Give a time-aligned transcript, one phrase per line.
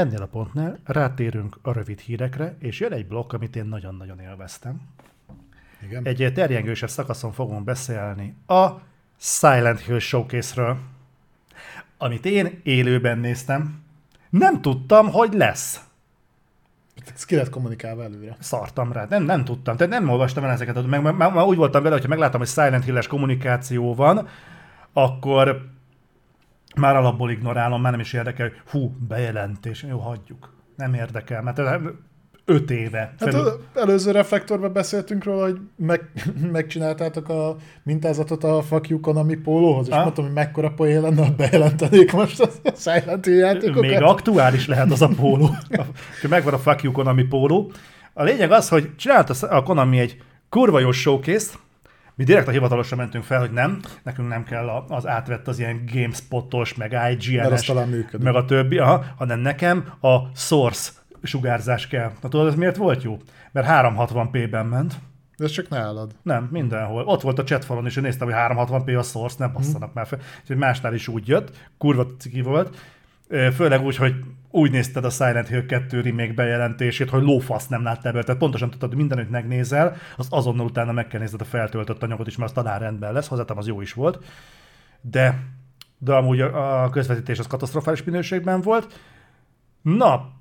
[0.00, 4.80] ennél a pontnál rátérünk a rövid hírekre, és jön egy blokk, amit én nagyon-nagyon élveztem.
[5.82, 6.04] Igen.
[6.04, 8.68] Egy terjengősebb szakaszon fogunk beszélni a
[9.16, 10.78] Silent Hill Showcase-ről,
[11.98, 13.82] amit én élőben néztem.
[14.30, 15.80] Nem tudtam, hogy lesz.
[17.14, 18.36] Ez ki lett kommunikálva előre.
[18.38, 19.06] Szartam rá.
[19.08, 19.76] Nem, nem tudtam.
[19.76, 20.86] Tehát nem olvastam el ezeket.
[20.86, 24.28] Meg, meg, meg úgy voltam vele, hogyha meglátom, hogy Silent Hill-es kommunikáció van,
[24.92, 25.70] akkor
[26.76, 30.52] már alapból ignorálom, már nem is érdekel, hogy hú, bejelentés, jó, hagyjuk.
[30.76, 31.60] Nem érdekel, mert
[32.50, 32.98] öt éve.
[32.98, 33.40] Hát Felül...
[33.40, 36.10] az előző reflektorban beszéltünk róla, hogy meg,
[36.52, 40.02] megcsináltátok a mintázatot a Fuck You Konami pólóhoz, és Ha?
[40.02, 42.48] mondtam, hogy mekkora poén lenne, ha bejelentenék most a
[42.84, 43.80] Silent Hill játékokat.
[43.82, 45.50] Még aktuális lehet az a póló.
[46.28, 47.72] Megvan a Fuck You Konami póló.
[48.12, 50.16] A lényeg az, hogy csinálta a Konami egy
[50.48, 51.50] kurva jó showcase
[52.20, 55.82] mi direkt a hivatalosra mentünk fel, hogy nem, nekünk nem kell az átvett az ilyen
[55.92, 57.72] GameSpotos, meg IGN-es,
[58.18, 60.90] meg a többi, aha, hanem nekem a Source
[61.22, 62.12] sugárzás kell.
[62.22, 63.18] Na tudod, ez miért volt jó?
[63.52, 64.94] Mert 360p-ben ment.
[65.36, 66.10] De ez csak nálad.
[66.22, 67.04] Nem, mindenhol.
[67.04, 70.18] Ott volt a chatfalon is, én néztem, hogy 360p a source, nem basszanak már fel.
[70.40, 72.76] Úgyhogy másnál is úgy jött, kurva ciki volt.
[73.30, 74.14] Főleg úgy, hogy
[74.50, 78.24] úgy nézted a Silent Hill 2 remake bejelentését, hogy lófasz nem láttál belőle.
[78.24, 82.26] Tehát pontosan tudtad, hogy mindenüt megnézel, az azonnal utána meg kell nézned a feltöltött anyagot
[82.26, 84.24] is, mert az talán rendben lesz, hozzátem az jó is volt.
[85.00, 85.38] De,
[85.98, 89.00] de amúgy a a közvetítés az katasztrofális minőségben volt.
[89.82, 90.32] Na,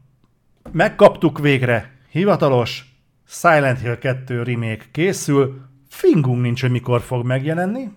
[0.71, 1.91] megkaptuk végre.
[2.09, 2.85] Hivatalos
[3.27, 5.61] Silent Hill 2 remake készül.
[5.89, 7.89] Fingunk nincs, hogy mikor fog megjelenni,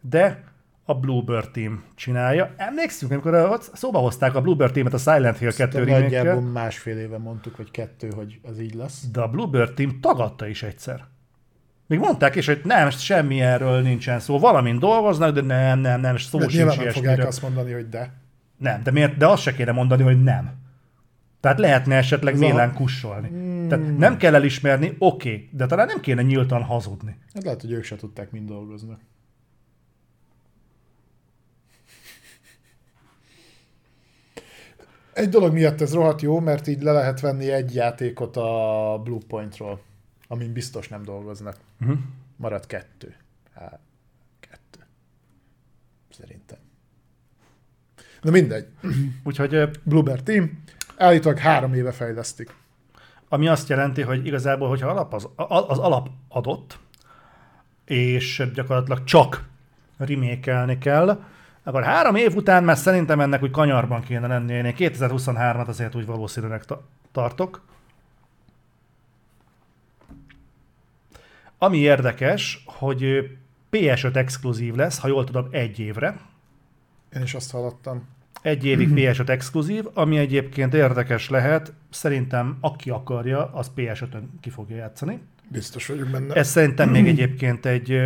[0.00, 0.44] de
[0.88, 2.54] a Bluebird Team csinálja.
[2.56, 6.50] Emlékszünk, amikor ott szóba hozták a Bluebird Teamet a Silent Hill 2 De nagyjából remake
[6.50, 9.06] másfél éve mondtuk, vagy kettő, hogy ez így lesz.
[9.12, 11.04] de a Bluebird Team tagadta is egyszer.
[11.86, 14.38] Még mondták is, hogy nem, semmi erről nincsen szó.
[14.38, 17.26] Valamin dolgoznak, de nem, nem, nem, szó De sincs nem fogják ilyesmiről.
[17.26, 18.12] azt mondani, hogy de.
[18.58, 20.54] Nem, de, miért, de azt se kéne mondani, hogy nem.
[21.40, 23.28] Tehát lehetne esetleg Ez a- mélán kussolni.
[23.28, 23.68] Hmm.
[23.68, 27.16] Tehát nem kell elismerni, oké, okay, de talán nem kéne nyíltan hazudni.
[27.34, 28.96] Hát lehet, hogy ők se tudták mind dolgozni.
[35.16, 39.80] Egy dolog miatt ez rohadt jó, mert így le lehet venni egy játékot a Bluepointról,
[40.28, 41.56] amin biztos nem dolgoznak.
[41.80, 41.98] Uh-huh.
[42.36, 43.14] Marad kettő.
[43.54, 43.80] Hát,
[44.40, 44.86] kettő.
[46.10, 46.58] Szerintem.
[48.20, 48.66] Na mindegy.
[49.24, 50.62] Úgyhogy Bluebird Team
[50.96, 52.54] állítólag három éve fejlesztik.
[53.28, 55.28] ami azt jelenti, hogy igazából, hogyha alap az,
[55.68, 56.78] az alap adott,
[57.84, 59.48] és gyakorlatilag csak
[59.96, 61.24] remékelni kell,
[61.66, 64.52] akkor három év után már szerintem ennek úgy kanyarban kéne lenni.
[64.52, 66.82] Én 2023-at azért úgy valószínűleg ta-
[67.12, 67.62] tartok.
[71.58, 73.22] Ami érdekes, hogy ö,
[73.70, 76.16] PS5 exkluzív lesz, ha jól tudom, egy évre.
[77.14, 78.08] Én is azt hallottam.
[78.42, 81.72] Egy évig PS5 exkluzív, ami egyébként érdekes lehet.
[81.90, 85.20] Szerintem aki akarja, az PS5-ön ki fogja játszani.
[85.48, 86.34] Biztos vagyok benne.
[86.34, 88.00] Ez szerintem még egyébként egy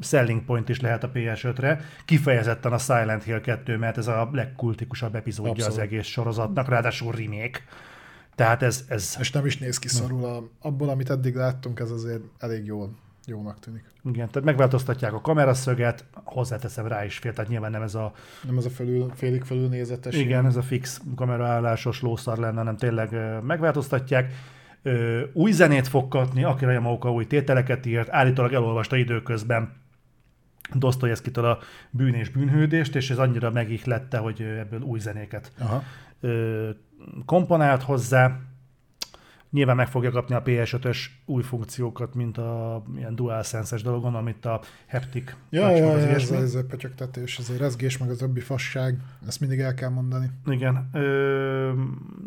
[0.00, 1.80] selling point is lehet a PS5-re.
[2.04, 5.76] Kifejezetten a Silent Hill 2, mert ez a legkultikusabb epizódja Abszolút.
[5.76, 7.60] az egész sorozatnak, ráadásul remake.
[8.34, 10.24] Tehát ez, ez És nem is néz ki szarul.
[10.24, 12.90] A, abból, amit eddig láttunk, ez azért elég jól,
[13.26, 13.84] jónak tűnik.
[14.04, 18.58] igen, tehát megváltoztatják a kameraszöget, hozzáteszem rá is fél, tehát nyilván nem ez a Nem
[18.58, 20.14] ez a felül, félig felül nézetes.
[20.14, 24.32] Igen, ez a fix kameraállásos lószar lenne, hanem tényleg megváltoztatják.
[24.86, 29.72] Ö, új zenét fog kapni, Akira Yamaoka új tételeket írt, állítólag elolvasta időközben
[30.74, 31.58] Dostoyevskitől a
[31.90, 35.82] bűn és bűnhődést, és ez annyira megihlette, hogy ebből új zenéket Aha.
[36.20, 36.68] ö,
[37.24, 38.40] komponált hozzá.
[39.56, 44.60] Nyilván meg fogja kapni a PS5-ös új funkciókat, mint a ilyen DualSense-es dologon, amit a
[44.88, 48.40] haptic Ja, ja, az ja ez, ez a pötyögtetés, ez a rezgés, meg az többi
[48.40, 48.98] fasság.
[49.26, 50.30] Ezt mindig el kell mondani.
[50.46, 50.88] Igen.
[50.92, 51.72] Ö,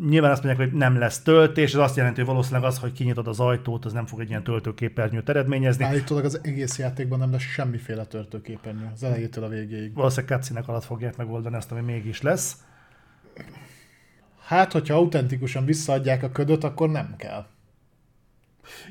[0.08, 3.28] nyilván azt mondják, hogy nem lesz töltés, ez azt jelenti, hogy valószínűleg az, hogy kinyitod
[3.28, 5.84] az ajtót, az nem fog egy ilyen töltőképernyőt eredményezni.
[5.84, 9.94] Állítólag az egész játékban nem lesz semmiféle töltőképernyő, az elejétől a végéig.
[9.94, 12.56] Valószínűleg cutscene alatt fogják megoldani azt, ami mégis lesz.
[14.50, 17.46] Hát, hogyha autentikusan visszaadják a ködöt, akkor nem kell.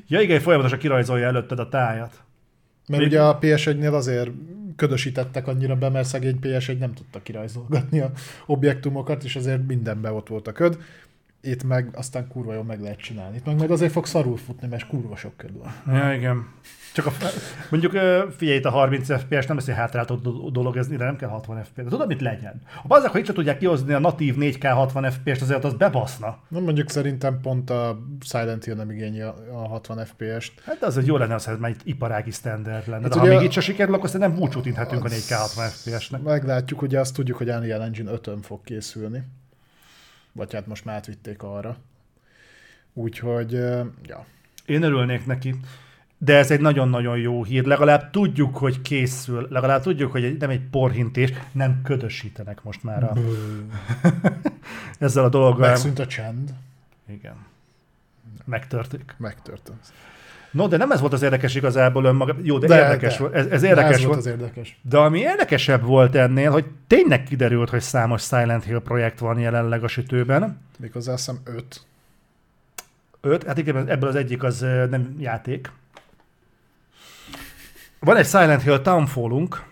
[0.06, 2.22] Ja igen, folyamatosan kirajzolja előtted a tájat.
[2.88, 4.30] Mert Még- ugye a PS1-nél azért
[4.76, 8.10] ködösítettek annyira be, mert szegény PS1 nem tudta kirajzolgatni a
[8.46, 10.78] objektumokat, és azért mindenben ott volt a köd.
[11.42, 13.36] Itt meg aztán kurva jól meg lehet csinálni.
[13.36, 15.96] Itt meg majd azért fog szarul futni, mert kurva sok köd van.
[15.96, 16.46] Ja, igen.
[16.94, 17.10] Csak a,
[17.70, 17.92] mondjuk
[18.36, 19.66] figyelj, itt a 30 FPS nem lesz
[20.06, 21.82] do- dolog, ez ide nem kell 60 FPS.
[21.82, 22.62] De tudod, mit legyen?
[22.74, 26.38] Ha bazzak, hogy itt se tudják kihozni a natív 4K 60 FPS-t, azért az bebaszna.
[26.48, 30.52] Na mondjuk szerintem pont a Silent Hill nem igényli a a 60 FPS-t.
[30.64, 33.02] Hát az egy jó lenne, az, ha már egy iparági standard lenne.
[33.02, 35.68] Hát De ha még a- itt se sikerül, akkor szerintem búcsút inthetünk a 4K 60
[35.68, 36.22] FPS-nek.
[36.22, 39.22] Meglátjuk, ugye azt tudjuk, hogy Unreal Engine 5-ön fog készülni.
[40.32, 41.76] Vagy hát most már átvitték arra.
[42.92, 43.52] Úgyhogy,
[44.02, 44.26] ja.
[44.66, 45.54] Én örülnék neki.
[46.18, 47.64] De ez egy nagyon-nagyon jó hír.
[47.64, 49.46] Legalább tudjuk, hogy készül.
[49.50, 53.12] Legalább tudjuk, hogy nem egy porhintés, nem ködösítenek most már a,
[54.98, 55.68] ezzel a dologgal.
[55.68, 56.54] Megszűnt a csend.
[57.08, 57.34] Igen.
[58.44, 59.14] Megtörték.
[59.18, 59.92] Megtörtént.
[60.50, 62.36] No, de nem ez volt az érdekes igazából önmaga.
[62.42, 63.18] Jó, de, De, érdekes de.
[63.22, 63.34] volt.
[63.34, 64.18] Ez, ez De érdekes ez volt.
[64.18, 64.78] az érdekes.
[64.82, 69.84] De ami érdekesebb volt ennél, hogy tényleg kiderült, hogy számos Silent Hill projekt van jelenleg
[69.84, 70.60] a sütőben.
[70.78, 71.80] Méghozzá azt hiszem öt.
[73.20, 74.60] Öt, hát igen, ebből az egyik az
[74.90, 75.72] nem játék.
[78.00, 79.62] Van egy Silent Hill Townfallunk,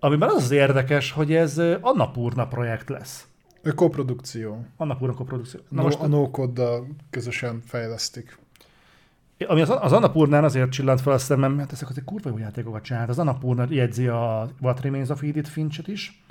[0.00, 3.26] amiben az az érdekes, hogy ez Annapurna projekt lesz.
[3.74, 4.66] Koprodukció.
[4.76, 5.60] Annapurna koprodukció.
[5.68, 6.30] Na No, most, a no
[7.10, 8.38] közösen fejlesztik.
[9.44, 12.82] Ami az, az Annapurnán azért csillant fel a szemem, mert ezek azért kurva jó játékokat
[12.82, 13.08] csinált.
[13.08, 16.22] Az Annapurna jegyzi a What Remains of Edith Finch-et is,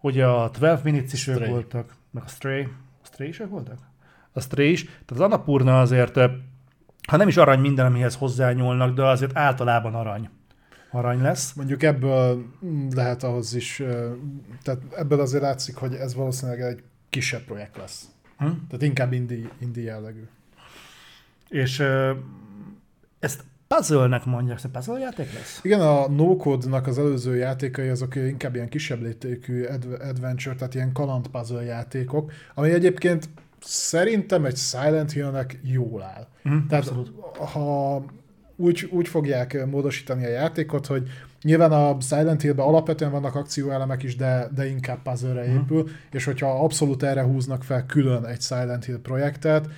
[0.00, 2.68] ugye a 12 Minutes is ők voltak, meg a Stray.
[3.02, 3.78] Stray is ők voltak?
[4.32, 4.84] A Stray is.
[4.84, 6.26] Tehát az Annapurna azért, ö,
[7.08, 10.28] ha nem is arany minden, amihez hozzányúlnak, de azért általában arany.
[10.90, 11.52] Arany lesz.
[11.52, 14.12] Mondjuk ebből mm, lehet ahhoz is, ö,
[14.62, 18.04] tehát ebből azért látszik, hogy ez valószínűleg egy kisebb projekt lesz.
[18.38, 18.44] Hm?
[18.44, 20.22] Tehát inkább indie, indie jellegű.
[21.52, 22.12] És ö,
[23.18, 25.60] ezt puzzle-nek mondják, ez puzzle játék lesz?
[25.62, 26.36] Igen, a no
[26.68, 31.62] nak az előző játékai azok inkább ilyen kisebb léptékű adv- adventure, tehát ilyen kaland puzzle
[31.64, 33.28] játékok, ami egyébként
[33.60, 36.26] szerintem egy Silent Hill-nek jól áll.
[36.42, 37.12] Mhm, Tehát abszolút.
[37.36, 38.04] ha
[38.56, 41.08] úgy, úgy fogják módosítani a játékot, hogy
[41.42, 45.56] nyilván a Silent Hill-ben alapvetően vannak akcióelemek is, de, de inkább puzzle Mhm.
[45.56, 49.68] épül, és hogyha abszolút erre húznak fel külön egy Silent Hill projektet,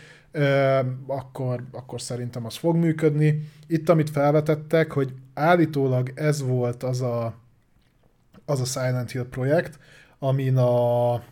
[1.06, 3.48] akkor, akkor szerintem az fog működni.
[3.66, 7.34] Itt, amit felvetettek, hogy állítólag ez volt az a,
[8.44, 9.78] az a Silent Hill projekt,
[10.18, 11.22] amin a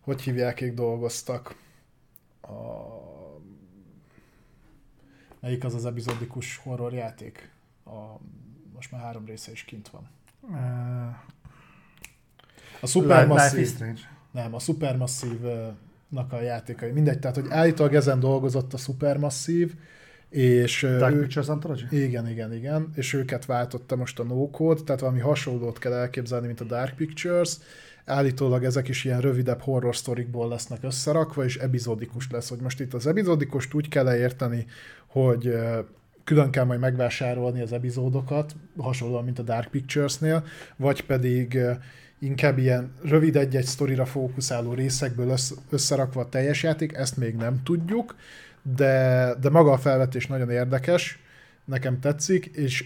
[0.00, 1.54] hogy hívják, ők dolgoztak?
[2.40, 2.48] A...
[5.40, 7.50] Melyik az az epizódikus horror játék?
[7.84, 8.20] A...
[8.74, 10.10] Most már három része is kint van.
[12.80, 13.94] A Supermassive...
[14.30, 14.58] Nem, a
[16.10, 16.90] Supermassive-nak a játékai.
[16.90, 19.72] Mindegy, tehát hogy állítólag ezen dolgozott a Supermassive,
[20.28, 21.86] és Dark ő- Pictures Anthology?
[21.90, 26.46] igen, igen, igen, és őket váltotta most a no code, tehát valami hasonlót kell elképzelni,
[26.46, 27.56] mint a Dark Pictures.
[28.04, 32.48] Állítólag ezek is ilyen rövidebb horror sztorikból lesznek összerakva, és epizódikus lesz.
[32.48, 34.66] Hogy most itt az epizódikust úgy kell érteni,
[35.06, 35.54] hogy
[36.24, 40.44] külön kell majd megvásárolni az epizódokat, hasonlóan, mint a Dark Pictures-nél,
[40.76, 41.58] vagy pedig
[42.20, 47.62] inkább ilyen rövid egy-egy sztorira fókuszáló részekből össz, összerakva a teljes játék, ezt még nem
[47.62, 48.16] tudjuk,
[48.62, 51.18] de, de maga a felvetés nagyon érdekes,
[51.64, 52.84] nekem tetszik, és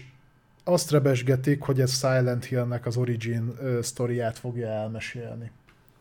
[0.63, 5.51] azt rebesgetik, hogy ez Silent Hill-nek az origin sztoriát fogja elmesélni.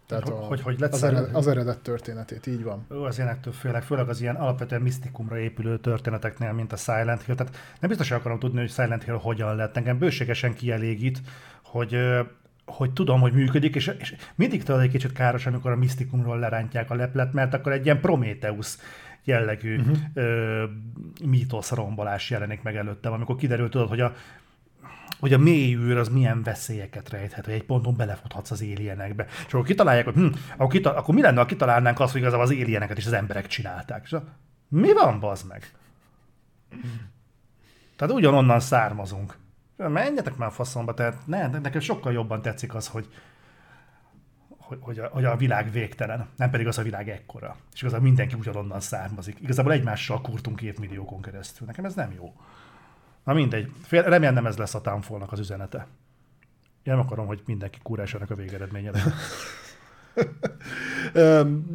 [0.06, 2.86] Tehát a, Hogy- hogy lett az, eredet, az eredet történetét, így van.
[2.92, 7.34] Ó, az ilyenektől félek, főleg az ilyen alapvetően misztikumra épülő történeteknél, mint a Silent Hill.
[7.34, 9.76] Tehát nem biztos, hogy akarom tudni, hogy Silent Hill hogyan lett.
[9.76, 11.20] Engem bőségesen kielégít,
[11.62, 11.96] hogy,
[12.66, 16.90] hogy tudom, hogy működik, és, és mindig tudod egy kicsit káros, amikor a misztikumról lerántják
[16.90, 18.76] a leplet, mert akkor egy ilyen Prometheus
[19.24, 19.96] jellegű uh-huh.
[20.14, 20.64] ö,
[21.24, 24.14] mítosz rombolás jelenik meg előttem, amikor kiderült, tudod, hogy a,
[25.20, 29.26] hogy a mély űr az milyen veszélyeket rejthet, hogy egy ponton belefuthatsz az alienekbe.
[29.46, 32.44] És akkor kitalálják, hogy hm, akkor, kital- akkor mi lenne, ha kitalálnánk azt, hogy igazából
[32.44, 34.02] az alieneket is az emberek csinálták.
[34.04, 34.24] És a-
[34.68, 35.70] mi van, bazd meg?
[37.96, 39.36] Tehát ugyanonnan származunk.
[39.76, 43.08] Menjetek már a faszomba, tehát ne, nekem sokkal jobban tetszik az, hogy,
[44.48, 47.56] hogy, hogy, a, hogy a világ végtelen, nem pedig az a világ ekkora.
[47.72, 49.40] És igazából mindenki ugyanonnan származik.
[49.40, 51.66] Igazából egymással kurtunk évmilliókon keresztül.
[51.66, 52.32] Nekem ez nem jó.
[53.24, 53.72] Na mindegy.
[53.82, 55.86] Fél, remélem nem ez lesz a Townfall-nak az üzenete.
[56.82, 58.90] Én nem akarom, hogy mindenki kúrásának a végeredménye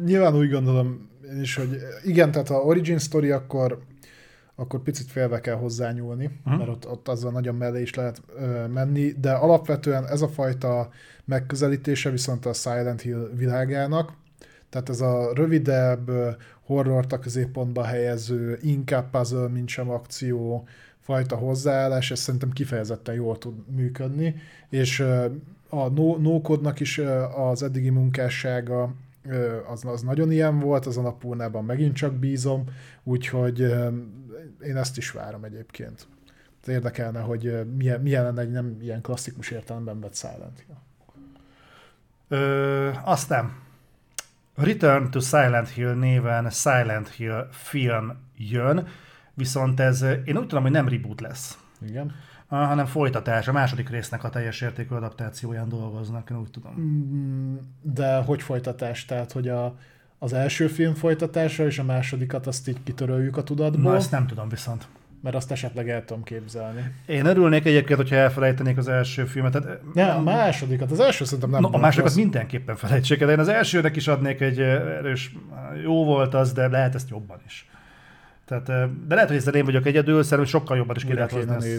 [0.04, 3.82] nyilván úgy gondolom én is, hogy igen, tehát ha origin story, akkor
[4.60, 6.56] akkor picit félve kell hozzányúlni, Mhm.
[6.56, 10.90] mert ott, ott azzal nagyon mellé is lehet ö, menni, de alapvetően ez a fajta
[11.24, 14.12] megközelítése viszont a Silent Hill világának,
[14.68, 16.10] tehát ez a rövidebb,
[16.62, 20.66] horrort a középpontba helyező, inkább puzzle, mint sem akció
[20.98, 24.34] fajta hozzáállás, ez szerintem kifejezetten jól tud működni,
[24.68, 25.00] és
[25.68, 26.40] a no, no
[26.78, 27.00] is
[27.36, 28.94] az eddigi munkássága
[29.66, 32.64] az, az nagyon ilyen volt, az a napúrnában megint csak bízom,
[33.02, 33.60] úgyhogy
[34.62, 36.06] én ezt is várom egyébként.
[36.66, 40.76] Érdekelne, hogy milyen, milyen lenne egy nem ilyen klasszikus értelemben vett Silent Hill.
[42.28, 43.52] Ö, aztán
[44.54, 48.86] Return to Silent Hill néven Silent Hill film jön,
[49.34, 51.58] viszont ez, én úgy tudom, hogy nem reboot lesz.
[51.86, 52.14] Igen.
[52.58, 56.74] Hanem folytatás, a második résznek a teljes értékű adaptációján dolgoznak, én úgy tudom.
[56.80, 59.04] Mm, De hogy folytatás?
[59.04, 59.76] Tehát, hogy a,
[60.18, 64.26] az első film folytatása és a másodikat azt így kitöröljük a tudatból, Na, ezt nem
[64.26, 64.88] tudom viszont.
[65.22, 66.94] mert azt esetleg el tudom képzelni.
[67.06, 69.52] Én örülnék egyébként, hogyha elfelejtenék az első filmet.
[69.52, 72.14] Tehát, Ja, a másodikat, az első szerintem nem No, a másodikat rossz.
[72.16, 73.30] mindenképpen felejtsék el.
[73.30, 75.34] Én az elsőnek is adnék egy erős,
[75.84, 77.69] jó volt az, de lehet ezt jobban is.
[78.50, 81.30] Tehát, eh, de lehet, hogy ezzel én vagyok egyedül, szerintem sokkal jobban is ki lehet
[81.30, 81.76] hozni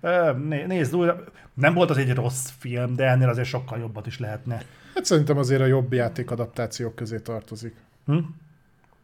[0.00, 1.24] a né- Nézd újra.
[1.54, 4.62] Nem volt az egy rossz film, de ennél azért sokkal jobbat is lehetne.
[4.94, 7.74] Hát szerintem azért a jobb játékadaptációk közé tartozik.
[8.06, 8.18] Hm?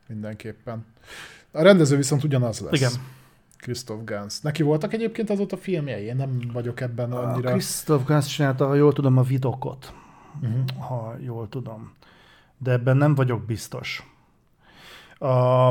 [0.06, 0.84] Mindenképpen.
[1.50, 2.72] A rendező viszont ugyanaz lesz.
[2.72, 2.92] Igen.
[3.56, 4.40] Christoph Gans.
[4.40, 6.04] Neki voltak egyébként azóta filmjei?
[6.04, 7.50] Én nem vagyok ebben A annyira...
[7.50, 9.92] Christoph Gans csinálta, ha jól tudom, a vidokot.
[10.42, 10.88] Uh-huh.
[10.88, 11.92] ha jól tudom.
[12.58, 14.11] De ebben nem vagyok biztos.
[15.22, 15.66] A,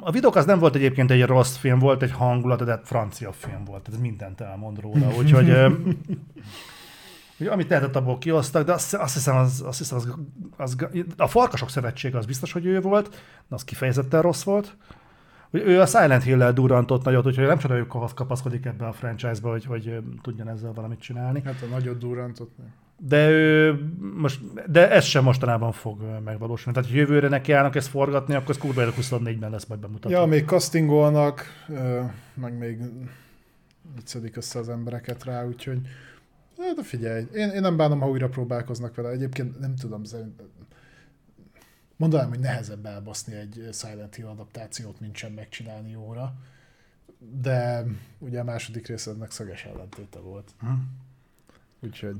[0.00, 3.64] a vidok az nem volt egyébként egy rossz film, volt egy hangulat, de francia film
[3.64, 5.48] volt, ez mindent elmond róla, úgyhogy
[7.40, 10.14] ugye, amit lehetett abból kiosztak, de azt, azt hiszem, az, azt hiszem az,
[10.56, 10.76] az,
[11.16, 13.08] a Farkasok Szövetsége az biztos, hogy ő volt,
[13.48, 14.76] de az kifejezetten rossz volt.
[15.52, 19.50] Ugye Ő a Silent Hill-lel durrantott nagyot, úgyhogy nem csodáljuk, hogy kapaszkodik ebbe a franchise-ba,
[19.50, 21.42] hogy, hogy tudjon ezzel valamit csinálni.
[21.44, 22.56] Hát a nagyot durrantott.
[23.02, 23.78] De ő
[24.16, 26.78] most, de ez sem mostanában fog megvalósulni.
[26.78, 30.18] Tehát, hogy jövőre neki állnak ezt forgatni, akkor ez kurva 24-ben lesz majd bemutatva.
[30.18, 31.44] Ja, még castingolnak,
[32.34, 32.78] meg még
[33.94, 35.80] viccedik össze az embereket rá, úgyhogy
[36.76, 39.08] de figyelj, én, én nem bánom, ha újra próbálkoznak vele.
[39.08, 40.02] Egyébként nem tudom,
[41.96, 46.34] mondanám, hogy nehezebb elbaszni egy Silent Hill adaptációt, mint sem megcsinálni jóra.
[47.18, 47.84] De
[48.18, 50.50] ugye a második rész ennek szöges ellentéte volt.
[50.60, 50.68] Hm.
[51.84, 52.14] Úgyhogy,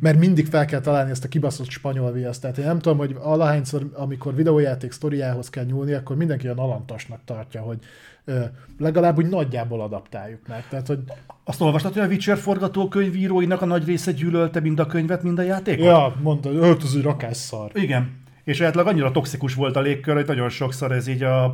[0.00, 2.40] mert mindig fel kell találni ezt a kibaszott spanyol viaszt.
[2.40, 7.20] Tehát én nem tudom, hogy alahányszor, amikor videójáték sztoriához kell nyúlni, akkor mindenki olyan alantasnak
[7.24, 7.78] tartja, hogy
[8.24, 8.40] ö,
[8.78, 10.68] legalább úgy nagyjából adaptáljuk meg.
[10.68, 10.98] Tehát, hogy
[11.44, 15.42] Azt olvastad, hogy a Witcher forgatókönyvíróinak a nagy része gyűlölte mind a könyvet, mind a
[15.42, 15.84] játékot?
[15.84, 17.70] ja, mondta, hogy "Öt, ez egy rakás szar.
[17.74, 18.22] Igen.
[18.44, 21.44] És esetleg annyira toxikus volt a légkör, hogy nagyon sokszor ez így a,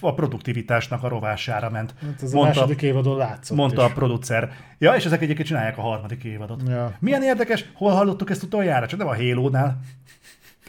[0.00, 1.94] a produktivitásnak a rovására ment.
[2.02, 3.92] Hát ez a mondta, második évadon látszott mondta a is.
[3.92, 4.52] producer.
[4.78, 6.62] Ja, és ezek egyébként csinálják a harmadik évadot.
[6.68, 6.96] Ja.
[6.98, 8.86] Milyen érdekes, hol hallottuk ezt utoljára?
[8.86, 9.80] Csak nem a Halo-nál.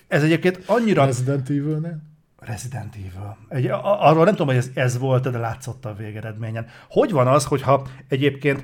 [0.08, 1.06] Ez egyébként annyira...
[1.06, 1.98] Resident Evil-nél?
[2.40, 3.38] Resident Evil.
[3.50, 6.66] Egy, a- arról nem tudom, hogy ez, ez volt, de látszott a végeredményen.
[6.90, 8.64] Hogy van az, hogyha egyébként...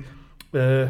[0.50, 0.84] Ö,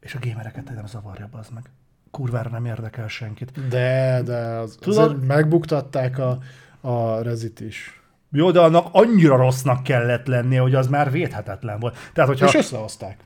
[0.00, 1.70] és a gémereket nem zavarja, az meg.
[2.10, 3.68] Kurvára nem érdekel senkit.
[3.68, 6.38] De, de az, Tudod- megbuktatták a,
[6.80, 8.00] a Rezit is.
[8.32, 11.96] Jó, de annak annyira rossznak kellett lennie, hogy az már védhetetlen volt.
[12.12, 13.18] Tehát, hogyha És összehozták.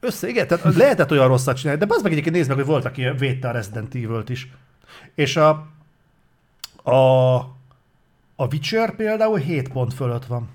[0.00, 2.84] össze, igen, tehát lehetett olyan rosszat csinálni, de az meg egyébként nézd meg, hogy volt,
[2.84, 4.50] aki védte a Resident Evil-t is.
[5.14, 5.48] És a,
[6.82, 7.34] a,
[8.36, 10.48] a Witcher például 7 pont fölött van.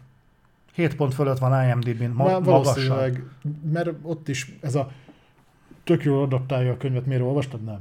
[0.73, 3.29] 7 pont fölött van IMDb-n, ma, magasan.
[3.71, 4.91] mert ott is ez a
[5.89, 7.63] tök jól adaptálja a könyvet, miért olvastad?
[7.63, 7.79] Nem.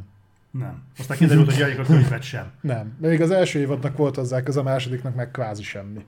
[0.51, 0.83] Nem.
[0.99, 2.51] Aztán kiderült, hogy a könyvet sem.
[2.61, 2.97] Nem.
[3.01, 6.05] Még az első évadnak volt hozzá, az a másodiknak meg kvázi semmi.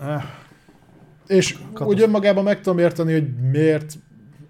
[0.00, 0.24] Eh,
[1.26, 1.86] És Katasztrófa.
[1.86, 3.98] úgy önmagában meg tudom érteni, hogy miért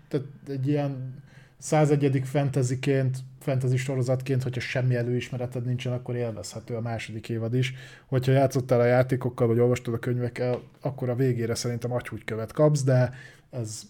[0.08, 1.14] tehát egy ilyen
[1.58, 2.22] 101.
[2.24, 7.74] fantasyként, fantasy sorozatként, hogyha semmi előismereted nincsen, akkor élvezhető a második évad is.
[8.06, 12.82] Hogyha játszottál a játékokkal, vagy olvastad a könyvekkel, akkor a végére szerintem agyhúgy követ kapsz,
[12.82, 13.12] de
[13.50, 13.82] ez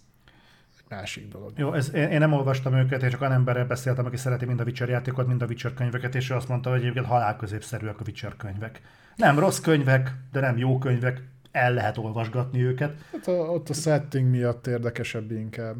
[0.89, 1.53] másik dolog.
[1.57, 4.61] Jó, ez, én, én nem olvastam őket, én csak olyan emberrel beszéltem, aki szereti mind
[4.61, 8.03] a Witcher játékot, mind a Witcher könyveket, és ő azt mondta, hogy egyébként halálközépszerűek a
[8.07, 8.81] Witcher könyvek.
[9.17, 12.95] Nem rossz könyvek, de nem jó könyvek, el lehet olvasgatni őket.
[13.13, 15.77] Hát a, ott a setting miatt érdekesebb inkább.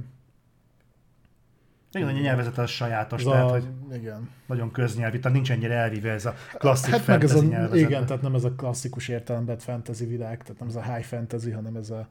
[1.93, 4.31] Igen, a nyelvezet az sajátos, Az tehát, a, hogy igen.
[4.47, 7.77] nagyon köznyelvi, tehát nincs ennyire elvíve ez a klasszik Hát meg ez a, nyelvezet.
[7.89, 11.51] igen, tehát nem ez a klasszikus értelemben fantasy világ, tehát nem ez a high fantasy,
[11.51, 12.09] hanem ez a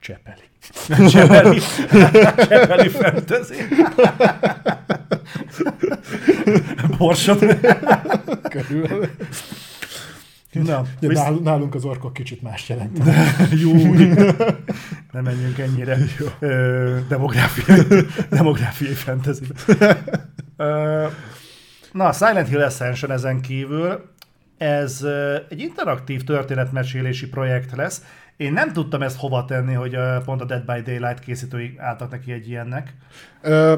[0.00, 0.40] csepeli.
[1.10, 1.58] Csepeli,
[2.48, 3.54] Csepeli fantasy.
[6.98, 7.38] Borsod.
[8.48, 9.08] Körül.
[10.52, 11.18] Na, Ja, visz...
[11.18, 12.98] nál- nálunk az orkok kicsit más jelent.
[13.50, 13.72] Jó,
[15.12, 15.98] nem menjünk ennyire
[16.38, 17.80] ö, demográfiai,
[18.30, 19.44] demográfiai fantasy
[20.56, 21.06] ö,
[21.92, 24.10] Na, Silent Hill Ascension ezen kívül,
[24.58, 25.04] ez
[25.48, 28.02] egy interaktív történetmesélési projekt lesz.
[28.36, 32.32] Én nem tudtam ezt hova tenni, hogy pont a Dead by Daylight készítői álltak neki
[32.32, 32.94] egy ilyennek.
[33.42, 33.74] Ö,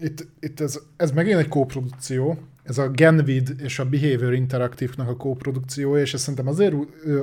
[0.00, 5.16] itt, itt ez, ez megint egy kóprodukció, ez a Genvid és a Behavior Interactive-nak a
[5.16, 6.74] kóprodukciója, és ez szerintem azért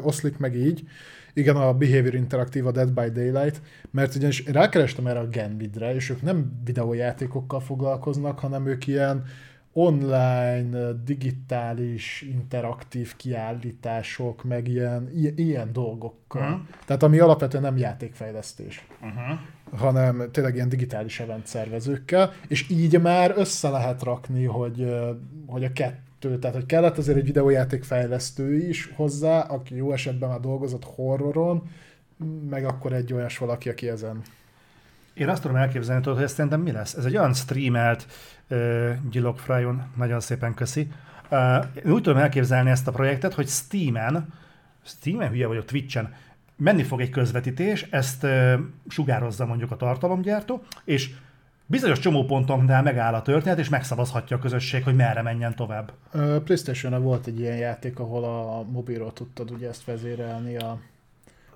[0.02, 0.84] oszlik meg így,
[1.34, 6.10] igen, a Behavior Interactive, a Dead by Daylight, mert ugyanis rákerestem erre a Genvidre, és
[6.10, 9.24] ők nem videójátékokkal foglalkoznak, hanem ők ilyen
[9.74, 16.50] online, digitális, interaktív kiállítások, meg ilyen, ilyen, dolgokkal.
[16.50, 16.60] Mhm.
[16.86, 19.40] Tehát ami alapvetően nem játékfejlesztés Uh-huh.
[19.80, 24.94] hanem tényleg ilyen digitális event szervezőkkel, és így már össze lehet rakni, hogy,
[25.48, 30.30] hogy a kettő, tehát hogy kellett azért egy videójáték fejlesztő is hozzá, aki jó esetben
[30.30, 31.70] már dolgozott horroron,
[32.50, 34.22] meg akkor egy olyas valaki, aki ezen.
[35.14, 36.94] Én azt tudom elképzelni, tudod, hogy ez szerintem mi lesz?
[36.94, 38.06] Ez egy olyan streamelt
[39.10, 40.92] Gyilog Fryon, nagyon szépen köszi.
[41.86, 44.34] Én úgy tudom elképzelni ezt a projektet, hogy Steamen,
[44.84, 46.14] Steamen hülye vagyok, Twitchen,
[46.56, 48.28] menni fog egy közvetítés, ezt
[48.88, 51.12] sugározza mondjuk a tartalomgyártó, és
[51.66, 55.92] bizonyos csomópontoknál megáll a történet, és megszavazhatja a közösség, hogy merre menjen tovább.
[56.44, 60.80] Playstation volt egy ilyen játék, ahol a mobilról tudtad ugye ezt vezérelni a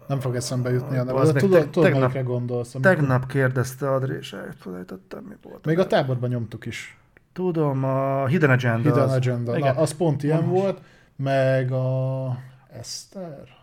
[0.08, 2.76] nem fog eszembe jutni a neve, de tudod, te- tudod tegnap- melyikre gondolsz.
[2.76, 5.66] amikor- Tegnap kérdezte Adri, és elfelejtettem, mi volt.
[5.66, 6.98] Még a táborban nyomtuk is.
[7.34, 8.78] Tudom, a Hidden Agenda.
[8.90, 9.12] Hidden az.
[9.12, 9.52] Agenda.
[9.52, 9.76] Na, Igen.
[9.76, 10.62] az pont ilyen Most.
[10.62, 10.82] volt,
[11.16, 12.38] meg a
[12.80, 13.62] Eszter.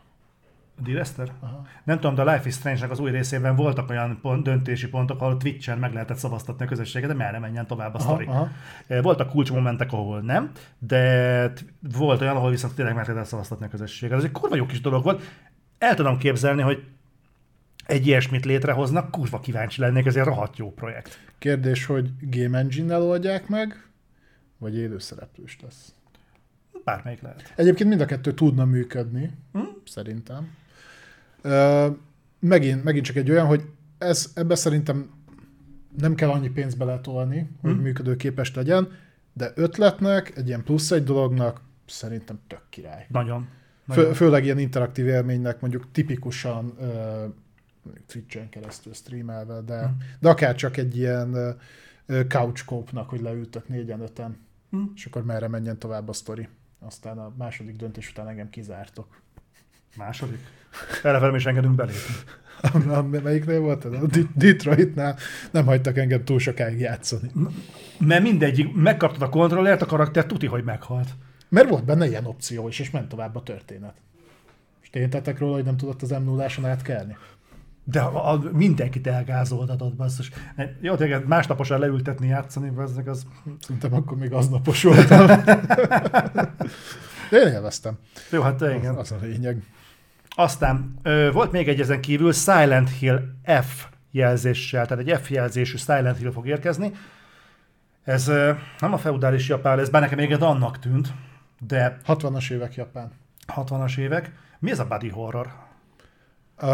[0.82, 1.32] Direster?
[1.40, 1.62] Aha.
[1.84, 5.20] Nem tudom, de a Life is Strange-nek az új részében voltak olyan pont, döntési pontok,
[5.20, 8.26] ahol Twitch-en meg lehetett szavaztatni a közösséget, de merre menjen tovább a Aha, sztori.
[8.26, 8.48] aha.
[8.86, 11.52] Eh, Voltak kulcsmomentek, ahol nem, de
[11.98, 14.18] volt olyan, ahol viszont tényleg meg lehetett szavaztatni a közösséget.
[14.18, 15.22] Ez egy kurva jó kis dolog volt.
[15.80, 16.84] El tudom képzelni, hogy
[17.86, 21.18] egy ilyesmit létrehoznak, kurva kíváncsi lennék, ez egy rohadt jó projekt.
[21.38, 23.86] Kérdés, hogy Game Engine-nel oldják meg,
[24.58, 25.94] vagy élőszereplős lesz.
[26.84, 27.52] Bármelyik lehet.
[27.56, 29.58] Egyébként mind a kettő tudna működni, Hm?
[29.84, 30.48] szerintem.
[31.42, 31.86] Ö,
[32.38, 33.64] megint, megint csak egy olyan, hogy
[33.98, 35.10] ez, ebbe szerintem
[35.98, 37.78] nem kell annyi pénzt beletolni, hogy Hm?
[37.80, 38.88] működőképes legyen,
[39.32, 43.06] de ötletnek, egy ilyen plusz egy dolognak szerintem tök király.
[43.08, 43.48] Nagyon.
[43.92, 46.76] Fő, főleg ilyen interaktív élménynek mondjuk tipikusan
[48.06, 49.92] Twitch-en keresztül streamelve, de, Hm.
[50.20, 51.56] de akár csak egy ilyen
[52.28, 54.36] couch cope-nak, hogy leültök négyen, öten,
[54.70, 54.82] Hm.
[54.94, 56.48] és akkor merre menjen tovább a sztori.
[56.78, 59.20] Aztán a második döntés után engem kizártok.
[59.96, 60.38] Második.
[61.02, 62.14] Eleve is engedünk belépni.
[63.22, 63.92] Melyiknél volt ez?
[63.92, 65.16] A Detroitnál
[65.50, 67.30] nem hagytak engem túl sokáig játszani.
[67.98, 71.08] Mert mindegyik, megkaptad a kontrollert, a karakter tuti, hogy meghalt.
[71.50, 73.94] Mert volt benne ilyen opció is, és ment tovább a történet.
[74.82, 77.16] És tétettek róla, hogy nem tudott az m 0 átkelni.
[77.84, 80.30] De a, a, mindenkit elgázoltatod, basszus.
[80.80, 83.26] Jó, tényleg másnaposan leültetni játszani, ezek az...
[83.60, 85.28] Szerintem akkor még aznapos voltam.
[87.30, 87.98] Én élveztem.
[88.30, 88.94] Jó, hát igen.
[88.94, 89.62] Az a lényeg.
[90.28, 93.20] Aztán ö, volt még egy ezen kívül Silent Hill
[93.62, 96.92] F jelzéssel, tehát egy F jelzésű Silent Hill fog érkezni.
[98.04, 101.12] Ez ö, nem a feudális japán lesz, bár nekem még ez annak tűnt,
[101.66, 103.12] de 60-as évek Japán.
[103.46, 104.32] 60-as évek.
[104.58, 105.52] Mi ez a body horror?
[106.62, 106.68] Uh,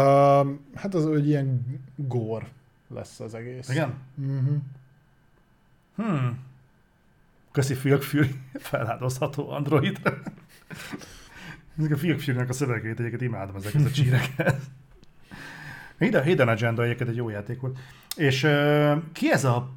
[0.75, 2.47] hát az egy ilyen gór
[2.87, 3.69] lesz az egész.
[3.69, 3.93] Igen?
[4.15, 4.57] Uh-huh.
[5.95, 6.39] Hmm.
[7.51, 10.17] Köszi Fury, feláldozható Androidra.
[11.77, 14.61] Ezek a Fury-nek a szövegét egyébként imádom ezeket a csíreket.
[15.97, 17.79] Hidden, Hidden Agenda egyébként egy jó játék volt.
[18.15, 19.69] És uh, ki ez a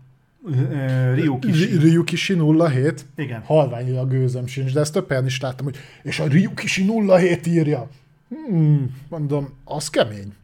[0.43, 1.79] uh, Ryu Kishi?
[1.79, 2.35] Ryukishi
[2.69, 3.07] 07.
[3.17, 3.41] Igen.
[3.41, 7.47] Halvány a gőzöm sincs, de ezt több helyen is láttam, hogy és a Ryukishi 07
[7.47, 7.89] írja.
[8.29, 10.35] Hmm, mondom, az kemény.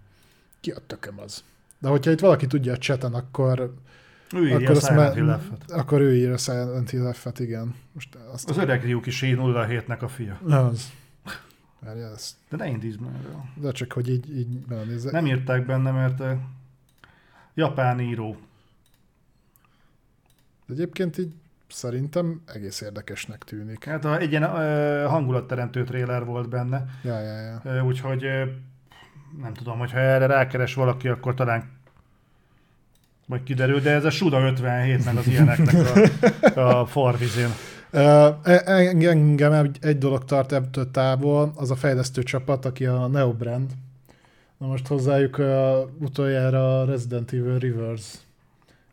[0.60, 1.44] Ki a tököm az?
[1.78, 3.74] De hogyha itt valaki tudja a chaten, akkor,
[4.34, 5.70] Ő írja akkor, a Silent Hill F-et.
[5.70, 7.74] akkor ő írja a Silent Hill F-et, igen.
[7.92, 10.38] Most azt Az öreg Ryu Kishi 07-nek a fia.
[10.44, 10.90] az.
[11.80, 12.34] Várjál ezt.
[12.50, 13.44] De ne indítsd már erről.
[13.54, 15.12] De csak, hogy így, így belenézek.
[15.12, 16.22] Nem írták benne, mert
[17.54, 18.36] japán író.
[20.66, 21.30] De egyébként így
[21.68, 23.84] szerintem egész érdekesnek tűnik.
[23.84, 26.84] Hát egy ilyen uh, hangulatteremtő tréler volt benne.
[27.02, 27.60] Ja, ja, ja.
[27.64, 28.44] Ö, Úgyhogy ö,
[29.42, 31.70] nem tudom, hogyha erre rákeres valaki, akkor talán
[33.26, 35.74] majd kiderül, de ez a Suda 57 meg az ilyeneknek
[36.56, 37.50] a, a farvizén.
[37.90, 43.70] Ö, e- Engem egy, dolog tart ebből távol, az a fejlesztő csapat, aki a Neobrand.
[44.58, 45.46] Na most hozzájuk uh,
[46.00, 48.18] utoljára a Resident Evil Reverse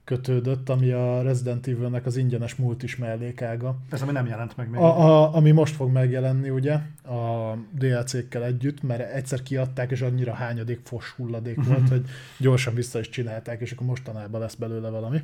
[0.03, 3.77] kötődött, ami a Resident Evil-nek az ingyenes multis mellékága.
[3.89, 4.79] Ez ami nem jelent meg még.
[4.79, 10.33] A, a, ami most fog megjelenni, ugye, a DLC-kkel együtt, mert egyszer kiadták, és annyira
[10.33, 12.05] hányadék fos hulladék volt, hogy
[12.37, 15.21] gyorsan vissza is csinálták, és akkor mostanában lesz belőle valami.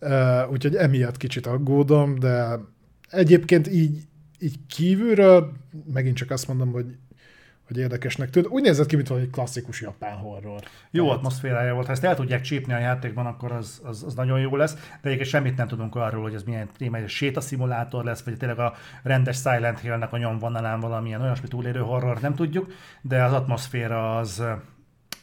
[0.00, 2.58] Uh, úgyhogy emiatt kicsit aggódom, de
[3.10, 4.02] egyébként így,
[4.38, 5.52] így kívülről
[5.92, 6.96] megint csak azt mondom, hogy
[7.70, 8.46] hogy érdekesnek tűnt.
[8.46, 10.60] Úgy nézett ki, mint valami klasszikus japán horror.
[10.90, 11.86] Jó Tehát- atmoszférája volt.
[11.86, 14.74] Ha ezt el tudják csípni a játékban, akkor az, az, az nagyon jó lesz.
[14.74, 18.58] De egyébként semmit nem tudunk arról, hogy ez milyen téma, egy sétaszimulátor lesz, vagy tényleg
[18.58, 22.72] a rendes Silent Hill-nek a nyomvonalán valamilyen olyasmi túlélő horror, nem tudjuk.
[23.00, 24.42] De az atmoszféra az,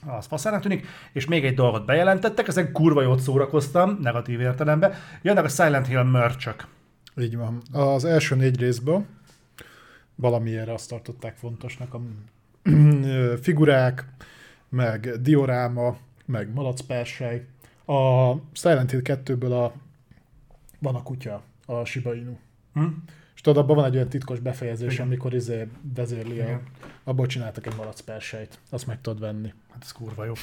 [0.05, 4.93] az faszának tűnik, és még egy dolgot bejelentettek, ezen kurva jót szórakoztam, negatív értelemben.
[5.21, 6.55] Jönnek a Silent Hill merch
[7.17, 7.61] Így van.
[7.71, 9.05] Az első négy részből
[10.17, 12.01] valamiért azt tartották fontosnak a
[13.41, 14.05] figurák,
[14.69, 17.45] meg dioráma, meg malacpersely.
[17.85, 19.73] A Silent Hill 2-ből a,
[20.79, 22.37] van a kutya, a Shiba Inu.
[22.73, 22.85] Hm?
[23.35, 25.05] És tudod, abban van egy olyan titkos befejezés, Igen.
[25.05, 26.61] amikor izé vezérli, a, Igen.
[27.03, 28.59] abból csináltak egy malacperselyt.
[28.69, 29.53] Azt meg tudod venni.
[29.71, 30.33] Hát ez kurva jó.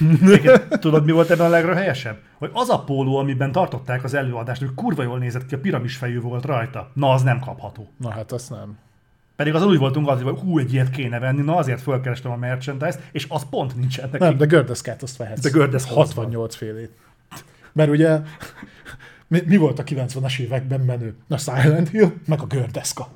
[0.68, 2.18] Tudod, mi volt ebben a legröhelyesebb?
[2.38, 5.96] Hogy az a póló, amiben tartották az előadást, hogy kurva jól nézett ki, a piramis
[5.96, 6.90] fejű volt rajta.
[6.92, 7.88] Na, az nem kapható.
[7.96, 8.78] Na hát azt nem.
[9.36, 12.36] Pedig azon úgy voltunk azért, hogy hú, egy ilyet kéne venni, na azért fölkerestem a
[12.36, 14.24] merchandise-t, és az pont nincsen neki.
[14.24, 15.42] Nem, de gördeszkát azt vehetsz.
[15.42, 16.90] De gördeszka az 68 félét.
[17.72, 18.20] Mert ugye
[19.26, 21.14] mi, mi volt a 90-es években menő?
[21.28, 23.08] A Silent Hill, meg a gördeszka.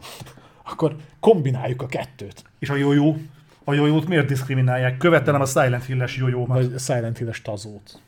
[0.62, 2.44] Akkor kombináljuk a kettőt.
[2.58, 3.16] És a jójó,
[3.64, 4.96] a jójót miért diszkriminálják?
[4.96, 6.56] Követelem a Silent Hill-es jójómat.
[6.56, 8.00] Vagy a Silent Hill-es tazót.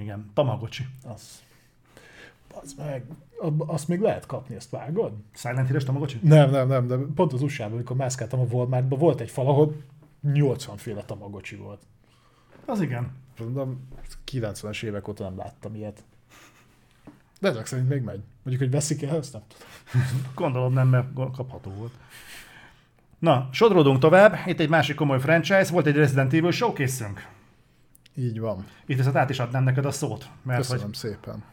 [0.00, 0.86] Igen, Tamagocsi.
[1.14, 1.44] Az.
[2.62, 3.04] Az meg,
[3.56, 5.12] azt még lehet kapni, ezt vágod?
[5.34, 6.18] Silent Hill-es Tamagocsi?
[6.22, 9.76] Nem, nem, nem, de pont az USA-ban, amikor mászkáltam a Walmartban, volt egy fal, ahol
[10.20, 11.82] 80 féle tamagocsi volt.
[12.64, 13.10] Az igen.
[13.38, 13.88] Mondom,
[14.30, 16.04] 90-es évek óta nem láttam ilyet.
[17.40, 18.20] De ezek szerint még megy.
[18.42, 20.06] Mondjuk, hogy veszik el, azt nem tudom.
[20.34, 21.92] Gondolom nem, mert kapható volt.
[23.18, 24.36] Na, sodródunk tovább.
[24.46, 27.28] Itt egy másik komoly franchise, volt egy Resident Evil showcase-ünk.
[28.14, 28.66] Így van.
[28.86, 31.44] Itt viszont át is adnám neked a szót, mert Köszönöm hogy szépen.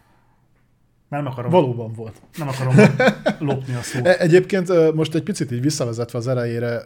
[1.14, 2.22] Nem akarom, Valóban volt.
[2.38, 2.76] nem akarom
[3.50, 4.08] lopni a szót.
[4.08, 6.82] E- Egyébként most egy picit így visszavezetve az elejére,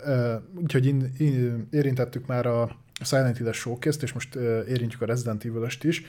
[0.61, 2.69] úgyhogy in, in, érintettük már a
[3.03, 4.35] Silent Hill-es showcase és most
[4.67, 6.05] érintjük a Resident evil is.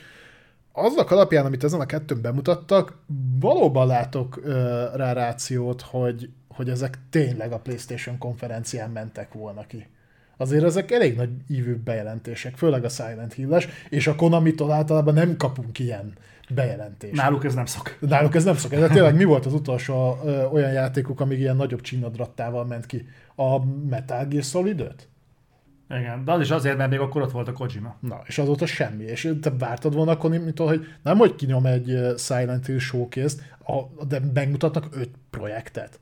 [0.71, 2.97] Azok alapján, amit ezen a kettőn bemutattak,
[3.39, 4.41] valóban látok
[4.95, 9.87] rá rációt, hogy, hogy ezek tényleg a PlayStation konferencián mentek volna ki.
[10.37, 15.37] Azért ezek elég nagy ívű bejelentések, főleg a Silent Hill-es, és a Konami-tól általában nem
[15.37, 16.13] kapunk ilyen
[16.49, 17.13] bejelentést.
[17.13, 17.97] Náluk ez nem szok.
[17.99, 18.79] Náluk ez nem szokott.
[18.79, 23.07] De tényleg mi volt az utolsó ö, olyan játékuk, amíg ilyen nagyobb csinadrattával ment ki?
[23.35, 24.95] A Metal Gear solid?
[25.89, 27.95] Igen, de az is azért, mert még akkor ott volt a Kojima.
[27.99, 29.03] Na, és azóta semmi.
[29.03, 33.35] És te vártad volna akkor, mitől, hogy nem, hogy kinyom egy Silent Hill showcase
[33.65, 35.99] a, de megmutatnak öt projektet.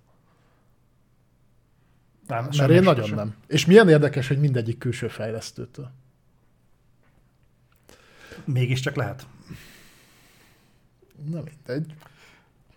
[2.27, 3.15] Nem, Mert én sem- nagyon sem.
[3.15, 3.35] nem.
[3.47, 5.91] És milyen érdekes, hogy mindegyik külső fejlesztőtől.
[8.45, 9.27] Mégiscsak lehet.
[11.31, 11.93] Na mindegy.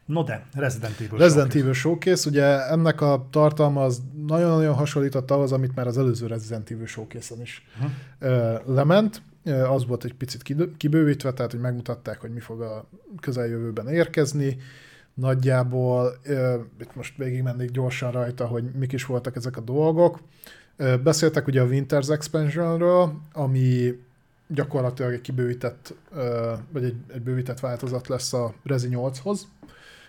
[0.04, 1.18] No de, Resident Evil.
[1.18, 1.54] Resident.
[1.54, 6.70] Evil Showcase, ugye ennek a tartalma az nagyon-nagyon hasonlított ahhoz, amit már az előző Resident
[6.70, 7.66] Evil Showcase-en is
[8.18, 9.22] ö, lement.
[9.44, 10.42] Az volt egy picit
[10.76, 12.88] kibővítve, tehát hogy megmutatták, hogy mi fog a
[13.20, 14.56] közeljövőben érkezni.
[15.14, 16.16] Nagyjából
[16.80, 20.20] itt most végig mennék gyorsan rajta, hogy mik is voltak ezek a dolgok.
[21.02, 23.98] Beszéltek ugye a Winters Expansionről, ami
[24.54, 25.94] gyakorlatilag egy kibővített,
[26.72, 29.46] vagy egy, egy bővített változat lesz a Rezi 8-hoz.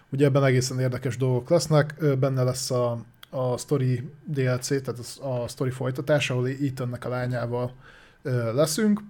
[0.10, 5.48] Ugye ebben egészen érdekes dolgok lesznek, benne lesz a, a story DLC, tehát az- a
[5.48, 7.74] story folytatás, ahol Ethannek a lányával
[8.54, 9.02] leszünk.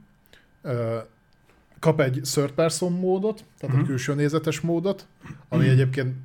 [1.80, 3.84] Kap egy third person módot, tehát Mhm.
[3.84, 5.08] egy külső nézetes módot,
[5.50, 6.16] ami egyébként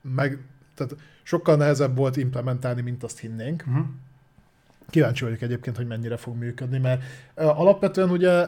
[0.00, 0.38] meg,
[0.74, 3.64] tehát sokkal nehezebb volt implementálni, mint azt hinnénk.
[3.66, 3.78] Mhm.
[4.90, 7.02] Kíváncsi vagyok egyébként, hogy mennyire fog működni, mert
[7.34, 8.46] alapvetően ugye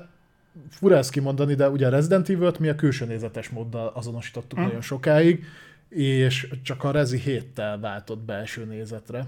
[0.70, 4.64] fura ezt kimondani, de ugye a Resident Evil-t mi a külső nézetes móddal azonosítottuk Hm.
[4.64, 5.44] nagyon sokáig,
[5.88, 9.27] és csak a Rezi 7-tel váltott belső nézetre.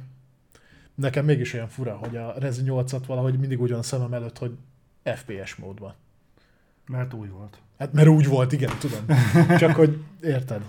[0.95, 4.39] Nekem mégis olyan fura, hogy a Rezi 8-at valahogy mindig úgy van a szemem előtt,
[4.39, 4.53] hogy
[5.03, 5.95] FPS módban.
[6.89, 7.59] Mert új volt.
[7.79, 9.07] Hát mert úgy volt, igen, tudom.
[9.59, 10.61] Csak hogy érted.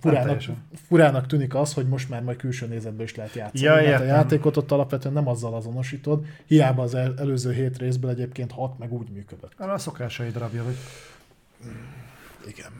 [0.00, 0.42] Furának,
[0.86, 3.64] furának tűnik az, hogy most már majd külső nézetből is lehet játszani.
[3.64, 4.06] Ja, mert a értem.
[4.06, 8.92] játékot ott alapvetően nem azzal azonosítod, hiába az el, előző hét részből egyébként hat meg
[8.92, 9.52] úgy működött.
[9.58, 10.76] Hát A szokásaid rabja vagy.
[12.46, 12.70] Igen.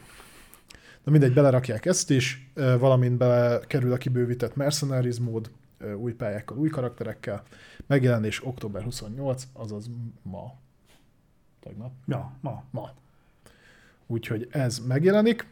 [1.05, 5.51] Na mindegy, belerakják ezt is, valamint belekerül a kibővített Mercenaries mód,
[5.97, 7.43] új pályákkal, új karakterekkel.
[7.87, 9.91] Megjelenés október 28, azaz
[10.23, 10.55] ma.
[11.61, 11.93] Tegnap.
[12.07, 12.65] Ja, ma.
[12.71, 12.91] ma.
[14.07, 15.47] Úgyhogy ez megjelenik,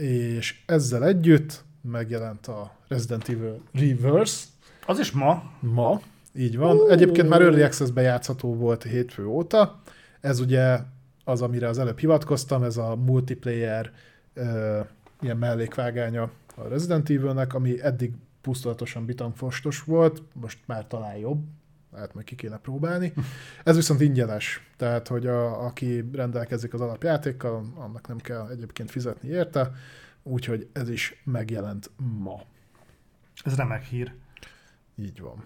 [0.00, 4.46] és ezzel együtt megjelent a Resident Evil Reverse
[4.86, 5.52] Az is ma.
[5.60, 6.00] ma,
[6.34, 6.90] így van.
[6.90, 9.80] Egyébként már Early Access-ben játszható volt hétfő óta.
[10.20, 10.78] Ez ugye
[11.24, 13.92] az, amire az előbb hivatkoztam, ez a multiplayer
[14.36, 14.86] uh,
[15.20, 21.44] ilyen mellékvágánya a Resident Evilnek, ami eddig pusztulatosan bitangfostos volt, most már talán jobb,
[21.98, 23.12] lehet meg ki kéne próbálni.
[23.64, 29.28] Ez viszont ingyenes, tehát hogy a, aki rendelkezik az alapjátékkal, annak nem kell egyébként fizetni
[29.28, 29.72] érte,
[30.22, 32.40] úgyhogy ez is megjelent ma.
[33.44, 34.14] Ez remek hír.
[34.96, 35.44] Így van.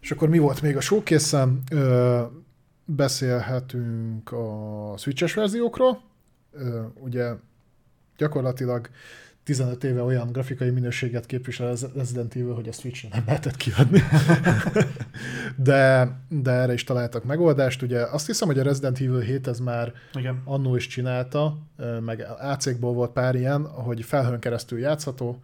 [0.00, 1.62] És akkor mi volt még a showcase-en?
[1.70, 2.22] Ö,
[2.84, 6.02] beszélhetünk a Switches verziókról.
[6.52, 7.34] Ö, ugye
[8.16, 8.88] gyakorlatilag
[9.44, 14.02] 15 éve olyan grafikai minőséget képvisel az Resident Evil, hogy a Switch nem lehetett kiadni.
[15.56, 17.82] de, de erre is találtak megoldást.
[17.82, 20.42] Ugye azt hiszem, hogy a Resident Evil 7 ez már Igen.
[20.44, 21.58] annó is csinálta,
[22.00, 25.40] meg AC-kból volt pár ilyen, hogy felhőn keresztül játszható,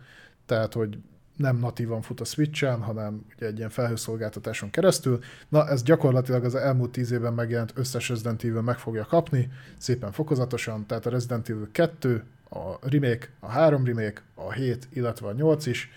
[0.46, 0.98] tehát hogy
[1.36, 5.18] nem natívan fut a Switch-en, hanem ugye egy ilyen felhőszolgáltatáson keresztül.
[5.48, 10.12] Na, ez gyakorlatilag az elmúlt tíz évben megjelent összes Resident Evil meg fogja kapni, szépen
[10.12, 15.32] fokozatosan, tehát a Resident Evil 2, a remake, a 3 remake, a 7, illetve a
[15.32, 15.90] 8 is.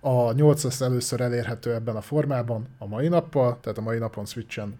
[0.00, 4.26] A 8 lesz először elérhető ebben a formában a mai nappal, tehát a mai napon
[4.26, 4.78] Switch-en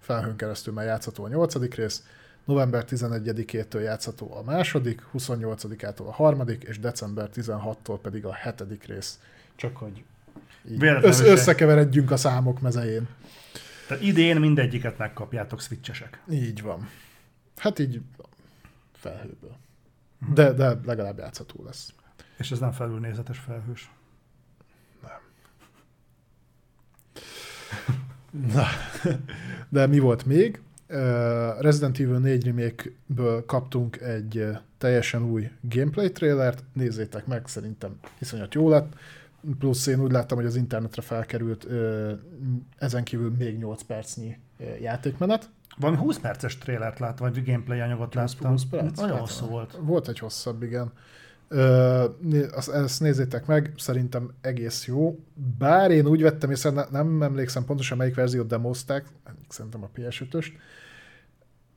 [0.00, 1.74] felhőn keresztül már játszható a 8.
[1.74, 2.02] rész,
[2.44, 9.18] november 11-től játszható a második, 28-ától a harmadik, és december 16-tól pedig a hetedik rész.
[9.56, 10.04] Csak hogy
[11.02, 13.08] össz- összekeveredjünk a számok mezején.
[13.88, 16.22] Tehát idén mindegyiket megkapjátok switchesek.
[16.30, 16.88] Így van.
[17.56, 18.00] Hát így
[18.92, 19.56] felhőből.
[20.34, 21.94] De, de legalább játszható lesz.
[22.38, 23.90] És ez nem felülnézetes felhős.
[25.02, 25.20] Nem.
[28.54, 28.66] Na,
[29.68, 30.60] de mi volt még?
[31.58, 34.46] Resident Evil 4 remake-ből kaptunk egy
[34.78, 38.94] teljesen új gameplay trailert, nézzétek meg, szerintem iszonyat jó lett.
[39.58, 41.66] Plusz én úgy láttam, hogy az internetre felkerült
[42.78, 44.38] ezen kívül még 8 percnyi
[44.80, 45.50] játékmenet.
[45.80, 48.50] Valami 20 perces trailert láttam, vagy gameplay anyagot láttam.
[48.50, 48.96] 20 perc?
[48.96, 49.78] Nagyon hát, hosszú volt.
[49.80, 50.92] Volt egy hosszabb, igen.
[52.72, 55.18] ezt nézzétek meg, szerintem egész jó.
[55.58, 59.06] Bár én úgy vettem észre, nem emlékszem pontosan melyik verziót demozták,
[59.48, 60.52] szerintem a PS5-öst,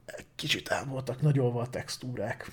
[0.05, 2.51] egy kicsit el voltak nagyolva a textúrák.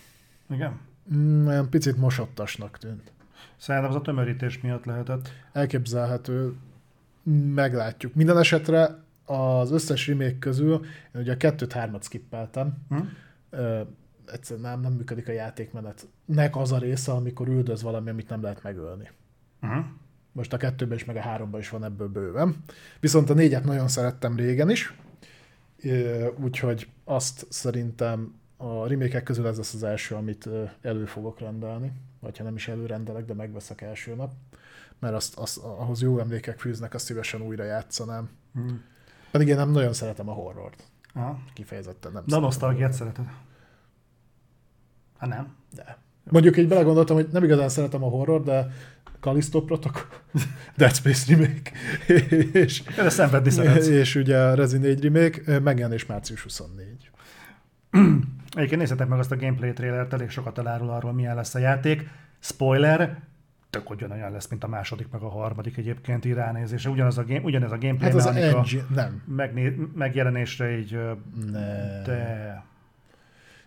[0.51, 0.81] Igen?
[1.15, 3.13] Mm, picit mosottasnak tűnt.
[3.57, 5.29] Szerintem az a tömörítés miatt lehetett.
[5.53, 6.55] Elképzelhető,
[7.55, 8.15] meglátjuk.
[8.15, 12.97] Minden esetre az összes remake közül, én ugye a kettőt hármat skippeltem, hm?
[13.51, 13.81] Ö,
[14.33, 18.63] egyszerűen nem, nem működik a játékmenetnek az a része, amikor üldöz valami, amit nem lehet
[18.63, 19.11] megölni.
[19.63, 19.85] Uh-huh.
[20.33, 22.57] Most a kettőben is, meg a háromban is van ebből bőven.
[23.01, 24.95] Viszont a négyet nagyon szerettem régen is,
[26.37, 30.49] úgyhogy azt szerintem a remake közül ez lesz az első, amit
[30.81, 34.33] elő fogok rendelni, vagy ha nem is előrendelek, de megveszek első nap,
[34.99, 38.29] mert azt, azt, ahhoz jó emlékek fűznek, azt szívesen újra játszanám.
[38.53, 38.83] Hmm.
[39.31, 40.85] Pedig én nem nagyon szeretem a horrort.
[41.15, 41.39] Aha.
[41.53, 42.23] Kifejezetten nem.
[42.27, 43.25] De a nosztalgiát szereted?
[45.19, 45.55] Hát nem.
[45.75, 45.99] De.
[46.31, 48.67] Mondjuk így belegondoltam, hogy nem igazán szeretem a horror, de
[49.21, 50.03] Callisto Protocol,
[50.77, 51.71] Dead Space remake,
[52.53, 53.87] és, De szenvedni szeretsz.
[53.87, 57.11] és ugye a Resident 4 remake megjelenés március 24.
[58.55, 62.09] Egyébként nézzetek meg azt a gameplay trailert, elég sokat elárul arról, milyen lesz a játék.
[62.41, 63.23] Spoiler,
[63.71, 66.89] tök ugyanolyan lesz, mint a második, meg a harmadik egyébként így ránézése.
[66.89, 69.23] Ugyanaz a, game, ugyanez a gameplay hát az a engine, nem.
[69.27, 70.99] Megné, megjelenésre így...
[71.51, 72.03] Ne.
[72.03, 72.67] De...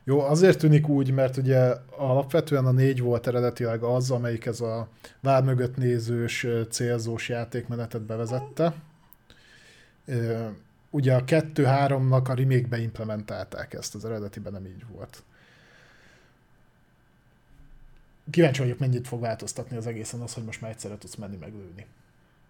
[0.04, 4.88] Jó, azért tűnik úgy, mert ugye alapvetően a négy volt eredetileg az, amelyik ez a
[5.20, 8.74] vár mögött nézős, célzós játékmenetet bevezette.
[10.90, 15.24] Ugye a 2-3-nak a remake-be implementálták ezt, az eredetiben nem így volt.
[18.30, 21.86] Kíváncsi vagyok, mennyit fog változtatni az egészen az, hogy most már egyszerre tudsz menni meglőni.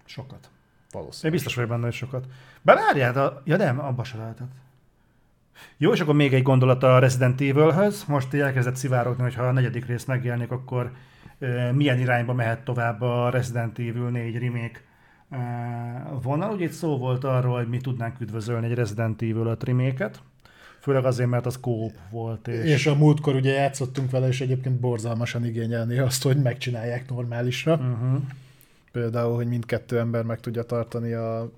[0.05, 0.49] Sokat.
[0.91, 1.25] Valószínűleg.
[1.25, 2.25] Én biztos vagyok benne, hogy sokat.
[2.61, 3.41] Bevárjál, de...
[3.43, 4.51] Ja nem, abba se lehetett.
[5.77, 8.03] Jó, és akkor még egy gondolat a Resident Evil-höz.
[8.03, 10.91] Most elkezdett szivárogni, hogy ha a negyedik rész megjelenik, akkor
[11.71, 14.81] milyen irányba mehet tovább a Resident Evil 4 remake
[16.21, 16.53] vonal.
[16.53, 20.21] Ugye itt szó volt arról, hogy mi tudnánk üdvözölni egy Resident Evil 5 remake-et.
[20.81, 22.47] Főleg azért, mert az kóp volt.
[22.47, 22.65] És...
[22.65, 27.73] és a múltkor ugye játszottunk vele, és egyébként borzalmasan igényelni azt, hogy megcsinálják normálisra.
[27.73, 28.21] Uh-huh.
[28.91, 31.51] Például, hogy mindkettő ember meg tudja tartani a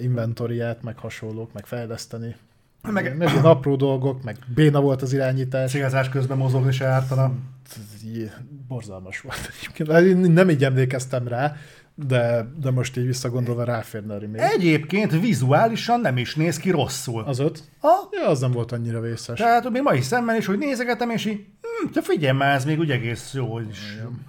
[0.00, 2.36] inventoriát, meg hasonlók, meg fejleszteni.
[2.82, 5.70] Meg, meg ilyen apró dolgok, meg béna volt az irányítás.
[5.70, 7.32] Cigázás közben mozogni se ártana.
[8.68, 10.32] Borzalmas volt egyébként.
[10.32, 11.56] Nem így emlékeztem rá,
[12.06, 14.50] de, de most így visszagondolva ráférne a remake.
[14.50, 17.22] Egyébként vizuálisan nem is néz ki rosszul.
[17.22, 17.62] Az öt?
[17.80, 18.08] Ha?
[18.10, 19.38] Ja, az nem volt annyira vészes.
[19.38, 21.44] Tehát még ma is szemmel is, hogy nézegetem, és így,
[21.92, 23.78] hm, figyelj már, ez még úgy egész jó is.
[23.94, 24.26] Igen.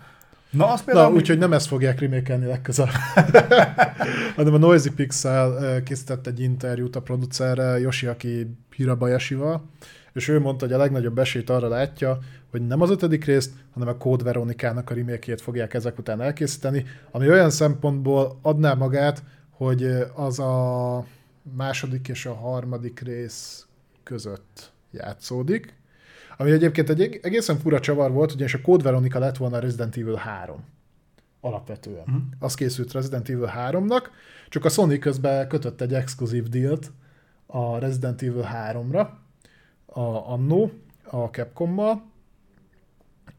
[0.49, 1.09] Na, az például...
[1.09, 2.93] Na, úgyhogy nem ezt fogják remékelni legközelebb.
[4.35, 9.69] hanem a Noisy Pixel készített egy interjút a producerre, Yoshiaki Hirabayashival,
[10.13, 12.19] és ő mondta, hogy a legnagyobb esélyt arra látja,
[12.51, 16.85] hogy nem az ötödik részt, hanem a Code Veronikának a remake fogják ezek után elkészíteni,
[17.11, 19.83] ami olyan szempontból adná magát, hogy
[20.15, 21.05] az a
[21.55, 23.65] második és a harmadik rész
[24.03, 25.73] között játszódik,
[26.37, 29.97] ami egyébként egy egészen fura csavar volt, ugyanis a Code Veronica lett volna a Resident
[29.97, 30.63] Evil 3
[31.41, 31.99] alapvetően.
[31.99, 32.21] Uh-huh.
[32.39, 34.03] Az készült Resident Evil 3-nak,
[34.49, 36.91] csak a Sony közben kötött egy exkluzív dealt
[37.45, 39.07] a Resident Evil 3-ra,
[39.85, 40.69] a Anno,
[41.03, 42.08] a Capcommal,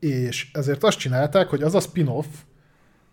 [0.01, 2.27] És ezért azt csinálták, hogy az a spin-off,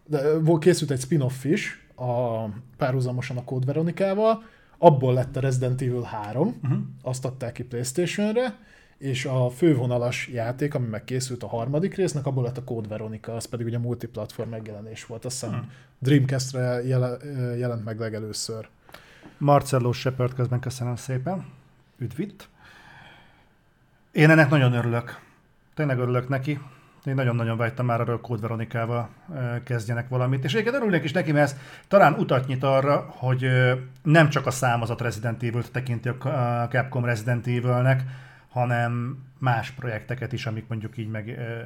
[0.05, 0.21] de
[0.59, 2.43] készült egy spin-off is, a,
[2.77, 4.43] párhuzamosan a Code Veronikával,
[4.77, 6.79] abból lett a Resident Evil 3, uh-huh.
[7.01, 8.57] azt adták ki Playstation-re,
[8.97, 13.35] és a fővonalas játék, ami meg készült a harmadik résznek, abból lett a Code Veronica,
[13.35, 15.25] az pedig ugye multiplatform megjelenés volt.
[15.25, 15.71] Azt hiszem uh-huh.
[15.99, 17.17] Dreamcast-re jele,
[17.57, 18.67] jelent meg legelőször.
[19.37, 21.45] Marcello Shepard közben köszönöm szépen.
[21.97, 22.49] Üdvít.
[24.11, 25.19] Én ennek nagyon örülök.
[25.75, 26.59] Tényleg örülök neki.
[27.07, 29.09] Én nagyon-nagyon vágytam már arra, hogy Code Veronikával
[29.63, 30.43] kezdjenek valamit.
[30.43, 33.49] És egyébként örülnék is neki, mert ez talán utat nyit arra, hogy
[34.03, 36.15] nem csak a számozat Resident Evil-t tekinti a
[36.63, 38.03] a Capcom Resident Evil-nek,
[38.49, 41.61] hanem más projekteket is, amik mondjuk így meg ö,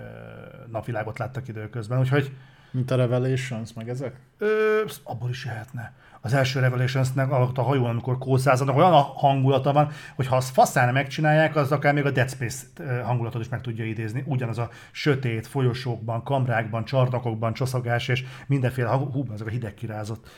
[0.72, 2.00] napvilágot láttak időközben.
[2.00, 2.32] Úgyhogy
[2.72, 4.16] Mint a Revelations, meg ezek?
[4.38, 5.94] Ö, abból is jöhetne.
[6.24, 10.54] Az első Revelationsnek alatt a hajón, amikor kószázadnak, olyan a hangulata van, hogy ha azt
[10.54, 12.66] faszán megcsinálják, az akár még a Dead Space
[13.04, 14.24] hangulatot is meg tudja idézni.
[14.26, 20.30] Ugyanaz a sötét folyosókban, kamrákban, csarnokokban, csoszogás és mindenféle, hú, ezek a hideg kirázott.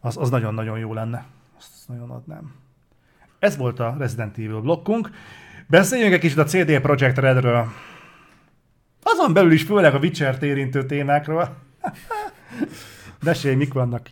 [0.00, 1.24] Az, az nagyon-nagyon jó lenne.
[1.58, 2.54] Azt nagyon adnám.
[3.38, 5.10] Ez volt a Resident Evil blokkunk.
[5.66, 7.72] Beszéljünk egy kicsit a CD Projekt Redről.
[9.02, 11.56] Azon belül is főleg a Witcher-t érintő témákról.
[13.24, 14.10] Mesélj, mik vannak?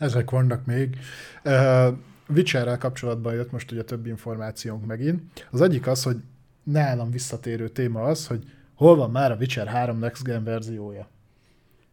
[0.00, 0.96] Ezek vannak még.
[1.44, 1.88] Uh,
[2.28, 5.22] Witcherrel kapcsolatban jött most ugye több információnk megint.
[5.50, 6.16] Az egyik az, hogy
[6.62, 11.08] nálam visszatérő téma az, hogy hol van már a Witcher 3 Next Gen verziója.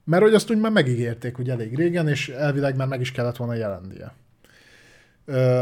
[0.04, 3.36] Mert hogy azt úgy már megígérték ugye elég régen, és elvileg már meg is kellett
[3.36, 4.14] volna jelennie.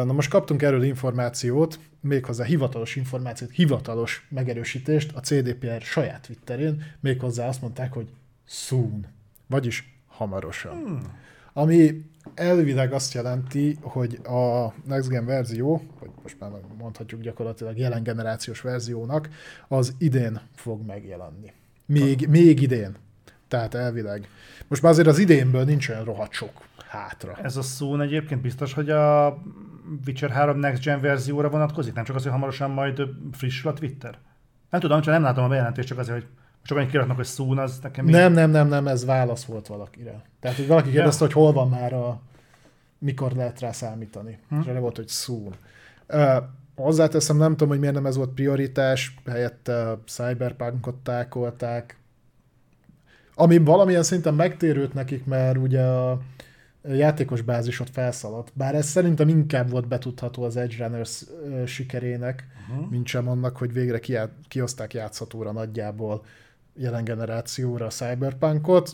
[0.03, 7.47] Na most kaptunk erről információt, méghozzá hivatalos információt, hivatalos megerősítést a CDPR saját Twitterén, méghozzá
[7.47, 8.07] azt mondták, hogy
[8.47, 9.05] soon,
[9.47, 10.73] vagyis hamarosan.
[10.73, 11.01] Hmm.
[11.53, 18.03] Ami elvileg azt jelenti, hogy a Next Gen verzió, vagy most már mondhatjuk gyakorlatilag jelen
[18.03, 19.29] generációs verziónak,
[19.67, 21.53] az idén fog megjelenni.
[21.85, 22.95] Még, még idén.
[23.47, 24.27] Tehát elvileg.
[24.67, 26.51] Most már azért az idénből nincs olyan rohadt sok
[26.89, 27.37] hátra.
[27.43, 29.37] Ez a szó egyébként biztos, hogy a
[30.05, 31.93] Witcher 3 Next Gen verzióra vonatkozik?
[31.93, 34.17] Nem csak az, hogy hamarosan majd frissül a Twitter?
[34.69, 36.29] Nem tudom, csak nem látom a bejelentést, csak azért, hogy
[36.65, 40.21] csak annyit kiraknak, hogy szún, az nekem Nem, nem, nem, nem, ez válasz volt valakire.
[40.39, 42.21] Tehát, hogy valaki kérdezte, hogy hol van már a,
[42.99, 44.39] mikor lehet rá számítani.
[44.49, 44.59] Hm?
[44.59, 45.55] És erre volt, hogy soon.
[46.07, 46.43] Uh,
[46.75, 51.97] hozzáteszem, nem tudom, hogy miért nem ez volt prioritás, helyette a Cyberpunkot tákolták,
[53.35, 56.19] ami valamilyen szinten megtérült nekik, mert ugye a
[56.83, 58.51] játékos bázis ott felszaladt.
[58.53, 61.23] Bár ez szerintem inkább volt betudható az Edge Runners
[61.65, 62.89] sikerének, uh-huh.
[62.89, 66.25] mint sem annak, hogy végre kiá- kihozták játszhatóra nagyjából
[66.75, 68.91] jelen generációra a Cyberpunkot.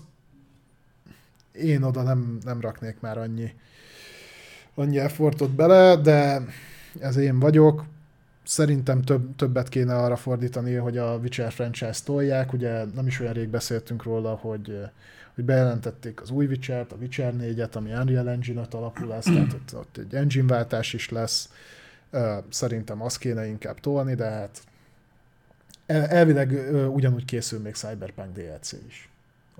[1.51, 3.53] Én oda nem, nem raknék már annyi,
[4.75, 6.41] annyi effortot bele, de
[6.99, 7.85] ez én vagyok.
[8.43, 12.53] Szerintem több, többet kéne arra fordítani, hogy a Witcher franchise tolják.
[12.53, 14.79] Ugye nem is olyan rég beszéltünk róla, hogy,
[15.35, 19.75] hogy bejelentették az új Witcher-t, a Witcher 4-et, ami Unreal Engine-ot alapul lesz, tehát ott,
[19.75, 21.49] ott egy engine váltás is lesz.
[22.49, 24.61] Szerintem azt kéne inkább tolni, de hát
[25.95, 29.09] elvileg ö, ugyanúgy készül még Cyberpunk DLC is.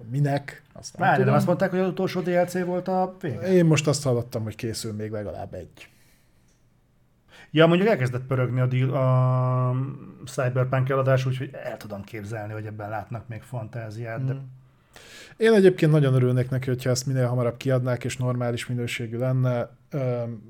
[0.09, 0.61] Minek?
[0.73, 1.33] Azt nem Várj, nem tudom.
[1.35, 3.53] azt mondták, hogy az utolsó DLC volt a vége?
[3.53, 5.89] Én most azt hallottam, hogy készül még legalább egy.
[7.51, 9.75] Ja, mondjuk elkezdett pörögni a, deal, a
[10.25, 14.35] Cyberpunk eladás, úgyhogy el tudom képzelni, hogy ebben látnak még fantáziát, de
[15.37, 19.69] Én egyébként nagyon örülnék neki, hogyha ezt minél hamarabb kiadnák, és normális minőségű lenne.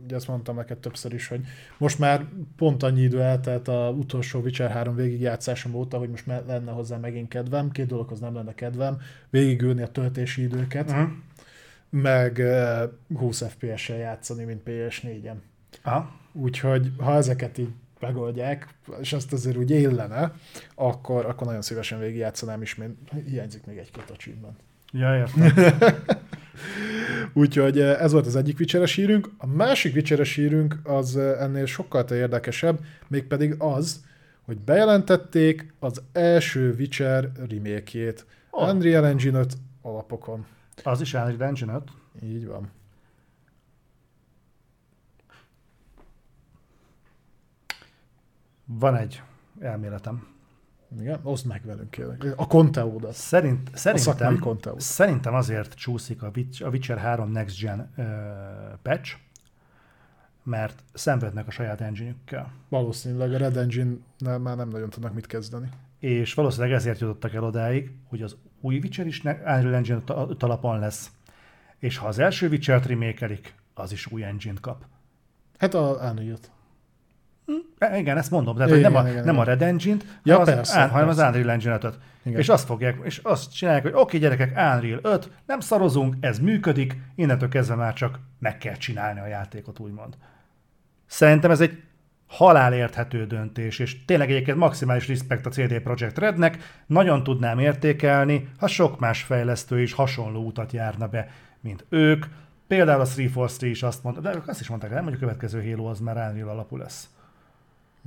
[0.03, 1.41] Ugye azt mondtam neked többször is, hogy
[1.77, 2.25] most már
[2.55, 7.27] pont annyi idő eltelt a utolsó Witcher 3 végigjátszásom óta, hogy most lenne hozzá megint
[7.27, 7.71] kedvem.
[7.71, 8.97] Két dologhoz nem lenne kedvem.
[9.29, 11.09] Végigülni a töltési időket, uh-huh.
[11.89, 12.83] meg ö,
[13.17, 15.35] 20 FPS-sel játszani, mint PS4-en.
[15.83, 16.19] Aha.
[16.33, 17.69] Úgyhogy ha ezeket így
[18.01, 18.67] megoldják,
[18.99, 20.33] és azt azért úgy illene,
[20.75, 22.91] akkor, akkor nagyon szívesen végigjátszanám is, mert
[23.27, 24.59] hiányzik még egy-két achievement.
[24.91, 25.53] Ja, értem.
[27.33, 29.29] Úgyhogy eh, ez volt az egyik vicseres hírünk.
[29.37, 34.03] A másik vicseres hírünk az eh, ennél sokkal érdekesebb, mégpedig az,
[34.41, 38.25] hogy bejelentették az első Witcher remake-jét.
[38.49, 38.73] Oh.
[38.73, 40.45] Unreal Engine 5 alapokon.
[40.83, 41.83] Az is Unreal Engine 5.
[42.23, 42.69] Így van.
[48.79, 49.21] Van egy
[49.59, 50.27] elméletem.
[50.99, 52.33] Igen, oszd meg velünk kérlek.
[52.35, 53.13] A konteódat.
[53.13, 54.79] Szerint, szerintem, konteó.
[54.79, 58.05] szerintem azért csúszik a Witch- a Witcher 3 Next Gen uh,
[58.81, 59.15] patch,
[60.43, 62.15] mert szenvednek a saját engine
[62.69, 65.69] Valószínűleg a Red Engine-nel már nem nagyon tudnak mit kezdeni.
[65.99, 70.79] és valószínűleg ezért jutottak el odáig, hogy az új Witcher is Unreal Engine ta- talapon
[70.79, 71.11] lesz,
[71.79, 73.39] és ha az első Witcher-t remake
[73.73, 74.85] az is új engine kap.
[75.57, 76.51] Hát a Unreal-t.
[77.77, 79.45] E, Igen, ezt mondom, tehát Igen, hogy nem, a, igen, nem igen.
[79.45, 81.17] a Red Engine-t, Ja, hanem, az, persze, á, hanem az.
[81.17, 81.97] Unreal Engine-et.
[82.23, 82.39] Igen.
[82.39, 86.97] És azt fogják, és azt csinálják, hogy oké, gyerekek, Unreal 5, nem szarozunk, ez működik,
[87.15, 90.13] innentől kezdve már csak meg kell csinálni a játékot, úgymond.
[91.05, 91.83] Szerintem ez egy
[92.27, 98.67] halálérthető döntés, és tényleg egyébként maximális respekt a CD Projekt Rednek, nagyon tudnám értékelni, ha
[98.67, 101.27] sok más fejlesztő is hasonló utat járna be,
[101.59, 102.25] mint ők.
[102.67, 105.89] Például a 343 is azt mondta, de azt is mondták, nem, hogy a következő Halo
[105.89, 107.09] az már Unreal alapú lesz.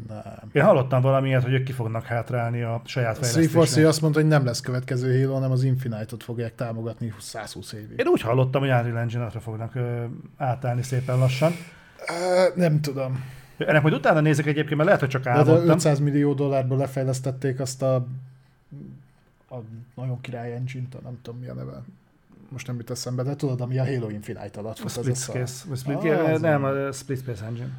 [0.08, 0.50] Nem.
[0.52, 3.86] Én hallottam valamiért, hogy ők ki fognak hátrálni a saját 343 fejlesztésnek.
[3.86, 7.98] azt mondta, hogy nem lesz következő Halo, hanem az Infinite-ot fogják támogatni 120 évig.
[7.98, 10.04] Én úgy hallottam, hogy Unreal Engine-re fognak ö,
[10.36, 11.52] átállni szépen lassan.
[11.52, 13.24] Uh, nem tudom.
[13.56, 15.68] Ennek majd utána nézek egyébként, mert lehet, hogy csak De, de álmodtam.
[15.68, 17.94] 500 millió dollárból lefejlesztették azt a,
[19.50, 19.56] a
[19.94, 21.82] nagyon király engine nem tudom mi a neve.
[22.48, 25.46] Most nem jut eszembe, de tudod, ami a Halo Infinite alatt A fut, az Split
[25.70, 27.72] a Split, Ah, az nem, a Split Space Engine.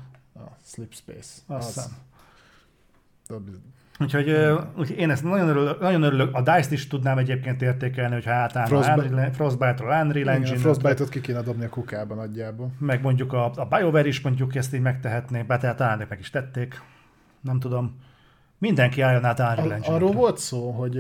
[0.66, 1.42] Slip Space.
[1.48, 1.74] Azt Az.
[1.74, 1.92] hiszem.
[4.00, 4.30] Úgyhogy,
[4.78, 6.34] úgyhogy én ezt nagyon örülök, nagyon örülök.
[6.36, 9.32] A DICE-t is tudnám egyébként értékelni, hogyha átállna Frostbite- Frostbite.
[9.32, 10.58] Frostbite-ról Unreal Engine.
[10.58, 12.72] Frostbite-ot ki kéne dobni a kukába nagyjából.
[12.80, 16.30] meg mondjuk a, a BioWare is mondjuk ezt így megtehetné, bár tehát talán meg is
[16.30, 16.82] tették.
[17.42, 18.00] Nem tudom.
[18.58, 19.94] Mindenki álljon át Unreal Engine-ekre.
[19.94, 21.00] arról volt szó, hogy,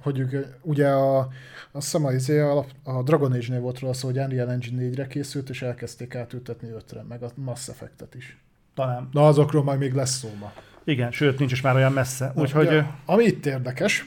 [0.00, 1.28] hogy ők, ugye a, azt
[1.72, 5.48] hiszem a, izé a, a Dragon Age-nél volt róla szó, hogy Unreal Engine 4-re készült,
[5.48, 8.36] és elkezdték átültetni 5-re, meg a Mass Effect-et is.
[8.74, 9.08] Talán.
[9.12, 10.52] Na azokról majd még lesz szó ma.
[10.84, 12.32] Igen, sőt, nincs is már olyan messze.
[12.34, 14.04] Úgyhogy Ugye, ami itt érdekes,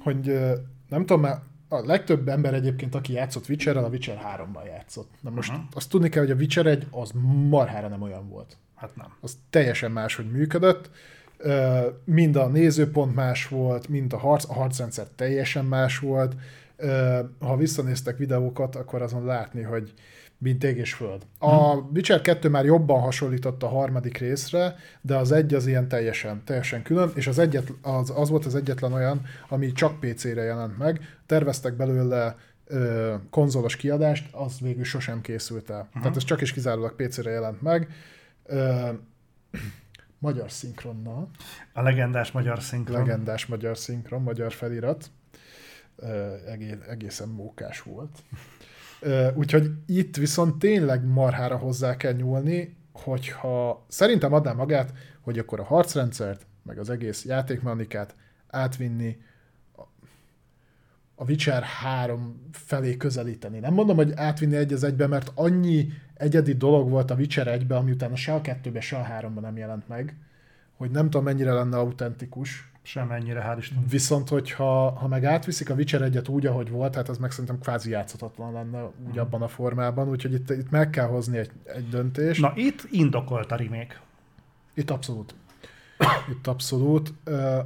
[0.00, 0.40] hogy
[0.88, 5.10] nem tudom, mert a legtöbb ember egyébként, aki játszott Witcherrel, a Witcher 3-ban játszott.
[5.20, 5.64] Na most uh-huh.
[5.74, 7.12] azt tudni kell, hogy a Witcher 1 az
[7.48, 8.56] marhára nem olyan volt.
[8.74, 9.06] hát nem.
[9.20, 10.90] Az teljesen máshogy működött.
[12.04, 16.34] Mind a nézőpont más volt, mind a harc, a harcrendszer teljesen más volt.
[17.40, 19.92] Ha visszanéztek videókat, akkor azon látni, hogy
[20.38, 21.22] mint ég és föld.
[21.38, 26.44] A Witcher 2 már jobban hasonlított a harmadik részre, de az egy az ilyen teljesen,
[26.44, 30.78] teljesen külön, és az, egyet, az, az volt az egyetlen olyan, ami csak PC-re jelent
[30.78, 31.00] meg.
[31.26, 32.36] Terveztek belőle
[32.66, 35.88] ö, konzolos kiadást, az végül sosem készült el.
[36.00, 37.88] Tehát ez csak és kizárólag PC-re jelent meg.
[38.46, 38.88] Ö,
[40.18, 41.30] magyar szinkronnal,
[41.72, 42.98] A legendás magyar szinkron.
[42.98, 45.10] legendás magyar szinkron, magyar felirat.
[45.96, 48.18] Ö, egész, egészen mókás volt.
[49.34, 55.64] Úgyhogy itt viszont tényleg marhára hozzá kell nyúlni, hogyha szerintem adná magát, hogy akkor a
[55.64, 58.14] harcrendszert, meg az egész játékmechanikát
[58.48, 59.16] átvinni
[61.14, 63.58] a- Witcher 3 felé közelíteni.
[63.58, 67.76] Nem mondom, hogy átvinni egy az egybe, mert annyi egyedi dolog volt a Witcher 1-be,
[67.76, 70.16] ami utána se a 2-be, se a 3-ba nem jelent meg,
[70.76, 72.72] hogy nem tudom mennyire lenne autentikus.
[72.88, 73.86] Semennyire, hál' Isten.
[73.88, 77.58] Viszont, hogyha ha meg átviszik a Witcher 1 úgy, ahogy volt, hát az meg szerintem
[77.58, 81.88] kvázi játszhatatlan lenne úgy abban a formában, úgyhogy itt, itt meg kell hozni egy, egy
[81.88, 82.40] döntést.
[82.40, 84.00] Na itt indokolt a remake.
[84.74, 85.34] Itt abszolút.
[86.32, 87.12] Itt abszolút.
[87.26, 87.58] Uh,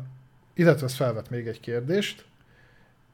[0.55, 2.27] illetve ez felvet még egy kérdést.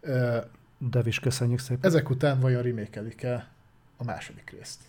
[0.03, 0.37] Uh,
[0.79, 1.91] Devis, köszönjük szépen.
[1.91, 3.49] ezek után vajon remékelik-e
[3.97, 4.81] a második részt?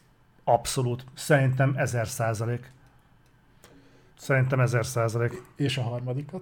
[0.43, 1.05] Abszolút.
[1.13, 2.71] Szerintem ezer százalék.
[4.17, 5.41] Szerintem ezer százalék.
[5.55, 6.41] És a harmadikat?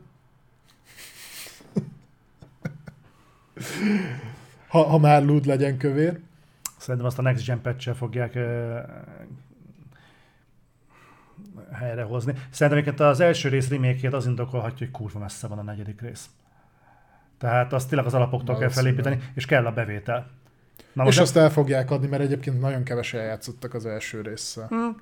[4.67, 6.19] Ha, ha már lúd legyen kövér.
[6.77, 8.79] Szerintem azt a Next Gen patch fogják uh,
[11.73, 12.33] helyrehozni.
[12.49, 16.29] Szerintem egyébként az első rész remake az indokolhatja, hogy kurva messze van a negyedik rész.
[17.37, 19.03] Tehát azt tényleg az alapoktól kell Valószínűleg.
[19.03, 20.29] felépíteni, és kell a bevétel.
[20.93, 24.95] Na és most azt el fogják adni, mert egyébként nagyon kevesen játszottak az első résszel.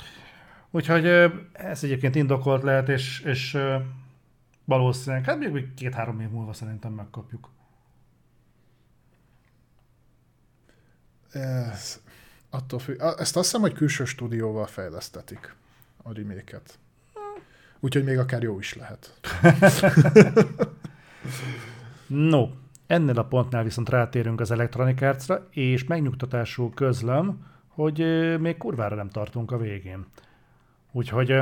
[0.72, 3.58] Úgyhogy ö, ez egyébként indokolt lehet, és, és
[4.66, 7.50] valószínűleg, hát még két-három év múlva szerintem megkapjuk.
[11.36, 12.02] Ez,
[12.50, 13.02] attól függ.
[13.02, 15.56] Ezt azt hiszem, hogy külső stúdióval fejlesztetik
[16.04, 16.80] a reméket.
[17.80, 19.20] Úgyhogy még akár jó is lehet.
[22.08, 22.50] No,
[22.88, 27.98] ennél a pontnál viszont rátérünk az Electronic Arts-ra, és megnyugtatásul közlöm, hogy
[28.40, 30.06] még kurvára nem tartunk a végén.
[30.92, 31.40] Úgyhogy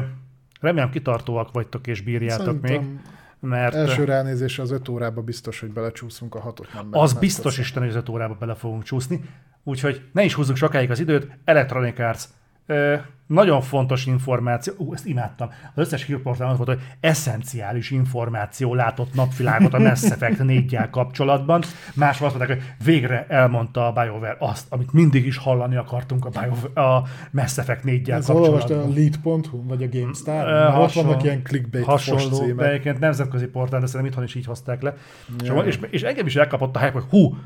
[0.60, 3.02] remélem kitartóak vagytok és bírjátok még, Szerintem
[3.40, 6.74] mert ö, első ránézésre az öt órába biztos, hogy belecsúszunk a hatot.
[6.74, 7.58] Nem az biztos.
[7.58, 9.24] Isten, hogy az öt órába bele fogunk csúszni.
[9.64, 11.28] Úgyhogy ne is húzzuk sokáig az időt.
[11.46, 12.24] Electronic Arts.
[12.66, 12.96] Ö,
[13.28, 15.50] nagyon fontos információ, ú, ezt imádtam.
[15.50, 21.62] Az összes hírportál az volt, hogy eszenciális információ látott napvilágot a Mass Effect 4 kapcsolatban.
[21.96, 26.30] Más azt mondták, hogy végre elmondta a BioWare azt, amit mindig is hallani akartunk a,
[26.30, 28.94] BioWare, a Mass Effect 4 Ez olvast a kapcsolatban.
[28.96, 30.48] lead.hu vagy a GameStar?
[30.48, 34.24] Ö, Mert ott hasonló- vannak ilyen clickbait hasonló, de egyébként nemzetközi portál, de szerintem itthon
[34.24, 34.94] is így hozták le.
[35.42, 35.56] És, Ja.
[35.56, 37.38] és, és engem is elkapott a hype, hogy hú,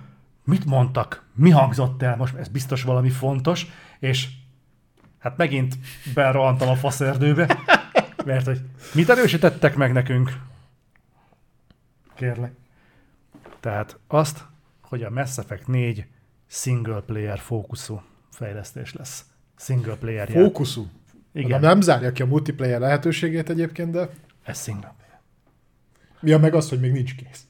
[0.48, 3.68] mit mondtak, mi hangzott el, most ez biztos valami fontos,
[4.00, 4.28] és
[5.20, 5.78] hát megint
[6.14, 7.58] berohantam a faszerdőbe,
[8.28, 8.62] Mert hogy
[8.94, 10.38] mit erősítettek meg nekünk?
[12.16, 12.52] Kérlek.
[13.60, 14.46] Tehát azt,
[14.82, 16.06] hogy a Mass Effect 4
[16.48, 19.26] single player fókuszú fejlesztés lesz.
[19.58, 20.44] Single player játék.
[20.44, 20.88] Fókuszú.
[21.32, 21.60] Igen, Igen.
[21.60, 24.10] Nem zárja ki a multiplayer lehetőségét egyébként, de
[24.44, 25.20] ez single player.
[26.22, 27.44] ja, meg az, hogy még nincs kész.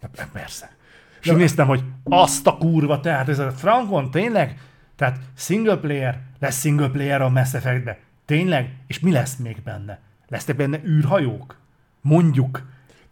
[0.00, 0.76] De Persze.
[1.22, 4.60] És úgy néztem, hogy azt a kurva, tehát ez a Frankon tényleg,
[4.96, 7.98] tehát single player, lesz single player a Mass Effectbe.
[8.24, 8.76] Tényleg?
[8.86, 10.00] És mi lesz még benne?
[10.28, 11.56] Lesznek benne űrhajók?
[12.00, 12.62] Mondjuk.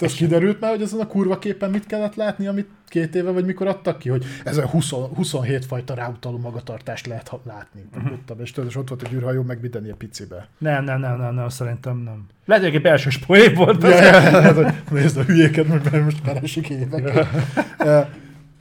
[0.01, 3.31] Te az kiderült már, hogy ezen a kurva képen mit kellett látni, amit két éve
[3.31, 7.89] vagy mikor adtak ki, hogy ez a 20, 27 fajta ráutaló magatartást lehet látni.
[7.95, 8.07] Mhm.
[8.07, 8.41] Uh-huh.
[8.41, 10.49] És tudod, ott volt egy űrhajó, meg minden ilyen picibe.
[10.59, 12.27] Nem, nem, nem, nem, nem, szerintem nem.
[12.45, 13.83] Lehet, hogy egy belső poén volt.
[13.83, 17.27] Ja, Ja, ja, hát, nézd a hülyéket, mert most keresik évek.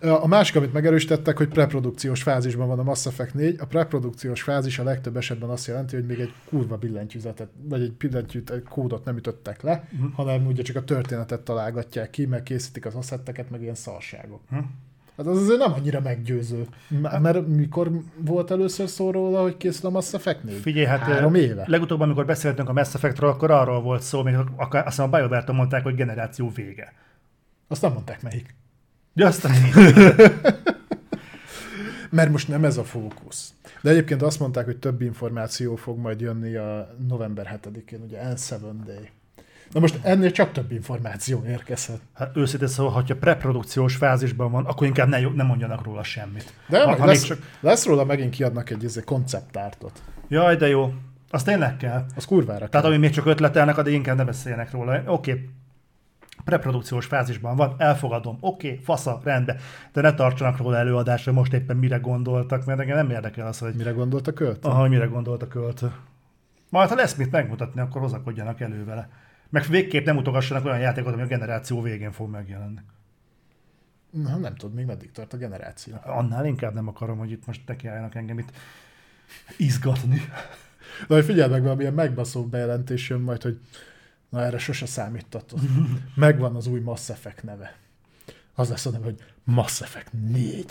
[0.01, 3.55] A másik, amit megerősítettek, hogy preprodukciós fázisban van a Mass Effect 4.
[3.59, 7.93] A preprodukciós fázis a legtöbb esetben azt jelenti, hogy még egy kurva billentyűzetet, vagy egy
[7.93, 10.13] billentyűt, egy kódot nem ütöttek le, uh-huh.
[10.13, 14.41] hanem ugye csak a történetet találgatják ki, meg készítik az asszetteket, meg ilyen szarságok.
[14.49, 14.57] Hm.
[15.17, 16.67] Hát az azért nem annyira meggyőző.
[16.87, 20.55] M- Mert mikor volt először szó róla, hogy készül a Mass Effect 4?
[20.55, 21.63] Figyelj, hát Három éve.
[21.67, 25.17] legutóbb, amikor beszéltünk a Mass Effectről, akkor arról volt szó, még akár, azt hiszem a
[25.17, 26.93] BioWare-től mondták, hogy generáció vége.
[27.67, 28.55] Azt nem mondták melyik.
[29.19, 29.51] De aztán
[32.09, 33.53] Mert most nem ez a fókusz.
[33.81, 38.59] De egyébként azt mondták, hogy több információ fog majd jönni a november 7-én, ugye N7
[38.85, 39.09] Day.
[39.71, 41.99] Na most ennél csak több információ érkezhet.
[42.13, 46.53] hát őszintén szóval, hogyha preprodukciós fázisban van, akkor inkább ne, ne mondjanak róla semmit.
[46.67, 47.39] De Ha- ha lesz, csak...
[47.59, 50.01] lesz róla megint kiadnak egy izé, konceptártot.
[50.27, 50.93] Jaj, de jó.
[51.29, 52.05] Az tényleg kell.
[52.15, 52.85] Az kurvára Tehát kell.
[52.85, 55.01] ami még csak ötletelnek, addig inkább ne beszéljenek róla.
[55.05, 55.49] Oké, okay.
[56.43, 59.57] Preprodukciós fázisban van, elfogadom, oké, okay, fasza, rendben,
[59.91, 63.73] de ne tartsanak róla előadásra, most éppen mire gondoltak, mert engem nem érdekel az, hogy,
[63.75, 64.65] Mire gondolt a költ?
[64.65, 65.91] aha, hogy mire gondolt a költő.
[66.69, 69.09] Majd, ha lesz mit megmutatni, akkor hozakodjanak elő vele.
[69.49, 72.79] Meg végképp nem mutogassanak olyan játékot, ami a generáció végén fog megjelenni.
[74.09, 75.93] Na, nem tudom, még meddig tart a generáció.
[76.03, 78.51] Annál inkább nem akarom, hogy itt most nekiálljanak engem itt
[79.57, 80.21] izgatni.
[81.07, 83.59] De hogy figyeld meg, valamilyen megbaszó bejelentés jön majd, hogy
[84.29, 85.59] na erre sose számítatott.
[86.15, 87.75] Megvan az új Mass Effect neve.
[88.55, 90.65] Az lesz a neve, hogy Mass Effect 4.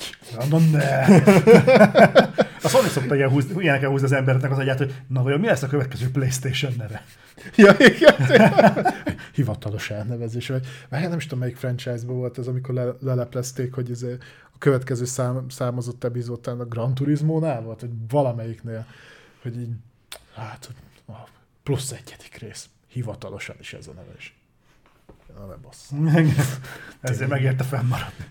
[0.49, 1.05] Na ne!
[2.63, 5.47] A Sony szokta ilyen húzni, ilyenekkel húzni az embereknek az agyát, hogy na vajon mi
[5.47, 7.05] lesz a következő Playstation neve?
[7.57, 8.15] Ja, igen.
[9.35, 10.49] Hivatalos elnevezés.
[10.49, 14.03] Vagy, vagy nem is tudom, melyik franchise-ban volt ez, amikor le, leleplezték, hogy ez
[14.53, 18.87] a következő szám, számozott epizód talán a Gran Turismo-nál volt, vagy valamelyiknél,
[19.43, 19.71] hogy így,
[20.35, 20.71] hát
[21.63, 22.69] plusz egyedik rész.
[22.89, 24.37] Hivatalosan is ez a neve is.
[25.39, 25.91] Na, ne bassz.
[27.01, 28.25] Ezért megérte fennmaradni.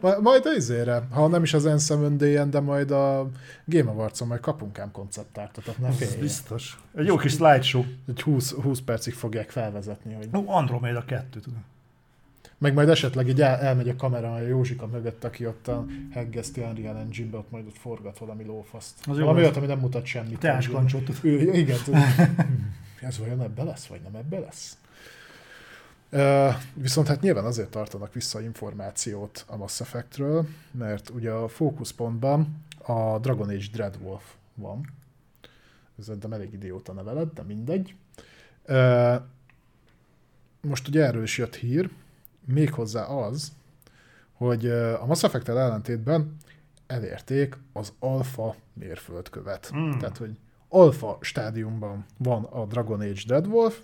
[0.22, 3.30] Majd azért, ha nem is az N7 de majd a
[3.64, 6.20] Game Awards-on majd kapunk ám konceptártatat, ne Ez félj.
[6.20, 6.80] biztos.
[6.96, 7.84] Egy jó kis slideshow.
[8.08, 11.64] Egy 20, 20 percig fogják felvezetni, hogy Ó, Andromeda 2, tudom.
[12.58, 16.60] Meg majd esetleg így el, elmegy a kamera a Józsika mögött, aki ott a heggeszti
[16.60, 18.94] Unreal Engine-be, ott majd ott forgat valami lófaszt.
[19.06, 20.38] Az valami olyat, ami nem mutat semmit.
[20.38, 21.24] Teáskancsot.
[21.24, 21.78] Igen.
[23.02, 24.76] Ez vajon ebbe lesz, vagy nem ebbe lesz?
[26.74, 33.18] Viszont hát nyilván azért tartanak vissza információt a Mass Effectről, mert ugye a fókuszpontban a
[33.18, 34.22] Dragon Age Dreadwolf
[34.54, 34.92] van.
[35.98, 37.94] Ez szerintem elég idióta neve lett, de mindegy.
[40.60, 41.90] Most ugye erről is jött hír,
[42.44, 43.52] méghozzá az,
[44.32, 46.36] hogy a Mass effect ellentétben
[46.86, 49.70] elérték az alfa mérföldkövet.
[49.74, 49.90] Mm.
[49.90, 50.36] Tehát, hogy
[50.72, 53.80] alfa stádiumban van a Dragon Age Dreadwolf,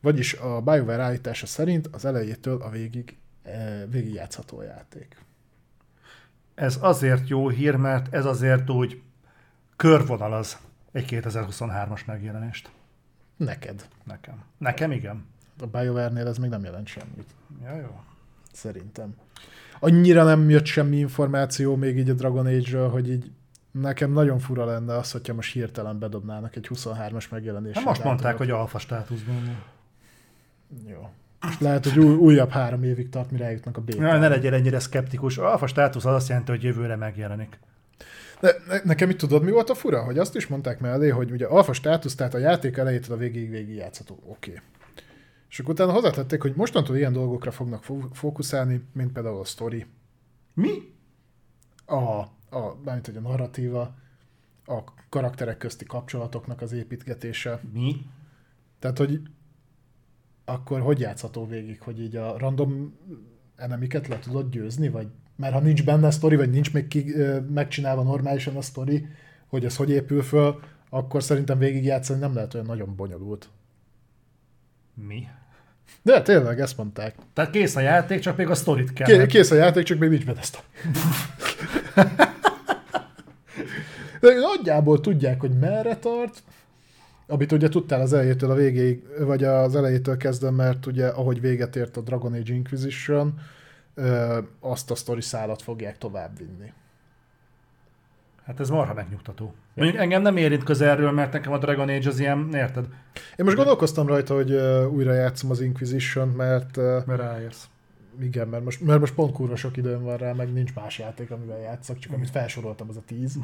[0.00, 5.16] vagyis a BioWare állítása szerint az elejétől a végig, eh, végig játszható a játék.
[6.54, 9.02] Ez azért jó hír, mert ez azért úgy
[9.76, 10.58] körvonalaz
[10.92, 12.70] egy 2023-as megjelenést.
[13.36, 13.88] Neked.
[14.04, 14.44] Nekem.
[14.58, 15.26] Nekem igen.
[15.60, 17.34] A BioWare-nél ez még nem jelent semmit.
[17.62, 18.00] Ja, jó.
[18.52, 19.14] Szerintem.
[19.80, 23.30] Annyira nem jött semmi információ még így a Dragon Age-ről, hogy így
[23.80, 27.76] nekem nagyon fura lenne az, hogyha most hirtelen bedobnának egy 23-as megjelenést.
[27.76, 29.64] Hát most mondták, hogy alfa státuszban.
[30.86, 31.08] Jó.
[31.40, 34.02] Most lehet, hogy új, újabb három évig tart, mire eljutnak a beta.
[34.02, 35.38] Ja, ne legyél ennyire szkeptikus.
[35.38, 37.58] Alfa státusz az azt jelenti, hogy jövőre megjelenik.
[38.40, 40.02] De ne, nekem itt tudod, mi volt a fura?
[40.02, 43.50] Hogy azt is mondták mellé, hogy ugye alfa státusz, tehát a játék elejétől a végig
[43.50, 44.18] végig játszható.
[44.26, 44.50] Oké.
[44.50, 44.62] Okay.
[45.48, 49.86] És akkor utána hozzátették, hogy mostantól ilyen dolgokra fognak fó- fókuszálni, mint például a story,
[50.54, 50.70] Mi?
[51.86, 53.94] a, a, mármint, hogy a narratíva,
[54.66, 57.60] a karakterek közti kapcsolatoknak az építgetése.
[57.72, 58.06] Mi?
[58.78, 59.20] Tehát, hogy
[60.44, 62.94] akkor hogy játszható végig, hogy így a random
[63.56, 67.14] enemiket le tudod győzni, vagy mert ha nincs benne a sztori, vagy nincs még ki,
[67.52, 69.06] megcsinálva normálisan a sztori,
[69.46, 73.48] hogy ez hogy épül föl, akkor szerintem végigjátszani nem lehet olyan nagyon bonyolult.
[74.94, 75.28] Mi?
[76.02, 77.14] De tényleg, ezt mondták.
[77.32, 79.06] Tehát kész a játék, csak még a sztorit kell.
[79.06, 80.62] Ké- kész a játék, csak még nincs benne ezt.
[84.20, 86.42] De nagyjából tudják, hogy merre tart,
[87.26, 91.76] amit ugye tudtál az elejétől a végéig, vagy az elejétől kezdve, mert ugye ahogy véget
[91.76, 93.40] ért a Dragon Age Inquisition,
[94.60, 96.72] azt a sztori szállat fogják továbbvinni.
[98.44, 99.54] Hát ez marha megnyugtató.
[99.74, 102.84] Mondjuk engem nem érint közelről, mert nekem a Dragon Age az ilyen, érted?
[103.36, 104.52] Én most gondolkoztam rajta, hogy
[104.94, 107.68] újra játszom az Inquisition, mert Mert ráérsz.
[108.20, 111.30] igen, mert most, mert most pont kurva sok időm van rá, meg nincs más játék,
[111.30, 113.38] amivel játszak, csak amit felsoroltam, az a tíz.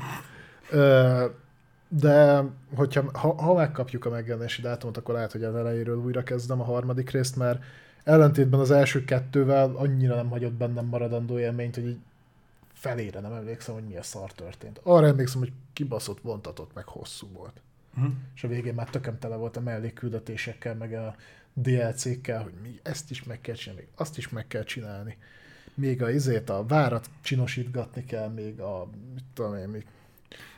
[1.88, 2.44] De
[2.74, 6.64] hogyha, ha, ha megkapjuk a megjelenési dátumot, akkor lehet, hogy az elejéről újra kezdem a
[6.64, 7.62] harmadik részt, mert
[8.04, 11.98] ellentétben az első kettővel annyira nem hagyott bennem maradandó élményt, hogy így
[12.72, 14.80] felére nem emlékszem, hogy mi a szar történt.
[14.82, 17.60] Arra emlékszem, hogy kibaszott, vontatott, meg hosszú volt.
[17.94, 18.04] Hm.
[18.34, 21.14] És a végén már tököm tele volt a mellékküldetésekkel, meg a
[21.52, 25.16] DLC-kkel, hogy mi ezt is meg kell csinálni, még azt is meg kell csinálni.
[25.74, 29.86] Még a izét, a várat csinosítgatni kell, még a, mit tudom én, még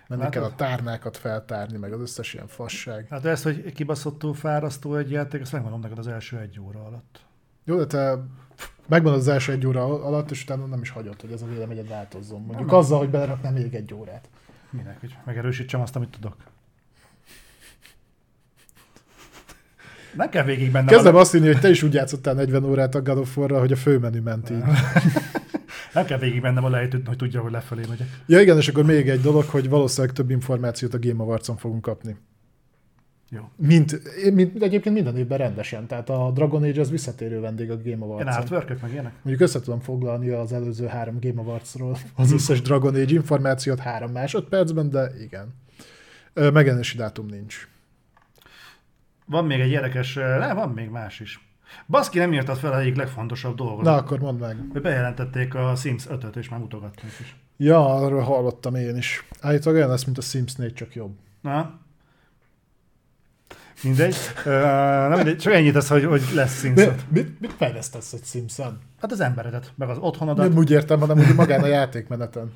[0.09, 3.07] menni kell a tárnákat feltárni, meg az összes ilyen fasság.
[3.11, 7.20] Hát ez, hogy kibaszottul fárasztó egy játék, ezt megmondom neked az első egy óra alatt.
[7.64, 8.18] Jó, de te
[8.88, 11.88] megvan az első egy óra alatt, és utána nem is hagyod, hogy ez a véleményed
[11.88, 12.40] változzon.
[12.42, 12.78] Mondjuk Nem.
[12.78, 14.28] azzal, hogy beleraknám még egy órát.
[14.70, 16.36] Minek, hogy megerősítsem azt, amit tudok.
[20.16, 22.94] Nem kell végig benne Kezdem van- azt hinni, hogy te is úgy játszottál 40 órát
[22.94, 24.62] a God of War-ra, hogy a főmenü ment így.
[25.97, 28.09] Nem kell végig bennem a lejtőt, hogy tudja, hogy lefelé megyek.
[28.26, 31.82] Ja igen, és akkor még egy dolog, hogy valószínűleg több információt a Game Awards-on fogunk
[31.82, 32.16] kapni.
[33.30, 33.51] Jó.
[33.57, 34.01] Mint,
[34.34, 38.01] mint egyébként minden évben rendesen, tehát a Dragon Age az visszatérő vendég a Game Ilyen
[38.01, 38.34] Awards-on.
[38.34, 39.12] artwork meg ilyenek?
[39.22, 44.12] Mondjuk össze tudom foglalni az előző három Game Awards-ról az összes Dragon Age információt három
[44.12, 45.55] másodpercben, de igen.
[46.34, 47.68] Megjelenési dátum nincs.
[49.26, 51.45] Van még egy érdekes, nem, van még más is.
[51.86, 53.84] Baszki nem írtad fel a egyik legfontosabb dolgot.
[53.84, 54.56] Na, akkor mondd meg.
[54.82, 57.36] Bejelentették a Sims 5-öt, és már mutogattunk is.
[57.56, 59.28] Ja, arról hallottam én is.
[59.40, 61.14] Állítólag olyan lesz, mint a Sims 4, csak jobb.
[61.40, 61.84] Na?
[63.82, 64.16] Mindegy.
[64.38, 64.52] Uh,
[65.08, 65.38] nem mindegy.
[65.38, 67.10] Csak ennyit az, hogy, hogy lesz Sims De 5.
[67.10, 68.80] mit, mit fejlesztesz egy Sims-en?
[69.00, 70.48] Hát az emberedet, meg az otthonodat.
[70.48, 72.52] Nem úgy értem, hanem úgy magán a játékmeneten.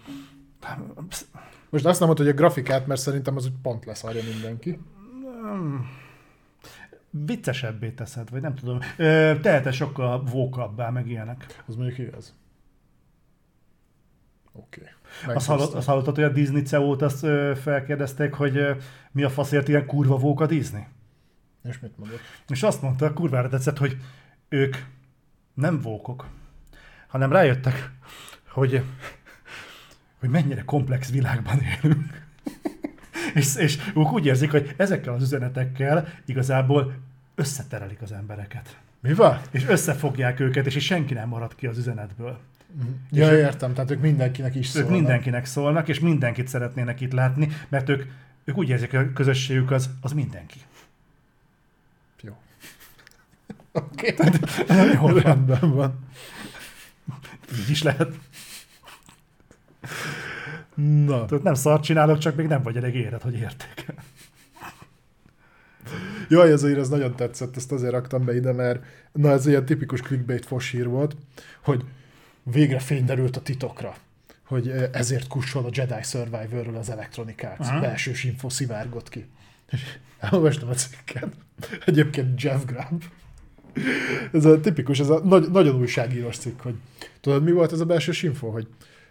[1.70, 4.78] Most azt nem mondod, hogy a grafikát, mert szerintem az úgy pont leszarja mindenki.
[7.11, 8.78] Viccesebbé teszed, vagy nem tudom.
[8.96, 11.62] Ö, Teheted sokkal vókabbá, meg ilyenek.
[11.66, 12.34] Az mondjuk igaz.
[14.52, 14.80] Oké.
[15.22, 15.34] Okay.
[15.34, 18.74] Azt, hallott, azt hallottad, hogy a Disney CEO-t azt ö, felkérdezték, hogy ö,
[19.12, 20.86] mi a faszért ilyen kurva vók a Disney?
[21.68, 22.18] És mit mondod?
[22.48, 23.96] És azt mondta, kurvára tetszett, hogy
[24.48, 24.76] ők
[25.54, 26.26] nem vókok,
[27.06, 27.90] hanem rájöttek,
[28.48, 28.84] hogy,
[30.18, 32.28] hogy mennyire komplex világban élünk.
[33.35, 36.95] És, és ők úgy érzik, hogy ezekkel az üzenetekkel igazából
[37.35, 38.76] összeterelik az embereket.
[39.01, 39.41] Mi van?
[39.51, 42.39] És összefogják őket, és így senki nem marad ki az üzenetből.
[43.11, 44.91] Ja, értem, tehát ők mindenkinek is Ők szólnak.
[44.91, 48.03] mindenkinek szólnak, és mindenkit szeretnének itt látni, mert ők,
[48.45, 50.59] ők úgy érzik, hogy a közösségük az, az mindenki.
[52.20, 52.37] Jó.
[53.72, 54.14] Oké.
[54.68, 54.93] Okay.
[54.93, 55.99] Jó, Rendben van.
[57.59, 58.14] így is lehet.
[60.74, 61.24] Na.
[61.24, 63.86] Tudod, nem szart csinálok, csak még nem vagy elég éred, hogy érték.
[66.28, 69.46] Jaj, ez a ír, ez nagyon tetszett, ezt azért raktam be ide, mert na ez
[69.46, 71.16] ilyen tipikus clickbait fosír volt,
[71.60, 71.84] hogy
[72.42, 73.94] végre fény derült a titokra,
[74.44, 77.68] hogy ezért kussol a Jedi Survivorról az Electronic Arts.
[77.68, 77.80] Aha.
[77.80, 79.26] Belsős info szivárgott ki.
[80.18, 81.28] Elolvastam a cikket.
[81.86, 83.02] Egyébként Jeff Grubb.
[84.32, 86.74] Ez a tipikus, ez a nagy, nagyon újságírós cikk, hogy
[87.20, 88.68] tudod, mi volt ez a belsős info, hogy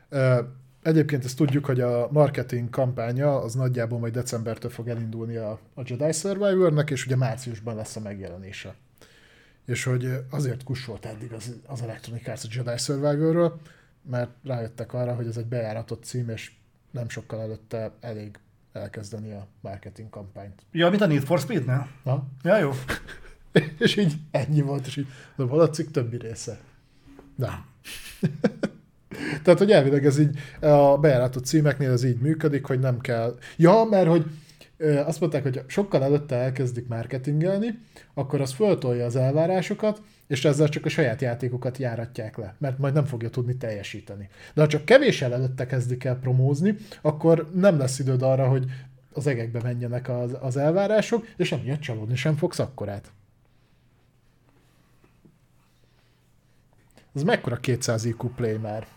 [0.10, 0.38] uh,
[0.82, 5.82] egyébként ezt tudjuk, hogy a marketing kampánya az nagyjából majd decembertől fog elindulni a, a
[5.86, 8.76] Jedi Survivornek, és ugye márciusban lesz a megjelenése.
[9.66, 13.60] És hogy azért kussolt eddig az, az Electronic Arts a Jedi Survivorről,
[14.10, 16.52] mert rájöttek arra, hogy ez egy bejáratott cím, és
[16.92, 18.40] nem sokkal előtte elég
[18.74, 20.62] elkezdeni a marketing kampányt.
[20.72, 21.88] Ja, mint a Need for Speed-nél?
[22.04, 22.28] Na?
[22.44, 22.72] Ja, jó.
[23.80, 26.60] És így ennyi volt, és így, de hol a cikk többi része?
[27.36, 27.66] Nem.
[29.44, 33.38] Tehát, hogy elvileg ez így a bejáratott címeknél ez így működik, hogy nem kell.
[33.58, 34.26] Ja, mert hogy
[35.06, 37.80] azt mondták, hogy sokkal előtte elkezdik marketingelni,
[38.14, 42.94] akkor az föltolja az elvárásokat, és ezzel csak a saját játékokat járatják le, mert majd
[42.94, 44.30] nem fogja tudni teljesíteni.
[44.54, 48.66] De ha csak kevés előtte kezdik el promózni, akkor nem lesz időd arra, hogy
[49.14, 53.12] az egekbe menjenek az, az elvárások, és emiatt csalódni sem fogsz akkorát.
[57.16, 58.88] Ez mekkora 200 IQ play már?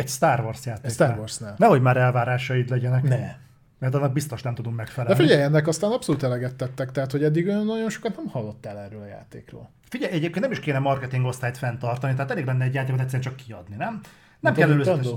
[0.00, 0.90] Egy Star Wars játék.
[0.90, 1.54] Star Warsnál.
[1.58, 3.02] Nehogy már elvárásaid legyenek.
[3.02, 3.36] Ne.
[3.78, 5.22] Mert annak biztos nem tudunk De megfelelni.
[5.22, 9.06] figyelj, ennek aztán abszolút eleget tettek, tehát hogy eddig nagyon sokat nem hallottál erről a
[9.06, 9.70] játékról.
[9.88, 13.36] Figyelj, egyébként nem is kéne marketing osztályt fenntartani, tehát elég lenne egy játékot egyszerűen csak
[13.36, 14.00] kiadni, nem?
[14.40, 15.12] Nem Mint kell előzetes,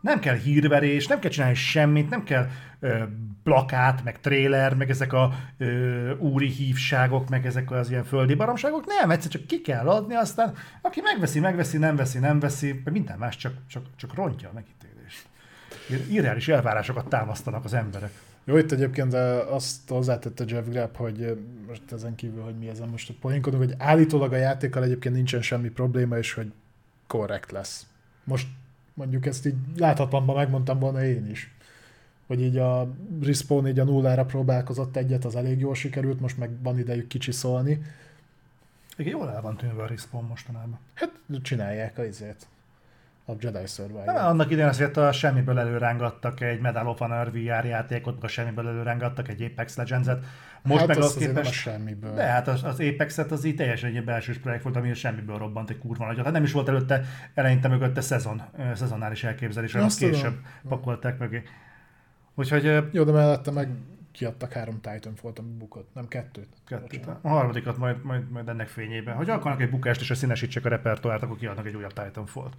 [0.00, 2.46] nem kell hírverés, nem kell csinálni semmit, nem kell
[2.80, 3.02] ö,
[3.42, 8.86] plakát, meg tréler, meg ezek a ö, úri hívságok, meg ezek az ilyen földi baromságok.
[8.86, 13.18] Nem, egyszer csak ki kell adni, aztán aki megveszi, megveszi, nem veszi, nem veszi, minden
[13.18, 15.26] más csak, csak, csak rontja a megítélést.
[15.88, 18.10] Ir- Irreális elvárásokat támasztanak az emberek.
[18.44, 19.14] Jó, itt egyébként
[19.50, 24.32] azt hozzátette Jeff Grapp, hogy most ezen kívül, hogy mi ezen most poénkodunk, hogy állítólag
[24.32, 26.52] a játékkal egyébként nincsen semmi probléma, és hogy
[27.06, 27.86] korrekt lesz.
[28.28, 28.46] Most
[28.94, 31.52] mondjuk ezt így láthatatlanban megmondtam volna én is.
[32.26, 36.62] Hogy így a Respawn így a nullára próbálkozott egyet, az elég jól sikerült, most meg
[36.62, 37.82] van idejük kicsi szólni.
[38.96, 40.78] Igen, jól el van tűnve a Respawn mostanában.
[40.94, 41.10] Hát
[41.42, 42.46] csinálják a izét.
[43.28, 44.04] A Jedi Survivor.
[44.04, 48.28] Nem, annak idején azért a semmiből előrángattak egy Medal of Honor VR játékot, meg a
[48.28, 50.24] semmiből előrángattak egy Apex Legends-et.
[50.62, 51.60] Most hát meg az azért nem a képest...
[51.60, 52.14] semmiből.
[52.14, 55.70] De hát az, az Apex-et az így teljesen egy belsős projekt volt, ami semmiből robbant
[55.70, 56.24] egy kurva nagyot.
[56.24, 57.04] Hát nem is volt előtte,
[57.34, 58.42] eleinte mögötte szezon,
[58.74, 60.42] szezonális elképzelés, hanem később tudom.
[60.68, 61.42] pakolták mögé.
[62.34, 63.68] Úgyhogy Jó, de mellette meg
[64.12, 65.88] kiadtak három Titanfall-t, ami bukott.
[65.94, 66.48] Nem kettőt.
[66.66, 67.00] kettőt.
[67.00, 67.24] Bocsánat.
[67.24, 69.14] A harmadikat majd, majd, majd ennek fényében.
[69.14, 72.54] Hogy akarnak egy bukást és a színesítsék a repertoárt, akkor kiadnak egy újabb Titanfall-t.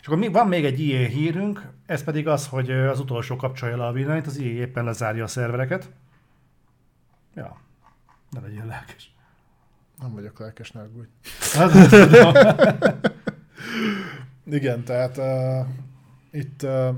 [0.00, 3.76] És akkor mi, van még egy IE hírünk, ez pedig az, hogy az utolsó kapcsolja
[3.76, 5.90] le a villanyt, az IE éppen lezárja a szervereket.
[7.34, 7.60] Ja,
[8.30, 9.12] ne legyél lelkes.
[10.00, 11.08] Nem vagyok lelkes, ne aggódj.
[11.52, 11.72] Hát.
[14.50, 15.66] Igen, tehát uh,
[16.30, 16.94] itt, uh,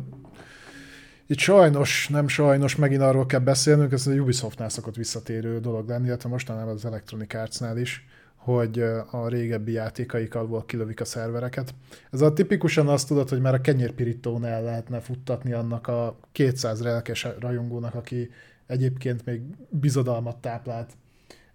[1.27, 6.07] itt sajnos, nem sajnos, megint arról kell beszélnünk, ez a Ubisoftnál szokott visszatérő dolog lenni,
[6.07, 8.07] illetve mostanában az Electronic Artsnál is,
[8.41, 8.79] hogy
[9.11, 11.75] a régebbi játékaik alól kilövik a szervereket.
[12.11, 16.83] Ez a tipikusan azt tudod, hogy már a kenyérpirítón el lehetne futtatni annak a 200
[16.83, 18.31] lelkes rajongónak, aki
[18.67, 20.93] egyébként még bizodalmat táplált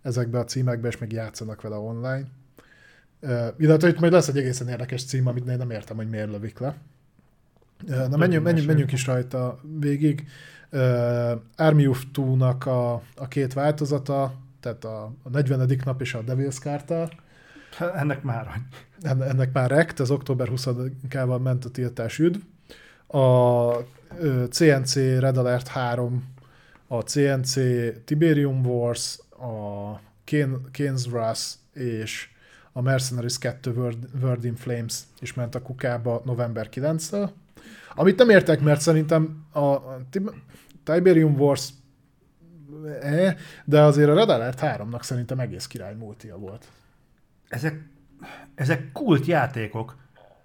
[0.01, 2.23] ezekbe a címekbe, és még játszanak vele online.
[3.21, 6.31] Uh, illetve itt majd lesz egy egészen érdekes cím, amit én nem értem, hogy miért
[6.31, 6.75] lövik le.
[7.87, 10.27] Uh, na menjünk, menjünk, menjünk is rajta végig.
[10.71, 14.33] Uh, Army of Two-nak a, a két változata,
[14.65, 15.79] tehát a, a 40.
[15.85, 17.23] nap és a Devil's Carter,
[17.79, 18.61] Ennek már.
[19.01, 22.39] En- ennek már rekt, az október 20-ával ment a tiltás üdv.
[23.17, 23.71] A
[24.49, 26.23] CNC Red Alert 3,
[26.87, 27.53] a CNC
[28.05, 30.57] Tiberium Wars, a Kane,
[31.09, 31.41] Wrath
[31.73, 32.29] és
[32.71, 37.29] a Mercenaries 2 Word, Word in Flames is ment a kukába november 9-től.
[37.95, 40.33] Amit nem értek, mert szerintem a, a Tib-
[40.83, 41.69] Tiberium Wars
[43.01, 46.67] eh, de azért a Red Alert 3-nak szerintem egész király multia volt.
[47.49, 47.83] ezek,
[48.55, 49.95] ezek kult játékok.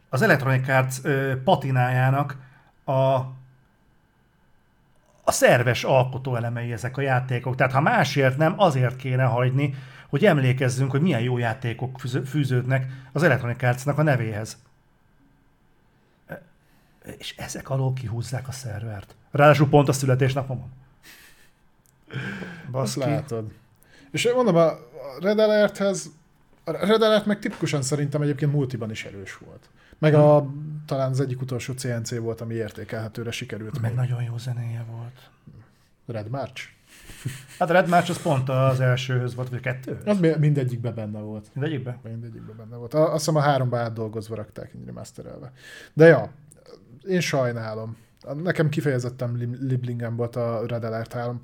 [0.08, 2.36] Az Electronic Arts ö, patinájának
[2.84, 2.92] a,
[5.24, 7.54] a szerves alkotóelemei ezek a játékok.
[7.54, 9.74] Tehát ha másért nem, azért kéne hagyni,
[10.08, 14.58] hogy emlékezzünk, hogy milyen jó játékok fűző- fűződnek az Electronic Artsnak a nevéhez.
[16.26, 16.42] E-
[17.18, 19.14] És ezek alól kihúzzák a szervert.
[19.30, 20.70] Ráadásul pont a születésnapomon.
[22.10, 23.00] Azt Baszki.
[23.00, 23.50] látod.
[24.10, 24.72] És mondom, a
[25.20, 26.10] Red Alerthez,
[26.64, 29.68] a Red Alert meg tipikusan szerintem egyébként multiban is erős volt.
[29.98, 30.46] Meg a,
[30.86, 33.72] talán az egyik utolsó CNC volt, ami értékelhetőre sikerült.
[33.72, 35.30] Meg Meg nagyon jó zenéje volt.
[36.06, 36.62] Red March.
[37.58, 40.06] Hát a Red March az pont az elsőhöz volt, vagy a kettőhöz?
[40.06, 41.46] Az mi- mindegyikben benne volt.
[41.52, 41.98] Mindegyikben?
[42.02, 42.94] Mindegyikben benne volt.
[42.94, 45.52] A- Azt hiszem a háromba átdolgozva rakták, így masterelve.
[45.92, 46.30] De ja,
[47.08, 47.96] én sajnálom.
[48.42, 51.40] Nekem kifejezetten Liblingen volt a Red Alert 3.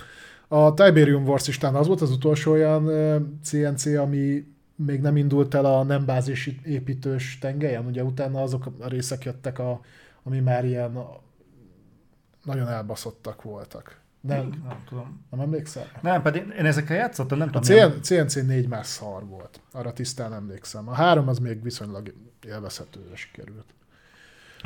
[0.49, 2.84] A Tiberium Wars is az volt az utolsó olyan
[3.42, 8.88] CNC, ami még nem indult el a nem bázis építős tengelyen, ugye utána azok a
[8.88, 9.80] részek jöttek, a,
[10.22, 11.20] ami már ilyen a,
[12.44, 14.01] nagyon elbaszottak voltak.
[14.20, 15.24] Nem, Nem tudom.
[15.30, 15.86] nem emlékszel?
[16.03, 17.68] Nem, pedig én ezekkel játszottam, nem A tudom.
[17.76, 19.61] milyen- CN, CNC 4 már szar volt.
[19.72, 20.88] Arra tisztán emlékszem.
[20.88, 22.14] A 3 az még viszonylag
[22.47, 23.64] élvezhetőre sikerült.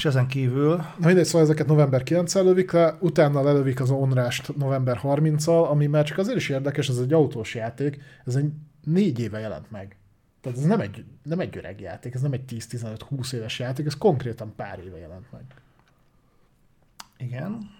[0.01, 4.57] És ezen kívül, Na mindegy, szóval ezeket november 9 lövik le, utána lelövik az Onrást
[4.57, 8.53] november 30-al, ami már csak azért is érdekes, ez egy autós játék, ez egy
[8.84, 9.96] négy éve jelent meg.
[10.40, 13.96] Tehát ez nem egy, nem egy öreg játék, ez nem egy 10-15-20 éves játék, ez
[13.96, 15.42] konkrétan pár éve jelent meg.
[17.16, 17.70] igen,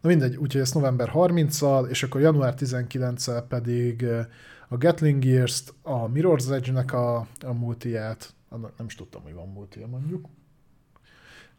[0.00, 4.26] Na mindegy, úgyhogy ez november 30-al, és akkor január 19-el pedig eh,
[4.68, 9.48] a Gatling Gears-t, a Mirror's Edge-nek a, a multiját, annak nem is tudtam, hogy van
[9.48, 10.28] multija mondjuk,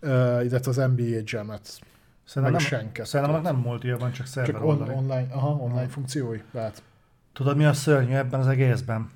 [0.02, 0.10] uh,
[0.46, 1.80] illetve az NBA Jam-et,
[2.24, 4.94] szerintem Meg nem, szerintem nem multija van, csak szerver csak on, oldali.
[4.94, 6.84] online, aha, online funkciói, lehet.
[7.34, 9.10] Tudod, mi a szörnyű ebben az egészben?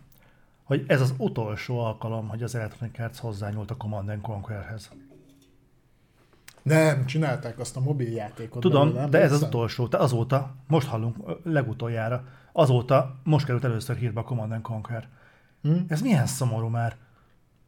[0.64, 4.90] Hogy ez az utolsó alkalom, hogy az Electronic Arts hozzányúlt a Command and Conquerhez.
[6.62, 8.62] Nem, csinálták azt a mobiljátékot.
[8.62, 9.88] Tudom, belőle, de ez az utolsó.
[9.88, 15.08] Te azóta, most hallunk legutoljára, azóta most került először hírba a Command and Conquer.
[15.62, 15.78] Hm?
[15.88, 16.96] Ez milyen szomorú már.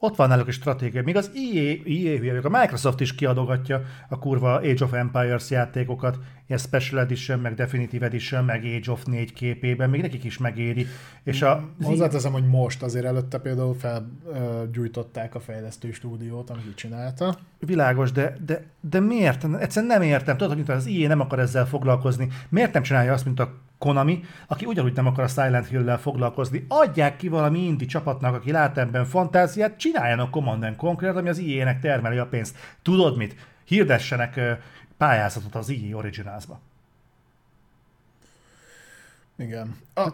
[0.04, 1.04] Ott van náluk is stratégia.
[1.04, 6.18] Még az EA, EA a Microsoft is kiadogatja a kurva Age of Empires játékokat,
[6.52, 10.88] ilyen Special Edition, meg Definitive Edition, meg Age of 4 képében, még nekik is megéri.
[11.24, 17.38] És a, az Hozzáteszem, hogy most azért előtte például felgyújtották a fejlesztő stúdiót, amit csinálta.
[17.60, 19.44] Világos, de, de, de miért?
[19.60, 20.38] Egyszerűen nem értem.
[20.38, 22.28] Tudod, hogy az IE nem akar ezzel foglalkozni.
[22.50, 26.66] Miért nem csinálja azt, mint a Konami, aki ugyanúgy nem akar a Silent Hill-lel foglalkozni.
[26.68, 31.38] Adják ki valami indi csapatnak, aki lát ebben fantáziát, csináljanak Command and Conquer, ami az
[31.38, 32.56] IE-nek termeli a pénzt.
[32.82, 33.36] Tudod mit?
[33.66, 34.40] Hirdessenek
[35.02, 36.60] pályázatot az IE Originals-ba.
[39.36, 39.76] Igen.
[39.94, 40.10] A,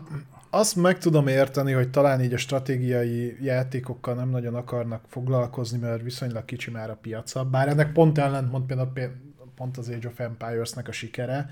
[0.50, 6.02] azt meg tudom érteni, hogy talán így a stratégiai játékokkal nem nagyon akarnak foglalkozni, mert
[6.02, 7.46] viszonylag kicsi már a piaca.
[7.46, 9.16] Bár ennek pont ellentmond például pé-
[9.56, 11.50] pont az Age of Empires-nek a sikere,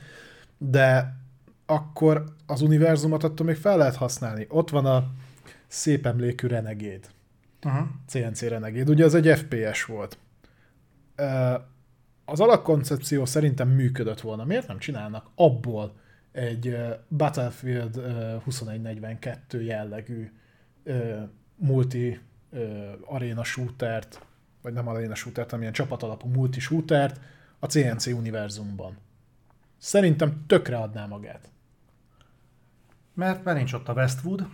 [0.57, 1.15] de
[1.65, 4.45] akkor az univerzumot attól még fel lehet használni.
[4.49, 5.07] Ott van a
[5.67, 7.07] szép emlékű Renegade.
[7.63, 7.87] Uh-huh.
[8.07, 8.91] CNC Renegade.
[8.91, 10.17] Ugye az egy FPS volt.
[12.25, 14.43] Az alapkoncepció szerintem működött volna.
[14.43, 15.95] Miért nem csinálnak abból
[16.31, 16.77] egy
[17.09, 20.31] Battlefield ö, 2142 jellegű
[21.55, 22.19] multi
[23.05, 24.25] arena shootert,
[24.61, 27.19] vagy nem arena shootert, hanem ilyen csapatalapú multi shootert
[27.59, 28.97] a CNC univerzumban.
[29.77, 31.49] Szerintem tökre adná magát.
[33.13, 34.47] Mert, mert nincs ott a Westwood,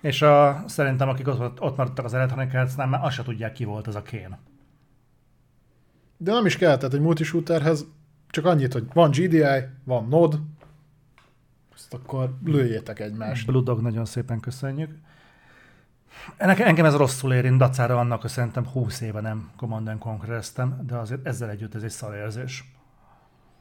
[0.00, 3.64] és a, szerintem akik ott, ott maradtak az Electronic Arts-nál, már azt se tudják, ki
[3.64, 4.38] volt az a Kén.
[6.16, 7.86] De nem is kell, tehát egy multishooterhez
[8.30, 9.44] csak annyit, hogy van GDI,
[9.84, 10.40] van NOD,
[11.74, 13.46] azt akkor lőjétek egymást.
[13.46, 14.90] Blue Dog, nagyon szépen köszönjük.
[16.36, 20.42] Ennek, engem ez rosszul érint, dacára annak, hogy szerintem 20 éve nem Command conquer
[20.82, 22.64] de azért ezzel együtt ez egy szar érzés.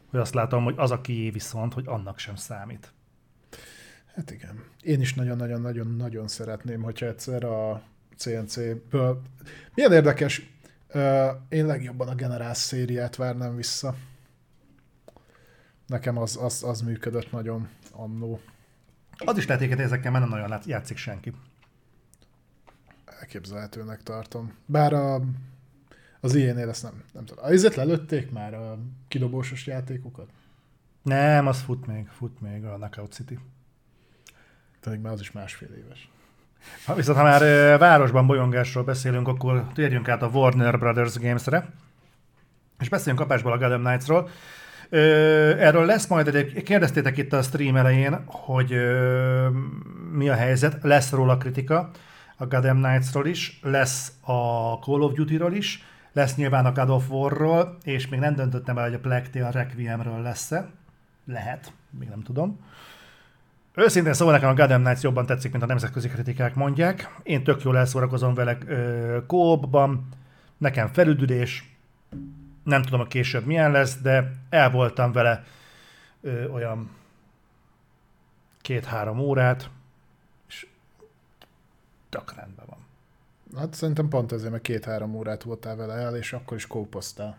[0.09, 2.93] Hogy azt látom, hogy az a kié viszont, hogy annak sem számít.
[4.15, 4.63] Hát igen.
[4.81, 7.81] Én is nagyon-nagyon-nagyon-nagyon szeretném, hogyha egyszer a
[8.15, 9.21] CNC-ből...
[9.73, 10.52] Milyen érdekes,
[11.49, 13.95] én legjobban a Generász szériát várnám vissza.
[15.87, 18.39] Nekem az, az, az működött nagyon annó.
[19.17, 21.33] Az is lehet, hogy ezekkel már nem nagyon játszik senki.
[23.05, 24.53] Elképzelhetőnek tartom.
[24.65, 25.21] Bár a,
[26.19, 27.45] az ilyenél ezt nem, nem tudom.
[27.45, 30.29] Ezért lelőtték már a kidobósos játékokat?
[31.01, 33.39] Nem, az fut még, fut még a Knockout City.
[34.79, 36.11] Pedig már az is másfél éves.
[36.85, 37.41] Ha viszont ha már
[37.77, 41.69] városban bolyongásról beszélünk, akkor térjünk át a Warner Brothers Games-re,
[42.79, 44.29] és beszéljünk kapásból a Gotham Knights-ról.
[44.89, 48.75] Erről lesz majd egy, kérdeztétek itt a stream elején, hogy
[50.11, 51.89] mi a helyzet, lesz róla kritika,
[52.37, 57.09] a Gotham Knights-ról is, lesz a Call of Duty-ról is, lesz nyilván a God of
[57.09, 60.69] War-ról, és még nem döntöttem el, hogy a Plague Tale Requiem-ről lesz-e.
[61.25, 62.59] Lehet, még nem tudom.
[63.75, 67.19] Őszintén szóval nekem a Gotham Knights jobban tetszik, mint a nemzetközi kritikák mondják.
[67.23, 70.07] Én tök jól elszórakozom vele ö, kópban,
[70.57, 71.75] nekem felüdülés,
[72.63, 75.43] nem tudom a később milyen lesz, de el voltam vele
[76.21, 76.89] ö, olyan
[78.61, 79.69] két-három órát,
[80.47, 80.67] és
[82.09, 82.85] tök rendben van.
[83.59, 87.37] Hát szerintem pont ezért, mert két-három órát voltál vele el, és akkor is kópoztál.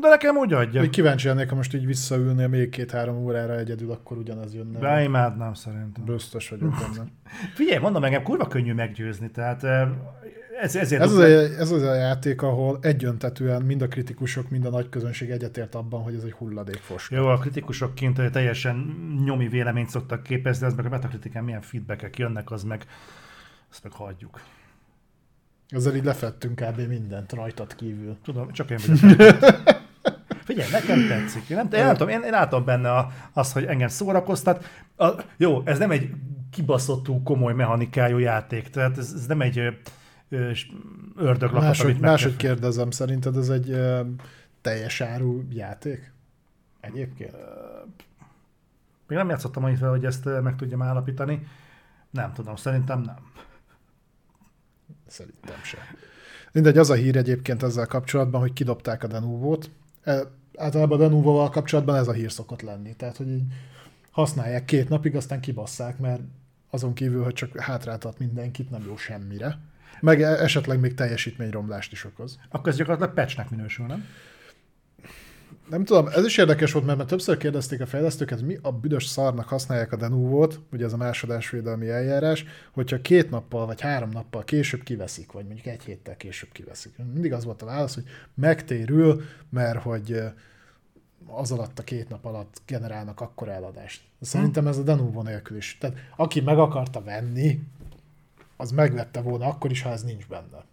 [0.00, 0.80] De nekem úgy adja.
[0.80, 4.78] Még kíváncsi lennék, ha most így visszaülnél még két-három órára egyedül, akkor ugyanaz jönne.
[4.78, 6.04] Beimádnám szerintem.
[6.04, 7.08] Biztos vagyok benne.
[7.54, 9.64] Figyelj, mondom, engem kurva könnyű meggyőzni, tehát
[10.60, 11.02] ez, ezért...
[11.02, 11.24] Ez az, a,
[11.58, 16.02] ez az a játék, ahol egyöntetően mind a kritikusok, mind a nagy közönség egyetért abban,
[16.02, 17.10] hogy ez egy hulladékfos.
[17.10, 18.76] Jó, a kritikusok kint teljesen
[19.24, 22.86] nyomi véleményt szoktak képezni, az meg a Metacritiken milyen feedbackek jönnek, az meg,
[23.70, 24.40] azt meg hagyjuk.
[25.68, 26.80] Ezzel így lefettünk kb.
[26.88, 28.16] mindent rajtad kívül.
[28.22, 29.36] Tudom, csak én vagyok.
[30.48, 31.48] Figyelj, nekem tetszik.
[31.48, 34.64] Én nem, én nem tudom, én, én látom benne a, azt, hogy engem szórakoztat.
[34.96, 36.10] A, jó, ez nem egy
[36.50, 39.70] kibaszottú, komoly mechanikájú játék, tehát ez, ez nem egy ö,
[40.28, 40.70] ö, s-
[41.16, 42.50] ördöglapat, Máshogy, amit máshogy kell...
[42.50, 44.00] kérdezem, szerinted ez egy ö,
[44.60, 46.12] teljes áru játék?
[46.80, 47.36] Egyébként?
[49.06, 51.46] Még nem játszottam annyit vele, hogy ezt meg tudjam állapítani.
[52.10, 53.16] Nem tudom, szerintem nem.
[55.06, 55.80] Szerintem sem.
[56.52, 59.70] Mindegy, az a hír egyébként ezzel kapcsolatban, hogy kidobták a Denuvót.
[60.56, 62.96] Általában a Denuvóval kapcsolatban ez a hír szokott lenni.
[62.96, 63.42] Tehát, hogy így
[64.10, 66.20] használják két napig, aztán kibasszák, mert
[66.70, 69.58] azon kívül, hogy csak hátráltat mindenkit, nem jó semmire.
[70.00, 72.38] Meg e- esetleg még teljesítményromlást is okoz.
[72.48, 74.04] Akkor ez gyakorlatilag patchnek minősül, nem?
[75.70, 79.04] Nem tudom, ez is érdekes volt, mert már többször kérdezték a fejlesztőket, mi a büdös
[79.06, 84.44] szarnak használják a Denuvót, ugye ez a másodásvédelmi eljárás, hogyha két nappal vagy három nappal
[84.44, 86.96] később kiveszik, vagy mondjuk egy héttel később kiveszik.
[87.12, 88.04] Mindig az volt a válasz, hogy
[88.34, 90.32] megtérül, mert hogy eh,
[91.26, 94.02] az alatt a két nap alatt generálnak akkor eladást.
[94.20, 95.78] Szerintem ez a Denuvo nélkül is.
[95.80, 97.60] Tehát aki meg akarta venni,
[98.56, 100.64] az megvette volna akkor is, ha ez nincs benne.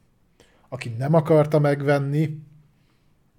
[0.70, 2.40] Aki nem akarta megvenni,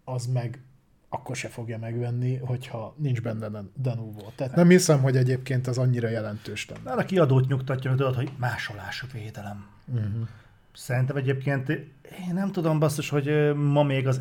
[0.05, 0.61] az meg
[1.09, 4.23] akkor se fogja megvenni, hogyha nincs benne Denuvo.
[4.35, 6.83] Tehát nem hiszem, hogy egyébként ez annyira jelentős lenne.
[6.85, 9.67] Már a kiadót nyugtatja, hogy tudod, hogy másolás a védelem.
[9.87, 10.29] Uh-huh.
[10.75, 14.21] Szerintem egyébként, én nem tudom basszus, hogy ma még az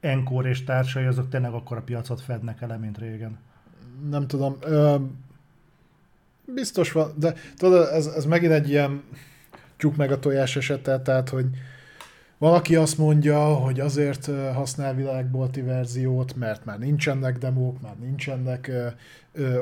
[0.00, 3.38] Encore és társai azok tényleg akkor a piacot fednek ele, mint régen.
[4.10, 4.96] Nem tudom, ö,
[6.54, 9.02] biztos van, de tudod, ez, ez megint egy ilyen
[9.76, 11.46] tyúk meg a tojás esete, tehát, hogy
[12.38, 18.70] valaki azt mondja, hogy azért használ világbolti verziót, mert már nincsenek demók, már nincsenek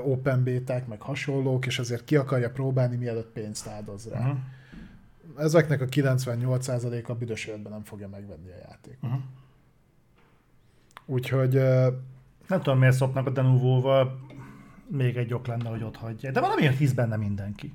[0.05, 4.18] open béták, meg hasonlók, és azért ki akarja próbálni, mielőtt pénzt áldoz rá.
[4.18, 4.37] Uh-huh.
[5.39, 9.03] Ezeknek a 98%-a büdös életben nem fogja megvenni a játékot.
[9.03, 9.20] Uh-huh.
[11.07, 11.53] Úgyhogy
[12.49, 14.18] Nem tudom, miért szopnak a Denuvo-val,
[14.89, 16.33] még egy ok lenne, hogy ott hagyják.
[16.33, 17.75] De valamiért hisz benne mindenki.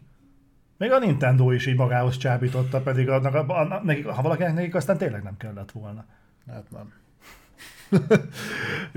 [0.80, 4.98] Még a Nintendo is így magához csábította, pedig annak, annak, nekik, ha valakinek nekik aztán
[4.98, 6.06] tényleg nem kellett volna.
[6.48, 6.94] Hát nem.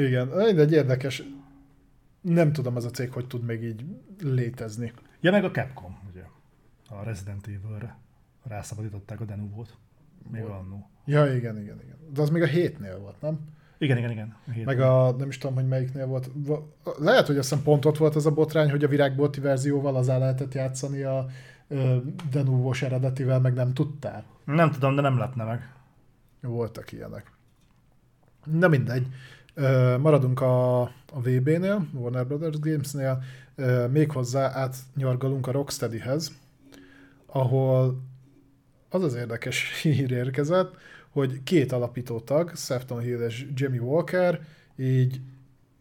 [0.06, 1.22] Igen, mindegy érdekes.
[2.20, 3.84] Nem tudom, az a cég hogy tud még így
[4.20, 4.92] létezni.
[5.20, 6.22] Ja, meg a Capcom, ugye.
[6.88, 7.96] A Resident Evil-re
[8.42, 9.76] rászabadították a Denuvo-t.
[10.30, 10.90] Még annó.
[11.04, 11.96] Ja, igen, igen, igen.
[12.12, 13.38] De az még a hétnél volt, nem?
[13.78, 14.36] Igen, igen, igen.
[14.46, 16.30] A hét- Meg a, nem is tudom, hogy melyiknél volt.
[16.98, 20.06] Lehet, hogy azt hiszem pont ott volt az a botrány, hogy a virágbolti verzióval az
[20.06, 21.26] lehetett játszani a
[21.72, 21.96] ö,
[22.30, 24.24] Denuvos eredetivel, meg nem tudtál.
[24.44, 25.72] Nem tudom, de nem lepne meg.
[26.40, 27.32] Voltak ilyenek.
[28.44, 29.06] Na mindegy.
[29.98, 33.22] Maradunk a, a VB-nél, Warner Brothers Games-nél,
[33.90, 36.32] méghozzá átnyargalunk a Rocksteadyhez,
[37.26, 38.02] ahol
[38.88, 40.76] az az érdekes hír érkezett,
[41.10, 44.40] hogy két alapító tag, Sefton Hill és Jamie Walker,
[44.76, 45.20] így,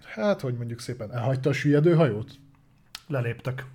[0.03, 2.31] hát, hogy mondjuk szépen, elhagyta a süllyedő hajót?
[3.07, 3.65] Leléptek.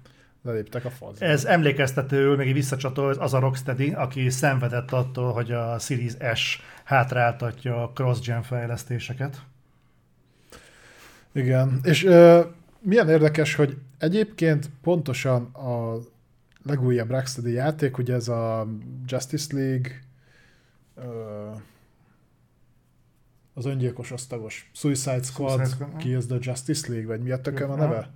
[0.46, 1.26] Leléptek a fazba.
[1.26, 7.82] Ez emlékeztetőül még visszacsatol, az a Rocksteady, aki szenvedett attól, hogy a Series S hátráltatja
[7.82, 9.42] a cross-gen fejlesztéseket.
[11.32, 12.40] Igen, és ö,
[12.80, 15.98] milyen érdekes, hogy egyébként pontosan a
[16.62, 18.66] legújabb Rocksteady játék, ugye ez a
[19.06, 19.90] Justice League,
[20.94, 21.50] ö,
[23.54, 27.40] az öngyilkos osztagos Suicide Squad, Suicide Squad, ki az a Justice League, vagy mi a
[27.40, 28.10] tököm a neve?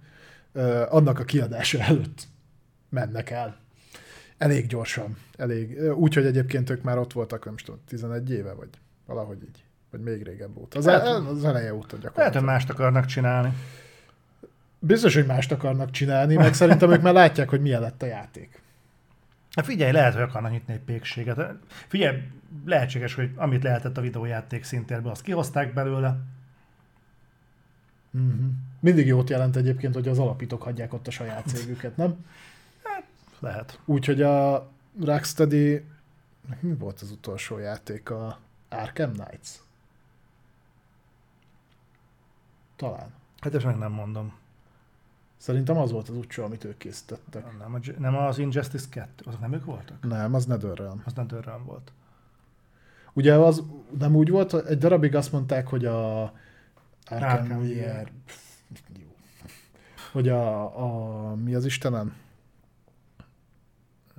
[0.88, 2.22] Annak a kiadása előtt
[2.88, 3.56] mennek el.
[4.38, 5.16] Elég gyorsan.
[5.36, 5.92] Elég.
[5.92, 8.68] Úgyhogy egyébként ők már ott voltak, nem tudom, 11 éve, vagy
[9.06, 9.64] valahogy így.
[9.90, 10.78] Vagy még régebb óta.
[10.78, 12.44] Az, Lehet, el, az eleje óta Lehet, gyakorlatilag.
[12.44, 13.52] hogy mást akarnak csinálni.
[14.78, 18.60] Biztos, hogy mást akarnak csinálni, meg szerintem ők már látják, hogy milyen lett a játék.
[19.54, 21.54] Hát figyelj, lehet, hogy akarnak nyitni egy pékséget.
[21.88, 22.18] Figyelj,
[22.66, 26.16] lehetséges, hogy amit lehetett a videójáték szintérből, azt kihozták belőle.
[28.10, 28.50] Uh-huh.
[28.80, 32.24] Mindig jót jelent egyébként, hogy az alapítók hagyják ott a saját cégüket, nem?
[33.38, 33.80] Lehet.
[33.84, 34.68] Úgyhogy a
[35.00, 35.84] Rocksteady,
[36.60, 38.10] mi volt az utolsó játék?
[38.10, 38.38] A
[38.68, 39.48] Arkham Knights?
[42.76, 43.12] Talán.
[43.40, 44.32] Hát ezt meg nem mondom.
[45.36, 47.58] Szerintem az volt az utolsó, amit ők készítettek.
[47.58, 50.08] Nem, nem az Injustice 2, azok nem ők voltak?
[50.08, 51.02] Nem, az Netherrealm.
[51.04, 51.92] Az nem Dörrön volt.
[53.12, 53.62] Ugye az
[53.98, 56.32] nem úgy volt, egy darabig azt mondták, hogy a
[57.08, 58.10] Arkham VR,
[58.98, 59.06] jó.
[60.12, 60.62] hogy a,
[61.30, 62.14] a, mi az Istenem?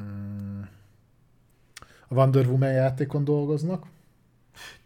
[0.02, 0.62] Mm,
[2.08, 3.86] A Wonder Woman játékon dolgoznak.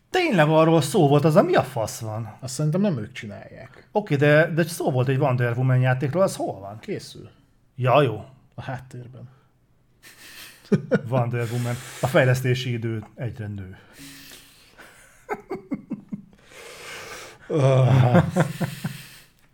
[0.10, 2.38] Tényleg arról szó volt, az a mi a fasz van?
[2.40, 3.88] Azt szerintem nem ők csinálják.
[3.92, 6.80] Oké, de, de szó volt egy Wonder Woman játékról, az hol van?
[6.80, 7.30] Készül.
[7.76, 8.26] Ja, jó.
[8.56, 9.30] A háttérben.
[11.10, 11.76] Wonder Woman.
[12.02, 13.78] A fejlesztési idő egyre nő.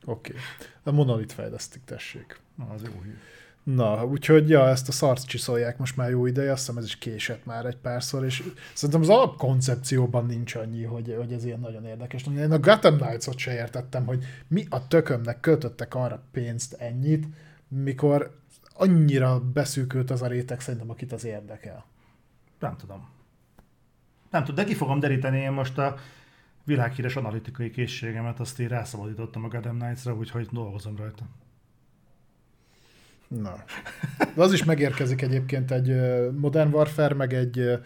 [0.05, 0.31] Oké.
[0.31, 0.35] Okay.
[0.83, 2.39] A monolit fejlesztik, tessék.
[2.55, 3.17] Na, az jó hír.
[3.63, 6.97] Na, úgyhogy ja, ezt a szart csiszolják most már jó ideje, azt hiszem ez is
[6.97, 8.43] késett már egy párszor, és
[8.73, 12.25] szerintem az alapkoncepcióban nincs annyi, hogy, hogy ez ilyen nagyon érdekes.
[12.37, 17.25] Én a Gotham Knights-ot se értettem, hogy mi a tökömnek költöttek arra pénzt ennyit,
[17.67, 18.39] mikor
[18.73, 21.85] annyira beszűkült az a réteg szerintem, akit az érdekel.
[22.59, 23.09] Nem tudom.
[24.29, 25.95] Nem tudom, de ki fogom deríteni én most a
[26.71, 31.23] világhíres analitikai készségemet, azt én rászabadítottam a Gotham Knights-ra, úgyhogy dolgozom rajta.
[33.27, 33.63] Na.
[34.35, 35.95] De az is megérkezik egyébként egy
[36.31, 37.79] Modern Warfare, meg egy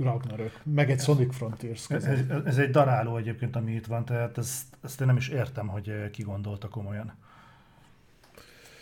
[0.00, 2.30] Ragnarök, meg egy Sonic Frontiers Ez, között.
[2.30, 5.66] ez, ez egy daráló egyébként, ami itt van, tehát ezt, ezt én nem is értem,
[5.66, 7.14] hogy ki gondolta komolyan.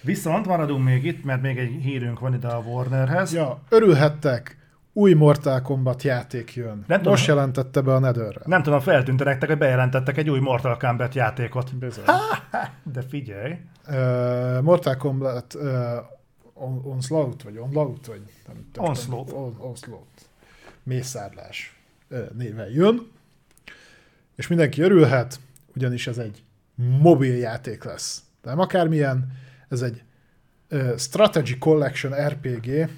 [0.03, 3.33] Viszont maradunk még itt, mert még egy hírünk van ide a Warnerhez.
[3.33, 4.56] Ja, örülhettek,
[4.97, 6.85] új Mortal Kombat játék jön.
[6.87, 7.13] Nem tudom.
[7.13, 8.41] Most jelentette be a Netherre.
[8.45, 11.77] Nem tudom, feltűnt nektek, hogy bejelentettek egy új Mortal Kombat játékot.
[11.77, 12.05] Bizony.
[12.83, 13.55] De figyelj,
[13.89, 15.63] Uh, Mortal Kombat uh,
[16.55, 18.89] on, Onslaught, vagy Onslaught, vagy nem tudom.
[18.89, 19.33] Onslaught.
[19.33, 20.29] On, Onslaught.
[20.83, 21.77] Mészárlás
[22.11, 23.11] uh, néven jön.
[24.37, 25.41] És mindenki örülhet,
[25.75, 26.43] ugyanis ez egy
[26.75, 28.23] mobil játék lesz.
[28.43, 29.33] Nem akármilyen,
[29.69, 30.03] ez egy
[30.71, 32.91] uh, Strategy Collection RPG,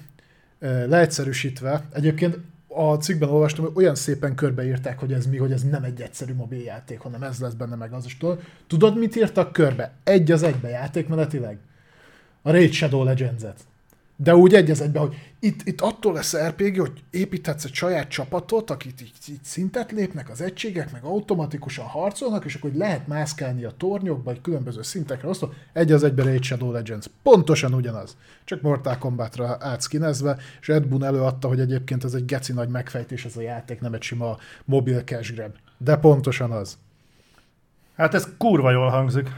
[0.60, 1.84] leegyszerűsítve.
[1.92, 6.00] Egyébként a cikkben olvastam, hogy olyan szépen körbeírták, hogy ez mi, hogy ez nem egy
[6.00, 8.16] egyszerű mobiljáték, hanem ez lesz benne meg az is.
[8.66, 9.92] Tudod, mit írtak körbe?
[10.04, 11.58] Egy az egybe játékmenetileg?
[12.42, 13.60] A Raid Shadow Legends-et.
[14.20, 18.08] De úgy egy az egybe, hogy itt, itt attól lesz RPG, hogy építhetsz egy saját
[18.08, 23.06] csapatot, akik így, így szintet lépnek az egységek, meg automatikusan harcolnak, és akkor hogy lehet
[23.06, 25.52] mászkálni a tornyokba, vagy különböző szintekre osztva.
[25.72, 27.06] Egy az egybe Raid Shadow Legends.
[27.22, 28.16] Pontosan ugyanaz.
[28.44, 33.24] Csak Mortal Kombatra átszkinezve, és Ed Boon előadta, hogy egyébként ez egy geci nagy megfejtés
[33.24, 35.54] ez a játék, nem egy sima mobil cash grab.
[35.76, 36.78] De pontosan az.
[37.96, 39.30] hát ez kurva jól hangzik.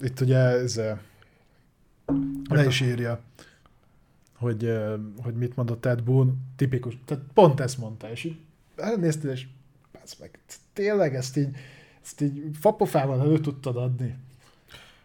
[0.00, 0.80] Itt ugye ez
[2.48, 3.20] le is írja,
[4.36, 4.72] hogy,
[5.22, 8.36] hogy mit mondott Ted Boon, tipikus, tehát pont ezt mondta, és így
[8.76, 9.46] elnéztél, és
[9.92, 10.38] bász meg,
[10.72, 11.56] tényleg ezt így,
[12.02, 14.16] ezt így fapofával elő tudtad adni.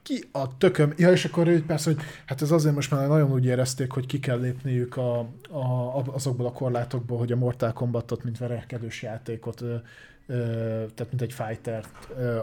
[0.01, 0.93] Ki a tököm?
[0.97, 4.05] Ja, és akkor így persze, hogy hát ez azért most már nagyon úgy érezték, hogy
[4.05, 9.63] ki kell lépniük a, a, azokból a korlátokból, hogy a Mortal Kombatot, mint verekedős játékot,
[10.27, 11.85] tehát mint egy fighter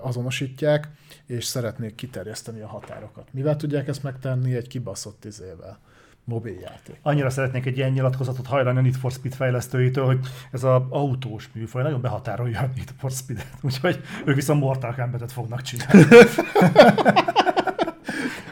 [0.03, 0.89] azonosítják,
[1.27, 3.29] és szeretnék kiterjeszteni a határokat.
[3.31, 4.55] Mivel tudják ezt megtenni?
[4.55, 5.79] Egy kibaszott izével.
[6.25, 6.99] Mobiljáték.
[7.03, 10.19] Annyira szeretnék egy ilyen nyilatkozatot hajlani a Need for Speed fejlesztőitől, hogy
[10.51, 13.47] ez az autós műfaj nagyon behatárolja a Need for Speed-et.
[13.63, 16.07] Úgyhogy ők viszont Mortal Kombat-et fognak csinálni.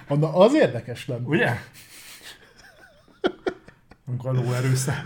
[0.20, 1.26] Na, az érdekes lenne.
[1.26, 1.50] Ugye?
[4.18, 5.04] A lóerősze.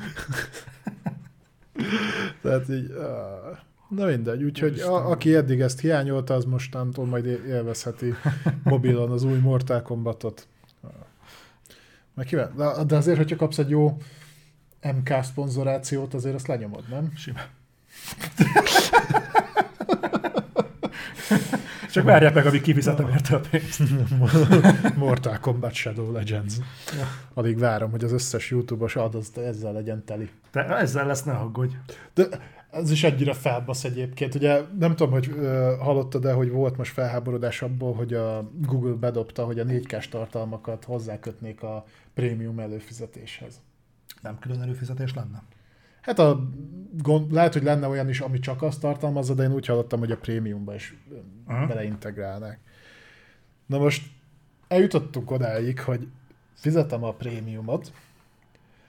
[2.43, 3.59] Tehát így, ah,
[3.89, 8.15] na mindegy, úgyhogy a, aki eddig ezt hiányolta, az mostantól majd él- élvezheti
[8.63, 10.47] mobilon az új Mortal Kombatot.
[12.15, 13.97] Meg de- de azért, hogyha kapsz egy jó
[14.83, 17.13] MK szponzorációt, azért azt lenyomod, nem?
[17.17, 17.47] Simán.
[21.93, 23.83] Csak várják meg, amíg kifizetem érte a pénzt.
[24.97, 26.55] Mortal Kombat Shadow Legends.
[27.35, 30.31] Addig várom, hogy az összes YouTube-os ad, az ezzel legyen teli.
[30.51, 31.75] Te ezzel lesz, ne aggódj.
[32.15, 32.27] De
[32.77, 34.35] ez is egyre felbasz egyébként.
[34.35, 38.95] Ugye nem tudom, hogy ö, hallottad de hogy volt most felháborodás abból, hogy a Google
[38.95, 43.61] bedobta, hogy a 4K-s tartalmakat hozzákötnék a prémium előfizetéshez.
[44.23, 45.43] Nem külön előfizetés lenne?
[46.01, 46.51] Hát a,
[47.03, 50.11] gond, lehet, hogy lenne olyan is, ami csak azt tartalmazza, de én úgy hallottam, hogy
[50.11, 50.97] a prémiumba is
[51.47, 51.67] Aha.
[51.67, 52.61] beleintegrálnák.
[53.67, 54.07] Na most
[54.69, 56.09] eljutottunk odáig, hogy
[56.55, 57.93] fizetem a prémiumot,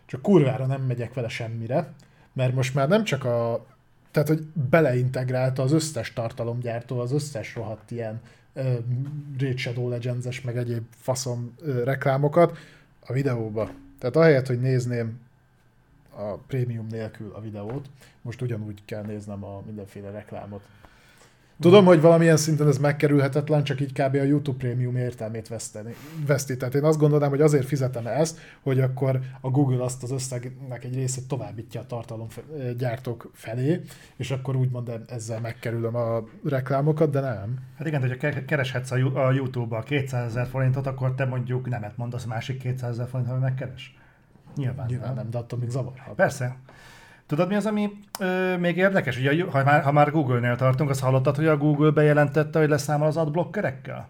[0.06, 1.94] csak kurvára nem megyek vele semmire,
[2.34, 3.66] mert most már nem csak a...
[4.18, 8.22] Tehát, hogy beleintegrálta az összes tartalomgyártó, az összes rohadt ilyen
[8.54, 8.64] uh,
[9.40, 12.58] Raid Shadow Legends-es, meg egyéb faszom uh, reklámokat
[13.06, 13.70] a videóba.
[14.00, 15.20] Tehát ahelyett, hogy nézném
[16.16, 17.90] a prémium nélkül a videót,
[18.22, 20.62] most ugyanúgy kell néznem a mindenféle reklámot.
[21.60, 24.16] Tudom, hogy valamilyen szinten ez megkerülhetetlen, csak így kb.
[24.16, 25.96] a YouTube prémium értelmét veszteni,
[26.28, 26.58] veszti.
[26.58, 30.84] Tehát én azt gondolnám, hogy azért fizetem ezt, hogy akkor a Google azt az összegnek
[30.84, 33.82] egy részét továbbítja a tartalomgyártók felé,
[34.18, 37.56] és akkor úgymond ezzel megkerülöm a reklámokat, de nem.
[37.78, 42.26] Hát igen, hogyha ke- kereshetsz a, YouTube-ba 200 ezer forintot, akkor te mondjuk nemet mondasz
[42.26, 43.96] másik 200 ezer forint, ami megkeres.
[44.56, 45.16] Nyilván, Nyilván nem.
[45.16, 46.16] nem, de attól még zavarhat.
[46.16, 46.56] Persze.
[47.28, 49.18] Tudod mi az, ami ö, még érdekes?
[49.18, 53.08] Ugye, ha már, ha már Google-nél tartunk, azt hallottad, hogy a Google bejelentette, hogy leszámol
[53.08, 54.08] az adblockerekkel?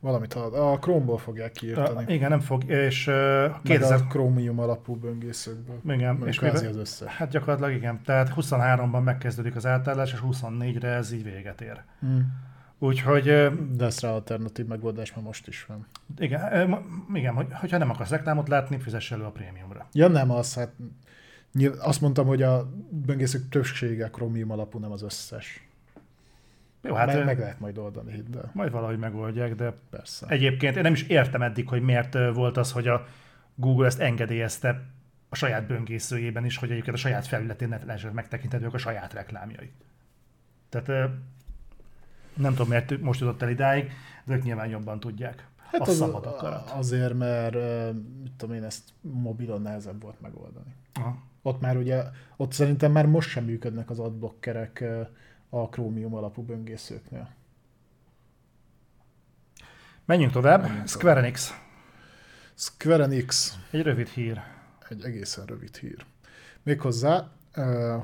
[0.00, 0.34] Valamit.
[0.34, 2.12] A Chrome-ból fogják Uh, kiírtani.
[2.14, 4.00] igen, nem fog, és Meg 2000...
[4.00, 5.94] a Chromium alapú böngészőkből.
[5.96, 7.12] Igen, Meg és mivel- az összes.
[7.12, 8.00] Hát gyakorlatilag igen.
[8.04, 11.80] Tehát 23-ban megkezdődik az átállás, és 24-re ez így véget ér.
[12.06, 12.18] Mm.
[12.78, 13.24] Úgyhogy
[13.76, 15.86] De ez rá alternatív megoldás, mert most is van.
[16.18, 16.40] igen,
[17.14, 19.86] igen, hogy, hogyha nem akarsz reklámot látni, fizess elő a prémiumra.
[19.92, 20.68] Ja nem az, hát
[21.78, 25.66] azt mondtam, hogy a böngészők többsége Chromium alapú, nem az összes.
[26.82, 28.50] Jó, Hát meg, meg lehet majd oldani, hidd el.
[28.54, 30.26] majd valahogy megoldják, de Persze.
[30.28, 33.06] egyébként én nem is értem eddig, hogy miért volt az, hogy a
[33.54, 34.82] Google ezt engedélyezte
[35.28, 39.72] a saját böngészőjében is, hogy egyébként a saját felületén ne lehessen megtekinthetők a saját reklámjai.
[40.68, 41.10] Tehát
[42.34, 43.90] nem tudom, miért most jutott el idáig,
[44.24, 45.46] de ők nyilván jobban tudják.
[45.56, 46.70] Hát a az, szabad akarat.
[46.70, 47.54] azért, mert
[48.22, 50.74] mit tudom én, ezt mobilon nehezebb volt megoldani.
[50.92, 51.22] Aha.
[51.42, 52.04] Ott már ugye,
[52.36, 54.84] ott szerintem már most sem működnek az adblockerek
[55.48, 57.28] a Chromium alapú böngészőknél.
[60.04, 60.86] Menjünk tovább.
[60.86, 61.52] Square Enix.
[62.54, 64.40] Square Enix Egy rövid hír.
[64.88, 66.04] egy egészen rövid hír.
[66.62, 67.30] Méghozzá,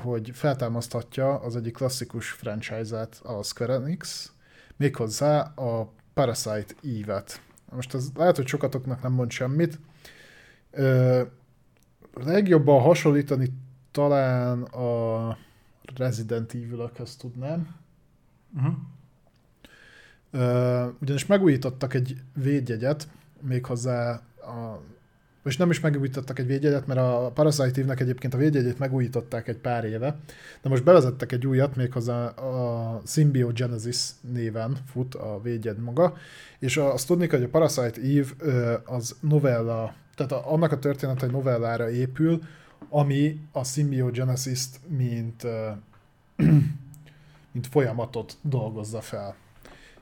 [0.02, 4.32] hogy feltámasztatja az egyik klasszikus franchise-át a Square Enix,
[4.76, 7.40] méghozzá a Parasite Eve-et.
[7.70, 9.78] Most ez lehet, hogy sokatoknak nem mond semmit.
[12.24, 13.52] Legjobban hasonlítani
[13.90, 15.36] talán a
[15.96, 17.76] Resident Evil-ökhöz tudnám.
[18.56, 18.74] Uh-huh.
[20.30, 23.08] Ö, ugyanis megújítottak egy védjegyet,
[23.40, 24.80] méghozzá a
[25.48, 29.56] és nem is megújítottak egy védjegyet, mert a Parasite Eve-nek egyébként a védjegyét megújították egy
[29.56, 30.16] pár éve,
[30.62, 36.16] de most bevezettek egy újat, méghozzá a Symbiogenesis néven fut a védjegy maga,
[36.58, 41.30] és azt tudni, hogy a Parasite Eve az novella, tehát a, annak a történet egy
[41.30, 42.42] novellára épül,
[42.88, 45.70] ami a Symbiogenesis-t mint, ö,
[47.52, 49.34] mint folyamatot dolgozza fel.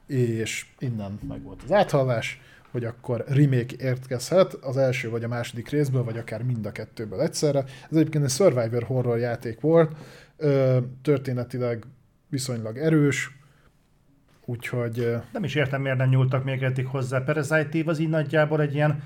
[0.06, 2.40] És innen meg volt az áthallás,
[2.70, 7.20] hogy akkor remake érkezhet az első vagy a második részből, vagy akár mind a kettőből
[7.20, 7.64] egyszerre.
[7.90, 9.96] Ez egyébként egy survivor horror játék volt,
[11.02, 11.84] történetileg
[12.28, 13.38] viszonylag erős,
[14.44, 17.20] úgyhogy Nem is értem, miért nem nyúltak még eddig hozzá.
[17.20, 19.02] Parasite Eve az így nagyjából egy ilyen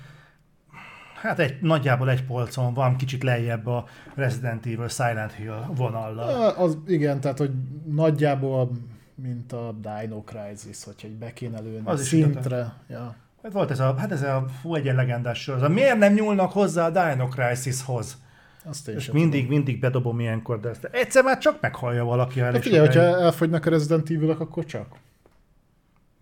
[1.21, 3.85] Hát egy, nagyjából egy polcon van, kicsit lejjebb a
[4.15, 6.49] Resident Evil Silent Hill vonallal.
[6.49, 7.51] Az igen, tehát hogy
[7.85, 8.71] nagyjából
[9.15, 12.73] mint a Dino Crisis, hogyha így be kéne lőni Az is szintre.
[12.89, 13.15] Ja.
[13.43, 15.55] Hát volt ez a, hát ez a, fú, egy legendás sor.
[15.55, 18.19] Az a, miért nem nyúlnak hozzá a Dino Crisishoz?
[18.65, 22.41] Azt én És sem mindig, mindig bedobom ilyenkor, de ezt egyszer már csak meghallja valaki
[22.41, 22.53] el.
[22.53, 22.53] tudom.
[22.53, 24.87] Hát és figyelj, hogyha elfogynak a Resident evil akkor csak.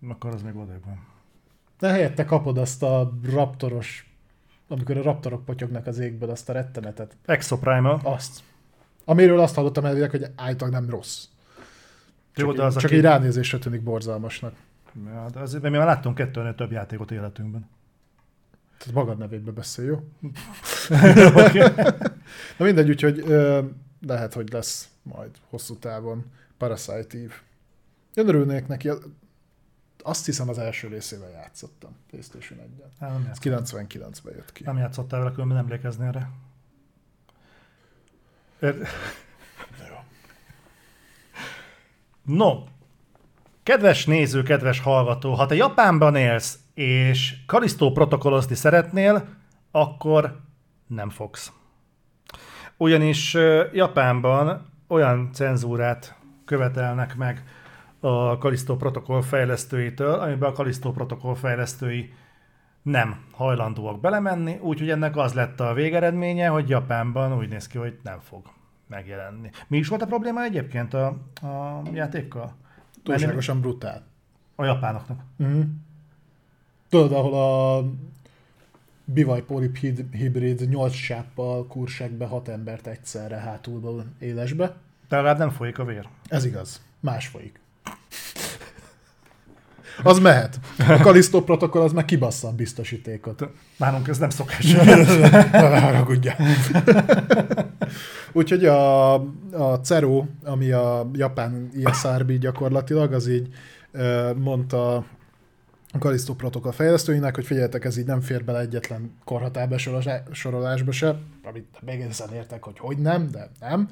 [0.09, 1.07] Akkor az még odébb van.
[1.79, 4.08] De helyette kapod azt a raptoros,
[4.69, 7.17] amikor a raptorok potyognak az égből, azt a rettenetet.
[7.25, 7.99] Exoprimal.
[8.03, 8.43] Azt.
[9.05, 11.25] Amiről azt hallottam elvileg, hogy állítólag nem rossz.
[12.35, 12.95] Jó, Csak, de az, csak aki...
[12.95, 14.53] így ránézésre tűnik borzalmasnak.
[15.05, 17.69] Ja, de azért, mert mi már láttunk kettőnél több játékot életünkben.
[18.77, 20.03] Tehát magad nevébe beszél, jó?
[22.57, 23.61] Na mindegy, úgyhogy ö,
[24.07, 26.25] lehet, hogy lesz majd hosszú távon
[26.57, 27.33] Parasite Eve.
[28.13, 28.89] Én örülnék neki,
[30.03, 32.99] azt hiszem az első részével játszottam PlayStation 1-en.
[32.99, 33.85] Hát nem, Ez játszottam.
[33.87, 34.63] 99-ben jött ki.
[34.63, 36.29] nem játszottál vele, különben emlékeznél rá.
[38.59, 38.87] Er-
[42.25, 42.63] No,
[43.63, 49.27] kedves néző, kedves hallgató, ha te Japánban élsz, és Kalisztó protokollozni szeretnél,
[49.71, 50.39] akkor
[50.87, 51.51] nem fogsz.
[52.77, 53.33] Ugyanis
[53.73, 56.15] Japánban olyan cenzúrát
[56.45, 57.43] követelnek meg
[57.99, 62.13] a Kalisztó protokoll fejlesztőitől, amiben a Kalisztó protokoll fejlesztői
[62.81, 67.99] nem hajlandóak belemenni, úgyhogy ennek az lett a végeredménye, hogy Japánban úgy néz ki, hogy
[68.03, 68.41] nem fog
[68.87, 69.49] megjelenni.
[69.67, 71.05] Mi is volt a probléma egyébként a,
[71.41, 72.55] a játékkal?
[73.03, 74.03] Túlságosan brutál.
[74.55, 75.19] A japánoknak.
[75.43, 75.61] Mm.
[76.89, 77.83] Tudod, ahol a
[79.05, 84.65] bivaj polip hid- hibrid 8 sáppal kursák be 6 embert egyszerre hátulból élesbe.
[85.07, 86.07] De legalább nem folyik a vér.
[86.27, 86.81] Ez igaz.
[86.99, 87.59] Más folyik.
[90.03, 90.59] Az mehet.
[90.77, 93.49] A Kalisztó protokoll az meg kibassza a biztosítékot.
[93.77, 94.65] Nálunk ez nem szokás.
[95.51, 96.37] Ne haragudjál.
[98.31, 99.13] Úgyhogy a,
[99.51, 103.47] a CERO, ami a japán ISRB gyakorlatilag, az így
[104.35, 105.05] mondta
[105.91, 109.77] a Kalisztó protokoll fejlesztőinek, hogy figyeljetek, ez így nem fér bele egyetlen korhatárbe
[110.31, 113.89] sorolásba se, amit egészen értek, hogy hogy nem, de nem.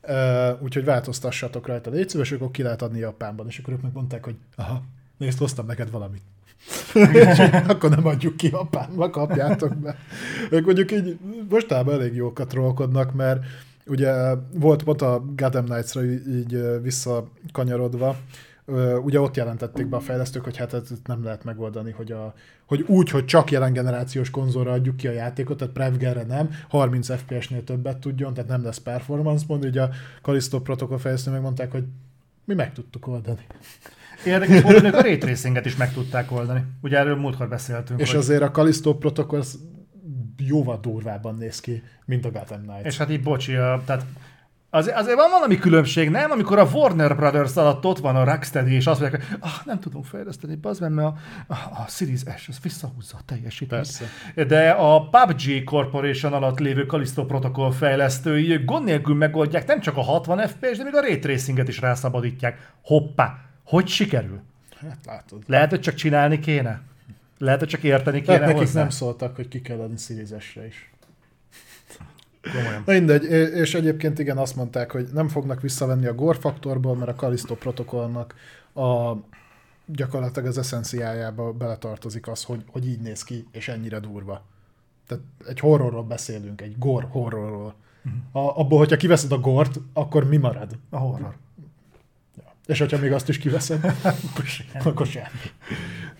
[0.00, 3.46] Ö, úgyhogy változtassatok rajta, légy szíves, akkor ki lehet adni Japánban.
[3.46, 4.82] És akkor ők meg mondták, hogy aha,
[5.16, 6.22] nézd, hoztam neked valamit.
[7.68, 9.96] akkor nem adjuk ki Japánba, kapjátok be.
[10.50, 11.18] Ők mondjuk így
[11.48, 13.44] mostában elég jókat trollkodnak, mert
[13.86, 18.16] ugye volt pont a Gotham Knights-ra így visszakanyarodva,
[19.02, 22.34] ugye ott jelentették be a fejlesztők, hogy hát ezt nem lehet megoldani, hogy, a,
[22.66, 27.16] hogy úgy, hogy csak jelen generációs konzolra adjuk ki a játékot, tehát Prevgerre nem, 30
[27.16, 29.90] FPS-nél többet tudjon, tehát nem lesz performance mond, ugye a
[30.22, 31.84] Callisto protokoll fejlesztő megmondták, hogy
[32.44, 33.46] mi meg tudtuk oldani.
[34.24, 36.64] Érdekes volt, hogy a ray tracinget is meg tudták oldani.
[36.82, 38.00] Ugye erről múltkor beszéltünk.
[38.00, 38.18] És hogy...
[38.18, 39.58] azért a Callisto protokoll az
[40.36, 42.84] jóval durvábban néz ki, mint a Gotham Knights.
[42.84, 44.04] És hát így bocsi, a, tehát
[44.70, 46.30] azért, azért van valami különbség, nem?
[46.30, 49.80] Amikor a Warner Brothers alatt ott van a Rocksteady, és azt mondják, hogy ah, nem
[49.80, 51.14] tudunk fejleszteni, bazd meg, mert a,
[51.46, 53.82] a, a Series S az visszahúzza a teljesítményt.
[53.82, 54.04] Persze.
[54.46, 60.02] De a PUBG Corporation alatt lévő Callisto protokoll fejlesztői gond nélkül megoldják nem csak a
[60.02, 62.72] 60 FPS, de még a ray tracinget is rászabadítják.
[62.82, 63.45] Hoppá!
[63.66, 64.40] Hogy sikerül?
[64.76, 65.42] Hát látod.
[65.46, 66.82] Lehet, hogy csak csinálni kéne?
[67.38, 68.80] Lehet, hogy csak érteni kéne Tehát nekik hozzá?
[68.80, 70.90] nem szóltak, hogy ki kell adni Series S-re is.
[72.52, 72.82] Komolyan.
[72.86, 73.24] Na mindegy,
[73.54, 77.54] és egyébként igen, azt mondták, hogy nem fognak visszavenni a gore faktorból, mert a Callisto
[77.54, 78.34] protokollnak
[78.74, 79.12] a
[79.86, 84.44] gyakorlatilag az eszenciájába beletartozik az, hogy, hogy így néz ki, és ennyire durva.
[85.06, 87.74] Tehát egy horrorról beszélünk, egy gore horrorról.
[88.32, 90.78] A, abból, hogyha kiveszed a gort, akkor mi marad?
[90.90, 91.36] A horror.
[92.66, 93.84] És hogyha még azt is kiveszed,
[94.84, 95.26] akkor semmi.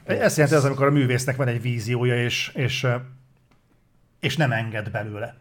[0.05, 2.87] Ez jelenti az, amikor a művésznek van egy víziója, és, és,
[4.21, 5.37] és nem enged belőle.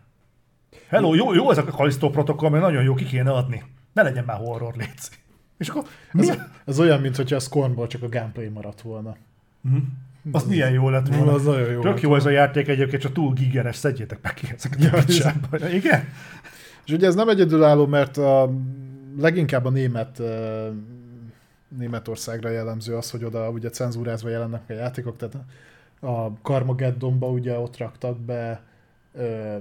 [0.87, 3.63] Hello, jó, jó ez a Callisto protokoll, mert nagyon jó, ki kéne adni.
[3.93, 4.89] Ne legyen már horror, légy.
[5.57, 6.29] És akkor mi?
[6.29, 9.15] Ez, ez olyan, mint hogyha a Scornból csak a gameplay maradt volna.
[10.31, 11.33] Az milyen jó lett volna.
[11.33, 14.47] Az nagyon jó Tök jó ez a játék egyébként, csak túl gigeres, szedjétek meg ki
[14.55, 15.69] ezeket Ja, a picsába.
[15.69, 16.07] Igen?
[16.85, 18.53] És ugye ez nem egyedülálló, mert a,
[19.17, 20.21] leginkább a német
[21.67, 25.35] Németországra jellemző az, hogy oda ugye cenzúrázva jelennek a játékok, tehát
[25.99, 28.63] a Carmageddonba ugye ott raktak be
[29.13, 29.57] ö,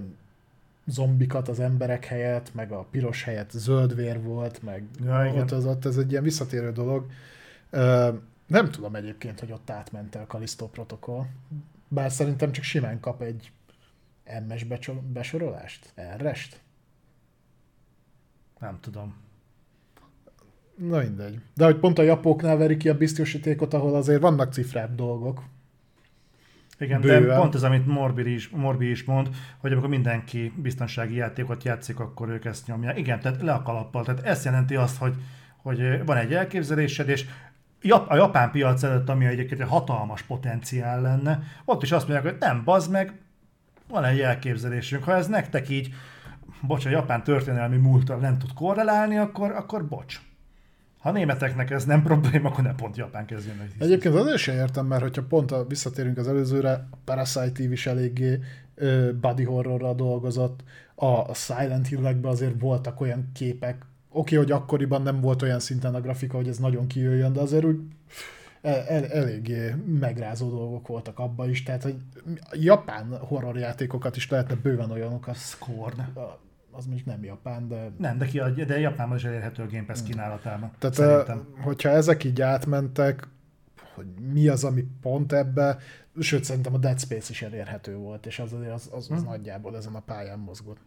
[0.87, 5.43] zombikat az emberek helyett, meg a piros helyett zöld vér volt, meg Ja, igen.
[5.43, 7.07] ott, az, ott ez egy ilyen visszatérő dolog.
[7.71, 8.13] Ö,
[8.47, 11.25] nem tudom egyébként, hogy ott átment a Callisto protokoll,
[11.89, 13.53] bár szerintem csak simán kap egy
[14.49, 14.67] MS
[15.13, 16.61] besorolást, R-est.
[18.59, 19.24] Nem tudom.
[20.77, 21.41] Na mindegy.
[21.55, 25.43] De hogy pont a japóknál verik ki a biztosítékot, ahol azért vannak cifrább dolgok.
[26.79, 27.41] Igen, de Bőven.
[27.41, 29.29] pont ez, amit Morbi is, Morbi is mond,
[29.59, 32.99] hogy amikor mindenki biztonsági játékot játszik, akkor ők ezt nyomják.
[32.99, 34.05] Igen, tehát le a kalappal.
[34.05, 35.15] Tehát ez jelenti azt, hogy,
[35.63, 37.27] hogy van egy elképzelésed, és
[38.09, 42.41] a japán piac előtt, ami egyébként egy hatalmas potenciál lenne, ott is azt mondják, hogy
[42.41, 43.13] nem, bazd meg,
[43.89, 45.05] van egy elképzelésünk.
[45.05, 45.95] Ha ez nektek így,
[46.61, 50.21] bocs, a japán történelmi múltal nem tud korrelálni, akkor, akkor bocs.
[51.05, 53.71] Ha a németeknek ez nem probléma, akkor ne pont Japán kezdjen meg.
[53.79, 57.87] Egyébként azért sem értem, mert hogyha pont a, visszatérünk az előzőre, a Parasite TV is
[57.87, 58.39] eléggé
[58.75, 60.65] ö, body horrorral dolgozott,
[60.95, 65.95] a, a Silent Hill-ekben azért voltak olyan képek, oké, hogy akkoriban nem volt olyan szinten
[65.95, 67.79] a grafika, hogy ez nagyon kijöjjön, de azért úgy
[68.63, 71.97] el, el, eléggé megrázó dolgok voltak abban is, tehát hogy
[72.53, 75.37] japán horrorjátékokat is lehetne bőven olyanokat.
[75.37, 75.99] Scorn.
[75.99, 76.43] A-
[76.77, 80.03] Az mondjuk nem japán, de Nem, de, kiadja, de Japánban is elérhető a Game Pass
[80.03, 80.71] kínálatában.
[80.79, 81.47] Tehát Szerintem.
[81.63, 83.29] Hogyha ezek így átmentek,
[83.95, 85.79] hogy mi az, ami pont ebbe,
[86.21, 89.25] sőt szerintem a Dead Space is elérhető volt, és az azért az, az, az Hm.
[89.27, 90.79] nagyjából ezen a pályán mozgott.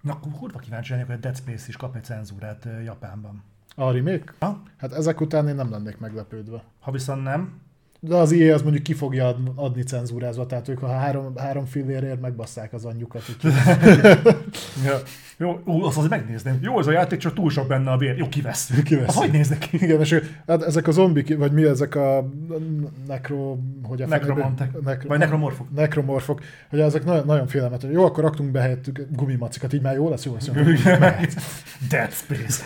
[0.00, 3.42] Na, akkor kurva kíváncsi lennék, hogy a Dead Space is kap egy cenzúrát Japánban.
[3.74, 4.34] A remake?
[4.38, 4.62] Ha?
[4.76, 6.62] Hát ezek után én nem lennék meglepődve.
[6.80, 7.60] Ha viszont nem,
[8.04, 11.64] De az EA az mondjuk ki fogja ad- adni cenzúrázva, tehát ők a három, három
[11.64, 13.22] fillérért megbasszák az anyjukat.
[14.84, 14.98] Ja.
[15.36, 16.58] jó, ú, azt azért megnézném.
[16.62, 18.16] Jó, ez a játék, csak túl sok benne a vér.
[18.16, 18.82] Jó, kivesszük.
[18.84, 19.08] Kivesszük.
[19.08, 19.68] Az hogy néznek ki?
[19.82, 22.28] igen, és hát ezek a zombik, vagy mi ezek a
[23.06, 23.56] nekro...
[23.82, 24.72] Hogy a Nekromantek.
[24.84, 25.66] nekro, Vagy nekromorfok.
[25.74, 27.90] nekromorfok, hogy ezek nagyon, nagyon félelmetes.
[27.92, 30.46] Jó, akkor raktunk be helyettük gumimacikat, így már jó lesz, jó lesz.
[30.46, 30.52] Jó.
[31.88, 32.64] Dead Space.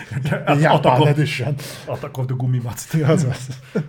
[0.61, 1.55] Japan Edition.
[1.87, 2.95] Attack of the Gumimac.
[3.09, 3.49] Az az.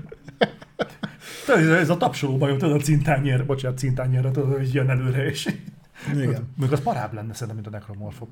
[1.48, 5.56] Tudod, ez- a tapsoló bajom, tudod, a cintányér, bocsánat, cintányérre, tudod, hogy jön előre, és
[6.14, 6.48] Igen.
[6.58, 8.30] még az parább lenne szerintem, mint a nekromorfok.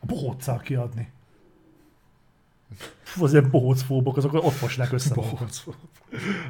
[0.00, 1.10] A bohóccal kiadni.
[3.02, 5.14] Fú, az ilyen bohócfóbok, azok ott fosnák össze.
[5.14, 5.64] magukat.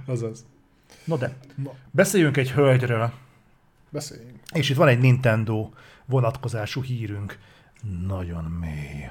[0.07, 0.45] Azaz.
[1.05, 3.12] No de, Na, beszéljünk egy hölgyről,
[3.91, 4.39] beszéljünk.
[4.53, 5.70] és itt van egy Nintendo
[6.07, 7.39] vonatkozású hírünk.
[8.07, 9.11] Nagyon mély.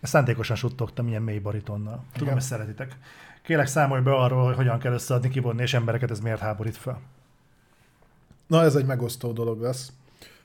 [0.00, 1.94] Ezt szándékosan suttogtam ilyen mély baritonnal.
[2.12, 2.32] Tudom, Igen.
[2.32, 2.96] hogy szeretitek.
[3.46, 7.00] Kérlek számolj be arról, hogy hogyan kell összeadni, kivonni, és embereket ez miért háborít fel.
[8.46, 9.92] Na, ez egy megosztó dolog lesz.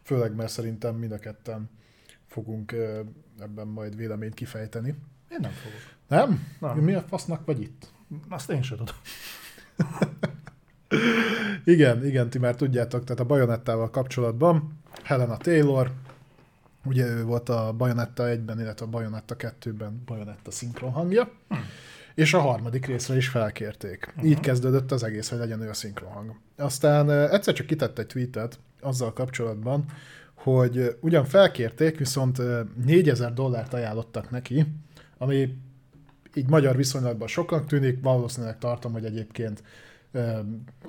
[0.04, 1.70] Főleg, mert szerintem mind a ketten
[2.28, 2.76] fogunk
[3.40, 4.90] ebben majd véleményt kifejteni.
[5.30, 5.80] Én nem fogok.
[6.08, 6.48] Nem?
[6.60, 6.78] Nem.
[6.78, 7.92] Mi a fasznak vagy itt?
[8.30, 8.96] Azt én sem tudom.
[11.74, 15.92] Igen, igen, ti már tudjátok, tehát a Bajonettával kapcsolatban Helena Taylor,
[16.86, 21.32] ugye ő volt a Bajonetta 1-ben, illetve a Bajonetta 2-ben Bajonetta szinkron hangja,
[22.16, 24.08] és a harmadik részre is felkérték.
[24.08, 24.30] Uh-huh.
[24.30, 26.36] Így kezdődött az egész, hogy legyen ő a szinkron hang.
[26.58, 29.86] Aztán egyszer csak kitett egy tweetet azzal kapcsolatban,
[30.34, 34.66] hogy ugyan felkérték, viszont eh, 4000 dollárt ajánlottak neki,
[35.18, 35.58] ami
[36.34, 39.64] így magyar viszonylatban soknak tűnik, valószínűleg tartom, hogy egyébként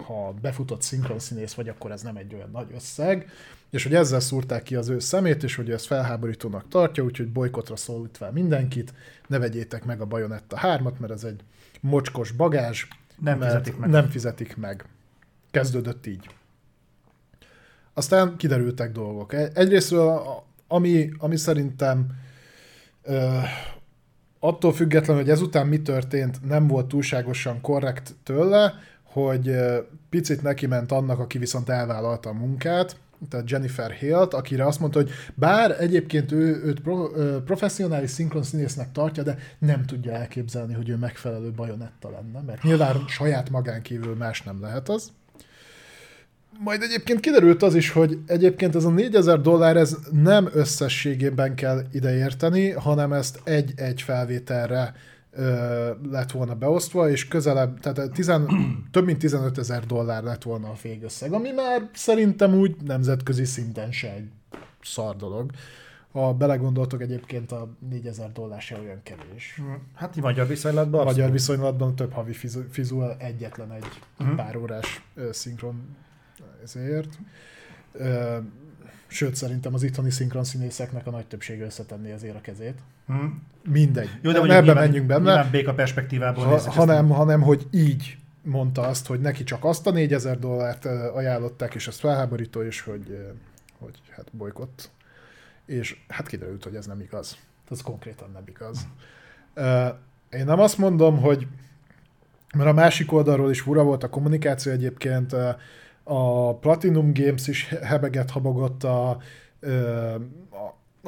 [0.07, 3.31] ha befutott szinkronszínész vagy, akkor ez nem egy olyan nagy összeg,
[3.73, 7.32] és hogy ezzel szúrták ki az ő szemét, és hogy ő ezt felháborítónak tartja, úgyhogy
[7.32, 8.94] bolykotra szólít fel mindenkit,
[9.27, 11.40] ne vegyétek meg a Bajonetta 3-at, mert ez egy
[11.81, 12.85] mocskos bagázs,
[13.19, 13.90] Nem fizetik meg.
[13.90, 14.85] Nem fizetik meg.
[15.51, 16.28] Kezdődött így.
[17.94, 19.32] Aztán kiderültek dolgok.
[19.32, 20.23] E- Egyrésztről,
[20.69, 22.07] ami, ami szerintem
[23.03, 23.39] ö,
[24.39, 29.57] attól függetlenül, hogy ezután mi történt, nem volt túlságosan korrekt tőle, hogy
[30.11, 32.97] picit neki ment annak, aki viszont elvállalta a munkát,
[33.28, 38.43] tehát Jennifer Hill-t, akire azt mondta, hogy bár egyébként ő őt pro, ö, professzionális szinkron
[38.43, 43.82] színésznek tartja, de nem tudja elképzelni, hogy ő megfelelő bajonetta lenne, mert nyilván saját magán
[43.82, 45.12] kívül más nem lehet az.
[46.59, 51.82] Majd egyébként kiderült az is, hogy egyébként ez a 4000 dollár ez nem összességében kell
[51.93, 54.94] ideérteni, hanem ezt egy-egy felvételre
[55.32, 58.48] ö, lett volna beosztva, és közelebb, tehát tizen,
[58.90, 63.92] több mint 15 ezer dollár lett volna a végösszeg, ami már szerintem úgy nemzetközi szinten
[63.92, 64.28] se egy
[64.82, 65.50] szar dolog.
[66.12, 69.60] Ha belegondoltok, egyébként a 4000 dollár se olyan kevés.
[69.94, 71.32] Hát így magyar viszonylatban Magyar abszolút.
[71.32, 72.32] viszonylatban több havi
[72.70, 73.86] fizu- egyetlen egy
[74.18, 74.36] uh-huh.
[74.36, 75.96] pár órás ö, szinkron
[76.62, 77.18] ezért.
[77.92, 78.36] Ö,
[79.12, 82.78] sőt, szerintem az itthoni szinkron színészeknek a nagy többsége összetenni ezért a kezét.
[83.06, 83.14] Hm.
[83.70, 84.09] Mindegy.
[84.22, 85.22] Jó, de nem ebbe nyilván, menjünk benne.
[85.22, 89.90] Nyilván béka perspektívából Ha, hanem, hanem, hogy így mondta azt, hogy neki csak azt a
[89.90, 90.84] 4000 dollárt
[91.14, 93.18] ajánlották, és ez felháborító, és hogy,
[93.78, 94.90] hogy hát bolykott.
[95.66, 97.36] És hát kiderült, hogy ez nem igaz.
[97.70, 98.86] Ez konkrétan nem igaz.
[100.30, 101.47] Én nem azt mondom, hogy
[102.55, 105.36] mert a másik oldalról is fura volt a kommunikáció egyébként,
[106.04, 109.18] a Platinum Games is hebeget habogott a, a,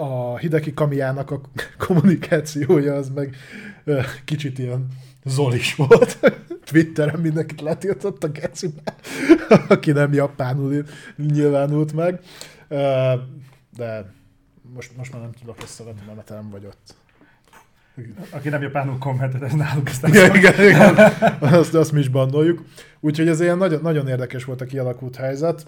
[0.03, 1.41] a Hideki Kamiának a
[1.87, 3.37] kommunikációja, az meg
[4.25, 4.87] kicsit ilyen
[5.25, 6.19] zolis volt.
[6.71, 8.95] Twitteren mindenkit letiltott a gecibe,
[9.69, 10.85] aki nem japánul
[11.17, 12.21] nyilvánult meg.
[13.77, 14.13] De
[14.75, 16.95] most, most már nem tudok összevetni, mert nem vagy ott.
[18.31, 20.97] Aki nem japánul kommentet, ez náluk aztán Igen, igen, igen.
[21.41, 22.65] Azt, azt mi is bandoljuk.
[23.01, 25.67] Úgyhogy ez ilyen nagyon, nagyon érdekes volt a kialakult helyzet.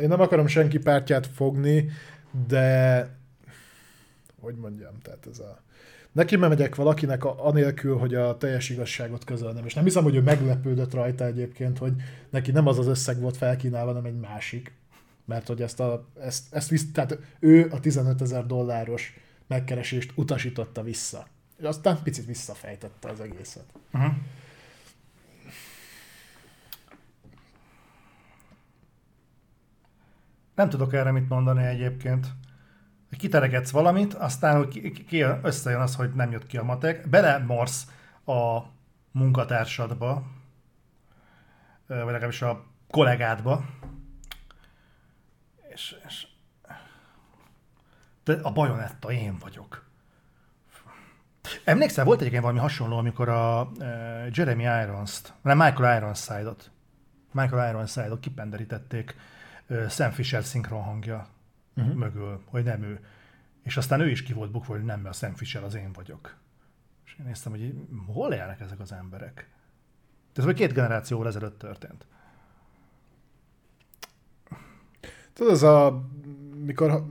[0.00, 1.90] Én nem akarom senki pártját fogni,
[2.48, 3.08] de
[4.40, 5.62] hogy mondjam, tehát ez a...
[6.12, 9.64] Neki megyek valakinek a, anélkül, hogy a teljes igazságot közölnem.
[9.64, 11.92] És nem hiszem, hogy ő meglepődött rajta egyébként, hogy
[12.30, 14.72] neki nem az az összeg volt felkínálva, hanem egy másik.
[15.24, 19.14] Mert hogy ezt, a, ezt, ezt visz, tehát ő a 15 ezer dolláros
[19.50, 21.26] megkeresést utasította vissza.
[21.56, 23.64] És aztán picit visszafejtette az egészet.
[23.92, 24.12] Uh-huh.
[30.54, 32.26] Nem tudok erre mit mondani egyébként.
[33.18, 37.86] Kiteregetsz valamit, aztán hogy ki, ki, összejön az, hogy nem jött ki a matek, belemorsz
[38.24, 38.60] a
[39.10, 40.26] munkatársadba,
[41.86, 43.64] vagy legalábbis a kollégádba,
[45.72, 46.26] és, és
[48.42, 49.88] a bajonetta én vagyok.
[51.64, 53.86] Emlékszel, volt egyébként valami hasonló, amikor a uh,
[54.30, 56.70] Jeremy Irons-t, nem Michael Ironside-ot,
[57.32, 59.16] Michael Ironside-ot kipenderítették
[59.66, 61.28] uh, Sam Fisher szinkron hangja
[61.76, 61.94] uh-huh.
[61.94, 63.04] mögül, hogy nem ő.
[63.62, 65.92] És aztán ő is ki volt bukva, hogy nem, mert a Sam Fisher az én
[65.92, 66.36] vagyok.
[67.04, 67.74] És én néztem, hogy
[68.06, 69.48] hol élnek ezek az emberek?
[70.34, 72.06] Ez vagy két generációval ezelőtt történt.
[75.32, 76.02] Tudod, az a,
[76.64, 77.04] mikor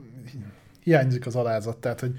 [0.90, 2.14] hiányzik az alázat, tehát, hogy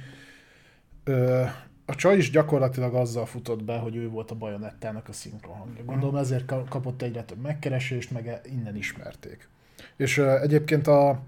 [1.03, 1.43] ö,
[1.85, 5.83] a csaj is gyakorlatilag azzal futott be, hogy ő volt a bajonettának a szinkron hangja.
[5.83, 9.47] Gondolom ezért ka- kapott egyre több megkeresést, meg e- innen ismerték.
[9.95, 11.21] És ö, egyébként a,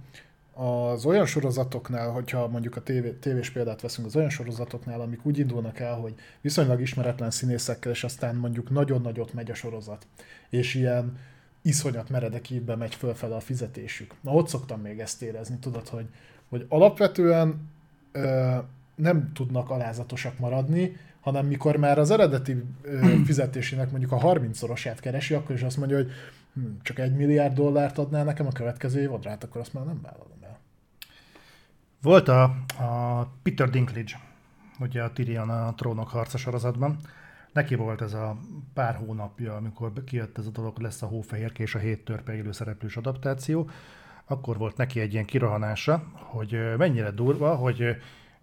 [0.54, 5.40] az olyan sorozatoknál, hogyha mondjuk a tévé, tévés példát veszünk, az olyan sorozatoknál, amik úgy
[5.40, 10.08] indulnak el, hogy viszonylag ismeretlen színészekkel, és aztán mondjuk nagyon nagyot megy a sorozat,
[10.50, 11.18] és ilyen
[11.62, 14.14] iszonyat meredek évben megy fölfele a fizetésük.
[14.22, 16.06] Na ott szoktam még ezt érezni, tudod, hogy,
[16.54, 17.70] hogy alapvetően
[18.12, 18.56] ö,
[18.96, 25.34] nem tudnak alázatosak maradni, hanem mikor már az eredeti ö, fizetésének mondjuk a 30-szorosát keresi,
[25.34, 26.12] akkor is azt mondja, hogy
[26.54, 30.02] hm, csak egy milliárd dollárt adnál nekem a következő évadra, hát akkor azt már nem
[30.02, 30.60] vállalom el.
[32.02, 32.44] Volt a,
[32.84, 34.20] a Peter Dinklage,
[34.80, 36.98] ugye a Tyrion a trónok harca sorozatban.
[37.54, 38.38] Neki volt ez a
[38.74, 42.52] pár hónapja, amikor kijött ez a dolog, lesz a Hófehérke és a hét törpe élő
[42.52, 43.70] szereplős adaptáció,
[44.26, 47.98] akkor volt neki egy ilyen kirohanása, hogy mennyire durva, hogy,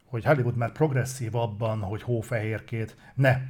[0.05, 3.41] hogy Hollywood már progresszív abban, hogy Hófehérkét ne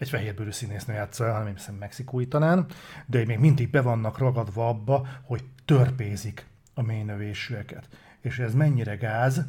[0.00, 2.66] egy fehérbőrű színésznő játsza hanem hiszem mexikói talán,
[3.06, 7.88] de még mindig be vannak ragadva abba, hogy törpézik a mélynövésűeket.
[8.20, 9.44] És ez mennyire gáz,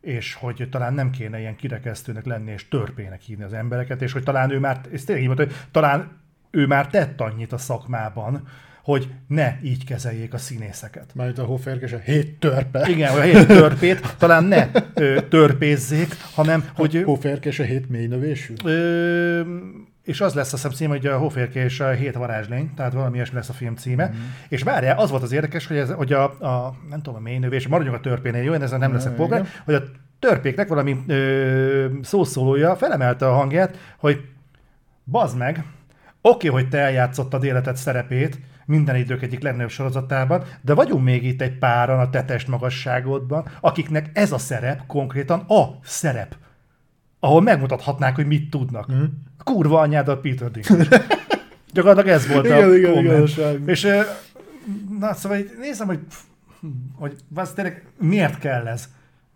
[0.00, 4.22] és hogy talán nem kéne ilyen kirekesztőnek lenni, és törpének hívni az embereket, és hogy
[4.22, 6.20] talán ő már, és tényleg így mondta, hogy talán
[6.50, 8.48] ő már tett annyit a szakmában,
[8.88, 11.10] hogy ne így kezeljék a színészeket.
[11.14, 12.88] Mármint a hóférkés a hét törpe.
[12.88, 16.96] Igen, a hét törpét talán ne ö, törpézzék, hanem hogy...
[16.96, 18.54] A hóférkés a hét mélynövésű.
[18.64, 19.40] Ö,
[20.04, 23.14] és az lesz a hiszem cím, hogy a Hóférke és a Hét varázslény, tehát valami
[23.14, 24.08] ilyesmi lesz a film címe.
[24.08, 24.18] Mm.
[24.48, 27.66] És várjál, az volt az érdekes, hogy, ez, hogy a, a, nem tudom, a mélynövés,
[27.66, 29.82] maradjunk a törpénél, jó, én ezen nem leszek polgár, hogy a
[30.18, 34.20] törpéknek valami ö, szószólója felemelte a hangját, hogy
[35.04, 35.64] bazd meg,
[36.20, 38.38] Oké, hogy te eljátszottad életed szerepét,
[38.68, 44.10] minden idők egyik legnagyobb sorozatában, de vagyunk még itt egy páran a tetest magasságodban, akiknek
[44.12, 46.36] ez a szerep konkrétan a szerep,
[47.20, 48.92] ahol megmutathatnák, hogy mit tudnak.
[48.92, 49.04] Mm.
[49.44, 51.06] Kurva anyádat Peter Dinklage.
[51.72, 53.16] Gyakorlatilag ez volt Igen, a igen, komment.
[53.16, 53.62] igazság.
[53.66, 53.86] És
[54.98, 56.00] na, szóval így nézem, hogy,
[56.94, 58.88] hogy az tényleg miért kell ez?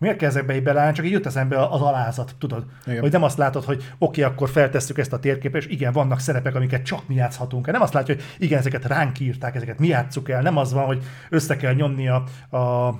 [0.02, 0.94] Miért kell ezekbe így beleállni?
[0.94, 2.64] Csak így jut eszembe az alázat, tudod?
[2.86, 3.00] Igen.
[3.00, 6.20] Hogy nem azt látod, hogy oké, okay, akkor feltesszük ezt a térképet, és igen, vannak
[6.20, 7.72] szerepek, amiket csak mi játszhatunk el.
[7.72, 10.42] Nem azt látja, hogy igen, ezeket ránk írták, ezeket mi játsszuk el.
[10.42, 12.24] Nem az van, hogy össze kell nyomni a,
[12.56, 12.94] a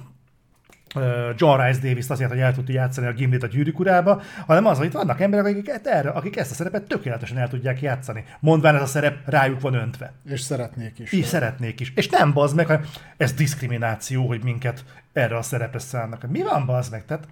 [1.37, 4.77] John Rice Davis azért, hogy el tudja játszani a Gimlit a gyűrűk urába, hanem az,
[4.77, 8.25] hogy itt vannak emberek, akik, erre, akik ezt a szerepet tökéletesen el tudják játszani.
[8.41, 10.13] Mondván ez a szerep rájuk van öntve.
[10.25, 11.13] És szeretnék is.
[11.13, 11.93] Így szeretnék is.
[11.95, 12.85] És nem bazd meg, hanem
[13.17, 16.31] ez diszkrimináció, hogy minket erre a szerepre szállnak.
[16.31, 17.05] Mi van bazd meg?
[17.05, 17.29] Tehát,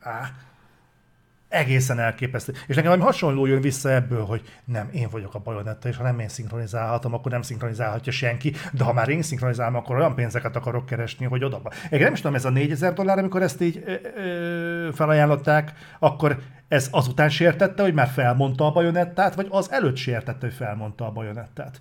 [0.00, 0.30] á,
[1.56, 2.52] egészen elképesztő.
[2.66, 6.02] És nekem valami hasonló jön vissza ebből, hogy nem, én vagyok a bajonetta, és ha
[6.02, 10.56] nem én szinkronizálhatom, akkor nem szinkronizálhatja senki, de ha már én szinkronizálom, akkor olyan pénzeket
[10.56, 11.60] akarok keresni, hogy oda.
[11.90, 16.38] Én nem is tudom, ez a 4000 dollár, amikor ezt így ö, ö, felajánlották, akkor
[16.68, 21.12] ez azután sértette, hogy már felmondta a bajonettát, vagy az előtt sértette, hogy felmondta a
[21.12, 21.80] bajonettát?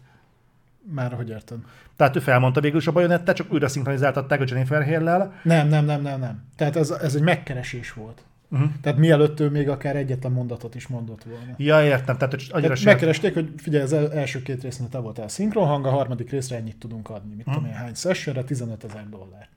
[0.93, 1.57] Már hogy érted?
[1.95, 5.33] Tehát ő felmondta végül is a bajonettát, csak újra szinkronizáltatták a Jennifer Hill-lel.
[5.43, 6.43] Nem, nem, nem, nem, nem.
[6.55, 8.23] Tehát ez, ez egy megkeresés volt.
[8.55, 8.71] Uh-huh.
[8.81, 11.53] Tehát mielőtt ő még akár egyetlen mondatot is mondott volna.
[11.57, 15.27] Ja, értem, tehát hogy Tehát megkeresték, hogy figyelj, az el- első két résznél te voltál
[15.27, 17.35] szinkronhang, a harmadik részre ennyit tudunk adni.
[17.35, 18.43] Mit tudom én, hány sessionre?
[18.43, 19.49] 15 ezer dollár.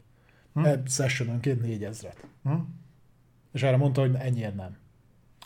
[0.55, 0.65] Hm?
[0.65, 2.27] Egy sessiononként 4 ezret.
[2.43, 2.53] Hm?
[3.53, 4.77] És erre mondta, hogy ennyiért nem.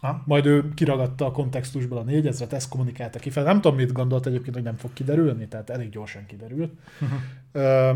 [0.00, 0.22] Ha?
[0.26, 3.44] Majd ő kiragadta a kontextusból a 4 ezret, ezt kommunikálta ki fel.
[3.44, 6.72] Nem tudom, mit gondolt egyébként, hogy nem fog kiderülni, tehát elég gyorsan kiderült.
[7.00, 7.12] Mhm.
[7.52, 7.92] Ö,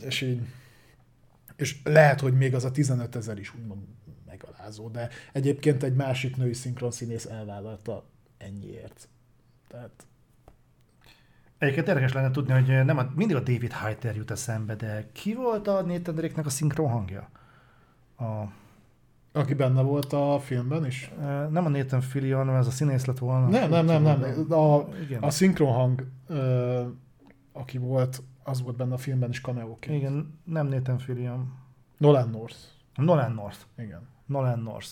[0.00, 0.40] és így,
[1.56, 3.80] és lehet, hogy még az a 15 ezer is úgymond
[4.42, 8.04] megalázó, de egyébként egy másik női szinkronszínész elvállalta
[8.38, 9.08] ennyiért.
[9.68, 10.06] Tehát
[11.58, 15.34] Egyébként érdekes lenne tudni, hogy nem a, mindig a David Hayter jut eszembe, de ki
[15.34, 17.28] volt a Nathan Drake-nek a szinkron hangja?
[18.18, 18.52] A,
[19.32, 21.10] aki benne volt a filmben is?
[21.50, 23.48] nem a Nathan Fillion, hanem ez a színész lett volna.
[23.48, 24.52] Nem, nem, nem, nem.
[24.52, 25.22] A, Igen.
[25.22, 26.06] a szinkronhang,
[27.52, 29.96] aki volt, az volt benne a filmben is cameóként.
[29.96, 31.52] Igen, nem Nathan Fillion.
[31.96, 32.56] Nolan North.
[32.94, 33.58] Nolan North.
[33.78, 34.08] Igen.
[34.28, 34.88] Nolan North.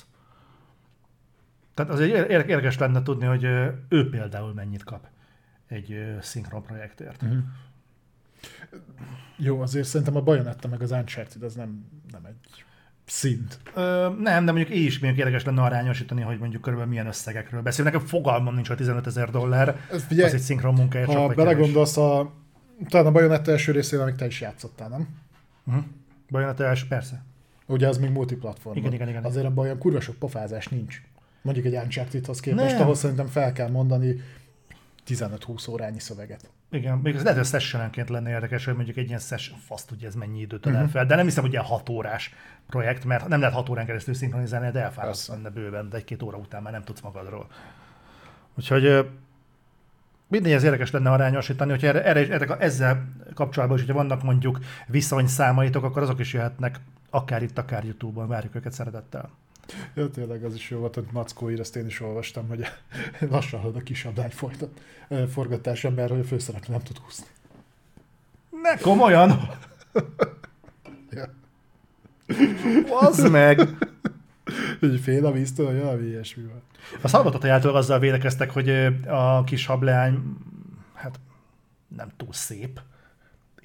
[1.74, 3.44] Tehát az egy ér- érdekes lenne tudni, hogy
[3.88, 5.06] ő például mennyit kap
[5.68, 7.22] egy szinkron projektért.
[7.22, 7.38] Uh-huh.
[9.36, 12.64] Jó, azért szerintem a Bayonetta meg az Uncharted az nem, nem egy
[13.04, 13.58] szint.
[13.74, 17.62] Ö, nem, de mondjuk így is mondjuk érdekes lenne arányosítani, hogy mondjuk körülbelül milyen összegekről
[17.62, 17.84] beszél.
[17.84, 21.96] Nekem fogalmam nincs, hogy 15 ezer dollár, Ez figyelj, az egy szinkron csak ha belegondolsz,
[21.96, 22.32] a,
[22.88, 25.08] talán a Bayonetta első részével még te is játszottál, nem?
[25.64, 25.84] Uh-huh.
[26.30, 27.24] Bajonetta első, persze.
[27.66, 28.76] Ugye az még multiplatform.
[28.76, 29.24] Igen, igen, igen.
[29.24, 31.02] Azért abban olyan kurva sok pofázás nincs.
[31.42, 32.82] Mondjuk egy Uncharted-hoz képest, Nem.
[32.82, 34.20] ahol szerintem fel kell mondani
[35.06, 36.50] 15-20 órányi szöveget.
[36.70, 40.08] Igen, még az lehet, hogy sessionenként lenne érdekes, hogy mondjuk egy ilyen session, fasz tudja,
[40.08, 40.90] ez mennyi időt ölel Mhm.
[40.90, 42.34] fel, de nem hiszem, hogy ilyen 6 órás
[42.66, 46.36] projekt, mert nem lehet 6 órán keresztül szinkronizálni, de elfáradsz benne bőven, de egy-két óra
[46.36, 47.46] után már nem tudsz magadról.
[48.58, 49.02] Úgyhogy ö,
[50.28, 54.58] mindegy, ez érdekes lenne arányosítani, hogyha erre, erre, erre, ezzel kapcsolatban is, hogyha vannak mondjuk
[54.86, 56.80] viszonyszámaitok, akkor azok is jöhetnek
[57.16, 59.30] akár itt, akár YouTube-on, várjuk őket szeretettel.
[59.94, 62.66] Ja, tényleg az is jó volt, hogy Mackó ír, ezt én is olvastam, hogy
[63.30, 67.26] lassan halad a kisabdány folytat, ö, forgatása, mert hogy a főszereplő nem tud húzni.
[68.62, 69.30] Ne, komolyan!
[71.10, 71.34] Ja.
[73.00, 73.60] Az meg!
[74.80, 76.62] Hogy fél a víztől, hogy valami ilyesmi van.
[77.02, 78.68] A szalmatatajától azzal védekeztek, hogy
[79.06, 80.36] a kis hableány,
[80.94, 81.20] hát
[81.96, 82.80] nem túl szép.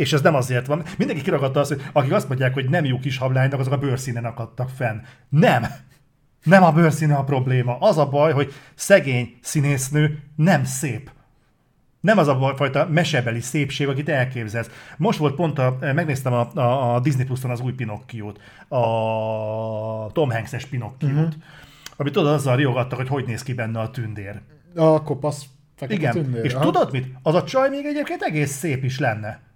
[0.02, 0.84] És ez nem azért van.
[0.98, 4.26] Mindenki kiragadta azt, hogy akik azt mondják, hogy nem jó kis hablánynak, azok a bőrszínen
[4.26, 5.00] akadtak fenn.
[5.30, 5.66] Nem!
[6.44, 7.78] Nem a bőrszíne a probléma.
[7.80, 11.12] Az a baj, hogy szegény színésznő nem szép.
[12.00, 14.70] Nem az a fajta mesebeli szépség, akit elképzelsz.
[14.98, 20.32] Most volt pont, a, megnéztem a, a, a Disney Plus-on az új Pinocchiót, a Tom
[20.32, 21.34] Hanks-es Pinocchiót, uh-huh.
[21.96, 24.42] amit tudod, azzal riogattak, hogy hogy néz ki benne a tündér.
[24.76, 25.46] A kopasz
[25.76, 26.46] fekete Igen, tündér.
[26.46, 26.64] és aha.
[26.64, 27.08] tudod mit?
[27.24, 29.51] Az a csaj még egyébként egész szép is lenne.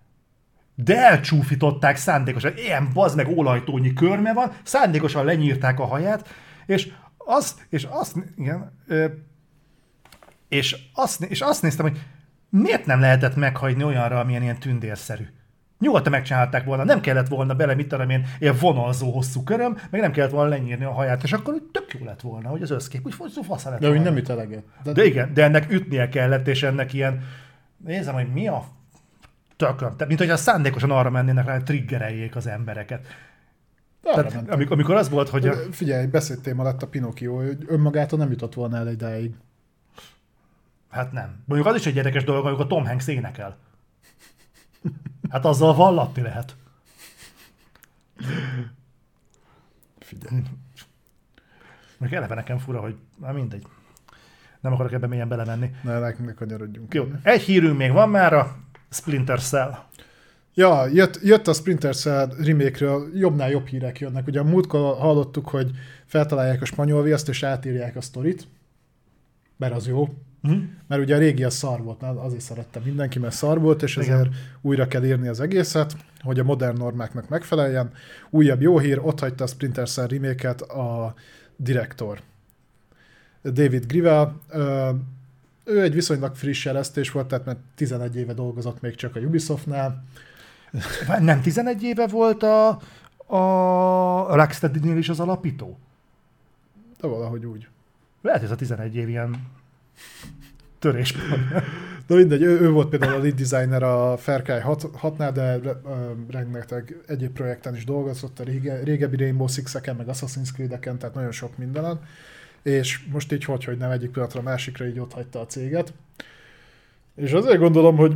[0.76, 2.58] De elcsúfították szándékosan.
[2.58, 6.28] Ilyen bazd meg olajtónyi körme van, szándékosan lenyírták a haját,
[6.66, 9.06] és azt, és azt, igen, ö,
[10.48, 12.00] és azt, és azt néztem, hogy
[12.50, 15.24] miért nem lehetett meghagyni olyanra, amilyen ilyen tündérszerű.
[15.80, 20.02] Nyugodtan megcsinálták volna, nem kellett volna bele, mit tudom én, ilyen vonalzó hosszú köröm, meg
[20.02, 22.72] nem kellett volna lenyírni a haját, és akkor úgy tök jó lett volna, hogy az
[22.72, 24.64] összkép, úgy úgy fasza lett De úgy nem üt eleget.
[24.84, 27.24] De, De igen, de ennek ütnie kellett, és ennek ilyen,
[27.78, 28.66] nézem, hogy mi a
[29.56, 29.92] tököm.
[29.92, 33.08] Tehát, mint hogy szándékosan arra mennének rá, hogy triggereljék az embereket.
[34.02, 38.30] Tehát, amikor, amikor az volt, hogy a, Figyelj, beszédtéma lett a Pinocchio, hogy önmagától nem
[38.30, 39.36] jutott volna el idáig.
[40.90, 41.44] Hát nem.
[41.46, 43.58] Mondjuk az is egy érdekes dolog, amikor a Tom Hanks énekel.
[45.30, 46.56] Hát azzal vallatni lehet.
[50.00, 50.42] Figyelj.
[51.98, 53.68] Még eleve nekem fura, hogy már mindegy.
[54.60, 55.76] Nem akarok ebben mélyen belemenni.
[55.82, 56.94] Ne, ne, ne kanyarodjunk.
[56.94, 58.56] Jó, egy hírünk még van már a
[58.96, 59.72] Splinter Cell.
[60.54, 64.28] Ja, jött, jött a Splinter Cell remake jobbnál jobb hírek jönnek.
[64.28, 65.72] Ugye a múltkor hallottuk, hogy
[66.06, 68.48] feltalálják a spanyol viaszt, és átírják a sztorit,
[69.58, 70.14] mert az jó.
[70.42, 70.58] Hm?
[70.88, 74.14] Mert ugye a régi a szar volt, azért szerette mindenki, mert szar volt, és Igen.
[74.14, 74.30] ezért
[74.62, 77.92] újra kell írni az egészet, hogy a modern normáknak megfeleljen.
[78.30, 81.14] Újabb jó hír, ott hagyta a Splinter Cell remake a
[81.56, 82.22] direktor.
[83.44, 84.40] David Grivel,
[85.66, 90.04] ő egy viszonylag friss eresztés volt, tehát mert 11 éve dolgozott még csak a Ubisoftnál.
[91.20, 92.68] Nem 11 éve volt a,
[93.26, 95.78] a Rocksteady-nél is az alapító?
[97.02, 97.68] De valahogy úgy.
[98.22, 99.48] Lehet, ez a 11 év ilyen
[100.80, 101.16] törés.
[102.08, 105.60] De mindegy, ő, ő volt például a lead designer a Far Cry 6-nál, de
[106.30, 111.32] rengeteg egyéb projekten is dolgozott, a rége, régebbi Rainbow Six-eken, meg Assassin's Creed-eken, tehát nagyon
[111.32, 112.00] sok mindenen.
[112.66, 115.94] És most így hogy, hogy nem egyik pillanatra a másikra így ott hagyta a céget.
[117.16, 118.16] És azért gondolom, hogy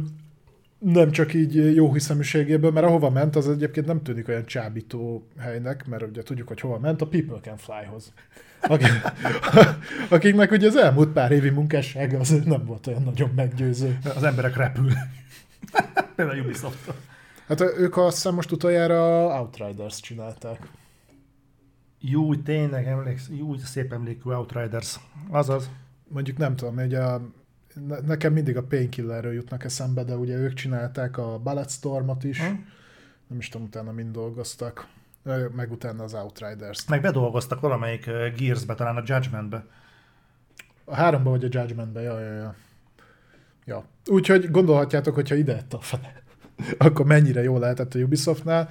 [0.79, 5.87] nem csak így jó hiszeműségéből, mert ahova ment, az egyébként nem tűnik olyan csábító helynek,
[5.87, 8.13] mert ugye tudjuk, hogy hova ment, a People Can Fly-hoz.
[8.61, 8.91] Akik,
[10.09, 13.97] akiknek ugye az elmúlt pár évi munkássága az nem volt olyan nagyon meggyőző.
[14.15, 15.07] Az emberek repülnek.
[16.15, 16.93] Például ubisoft
[17.47, 20.67] Hát ők azt hiszem most utoljára Outriders csinálták.
[21.99, 24.99] Jó, tényleg emléksz, jó, szép emlékű Outriders.
[25.29, 25.69] Azaz.
[26.07, 27.21] Mondjuk nem tudom, hogy a,
[27.87, 32.53] ne- nekem mindig a Painkillerről jutnak eszembe, de ugye ők csinálták a Bulletstormot is, Hm?
[33.27, 34.87] nem is tudom utána mind dolgoztak,
[35.55, 36.89] meg utána az Outriders-t.
[36.89, 38.05] Meg bedolgoztak valamelyik
[38.37, 39.65] Gears-be, talán a Judgment-be.
[40.85, 42.55] A háromba vagy a Judgmentbe, ja, ja, ja.
[43.65, 43.83] ja.
[44.05, 46.13] Úgyhogy gondolhatjátok, hogyha ide a fele,
[46.77, 48.69] akkor mennyire jó lehetett a Ubisoftnál.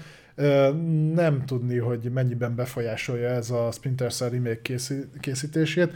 [1.13, 5.93] Nem tudni, hogy mennyiben befolyásolja ez a Splinter Cell remake készí- készítését.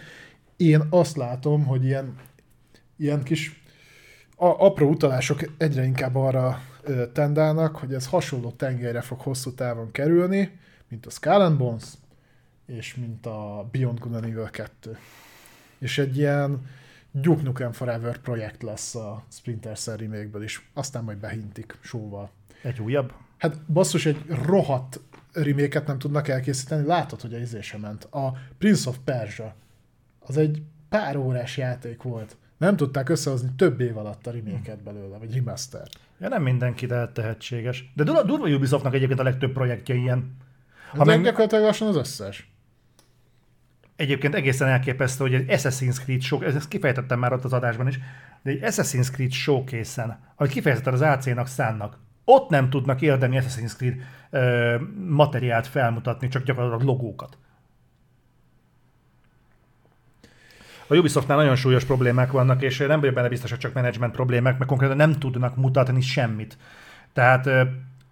[0.57, 2.15] Én azt látom, hogy ilyen,
[2.97, 3.63] ilyen kis
[4.37, 6.63] a, apró utalások egyre inkább arra
[7.13, 10.59] tendálnak, hogy ez hasonló tengelyre fog hosszú távon kerülni,
[10.89, 11.85] mint a Skull and Bones,
[12.67, 14.97] és mint a Beyond Good and Evil 2.
[15.79, 16.67] És egy ilyen
[17.11, 20.69] Duke Nukem Forever projekt lesz a Splinter Cell remake is.
[20.75, 22.31] Aztán majd behintik sóval.
[22.63, 23.13] Egy újabb.
[23.43, 25.01] Hát basszus, egy rohadt
[25.33, 26.87] remake nem tudnak elkészíteni.
[26.87, 28.05] Látod, hogy a izé sem ment.
[28.05, 29.55] A Prince of Persia
[30.21, 32.37] az egy pár órás játék volt.
[32.59, 35.89] Nem tudták összehozni több év alatt a remake belőle, vagy remaster.
[36.21, 37.93] Ja, nem mindenki lehet tehetséges.
[37.95, 40.37] De durva, durva Ubisoftnak egyébként a legtöbb projektje ilyen.
[40.91, 41.17] Ha Ha meg...
[41.17, 42.51] meg, gyakorlatilag lassan az összes.
[43.97, 47.99] egyébként egészen elképesztő, hogy egy Assassin's Creed show, ezt kifejtettem már ott az adásban is,
[48.43, 53.77] de egy Assassin's Creed showcase-en, amit kifejezetten az AC-nak szánnak, ott nem tudnak érdemi Assassin's
[53.77, 53.95] Creed
[54.31, 54.77] ö,
[55.09, 57.39] materiált felmutatni, csak gyakorlatilag logókat.
[60.87, 64.59] A Ubisoftnál nagyon súlyos problémák vannak, és nem vagyok benne biztos, hogy csak menedzsment problémák,
[64.59, 66.59] mert konkrétan nem tudnak mutatni semmit.
[67.13, 67.63] Tehát ö,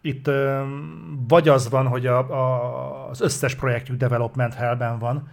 [0.01, 0.63] itt ö,
[1.29, 5.29] vagy az van, hogy a, a, az összes projektjük development hellben van,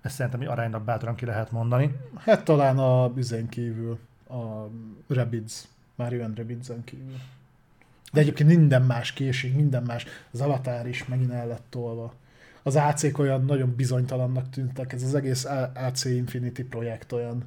[0.00, 1.96] ezt szerintem aránylag bátran ki lehet mondani.
[2.18, 3.98] Hát talán a bizén kívül,
[4.28, 4.68] a
[5.08, 5.64] Rabbids,
[5.94, 7.16] Mario and Rabbids-en kívül.
[8.12, 10.06] De egyébként minden más készség, minden más.
[10.32, 12.14] Az Avatar is megint el lett tolva.
[12.62, 15.44] Az AC-k olyan nagyon bizonytalannak tűntek, ez az egész
[15.74, 17.44] AC Infinity projekt olyan,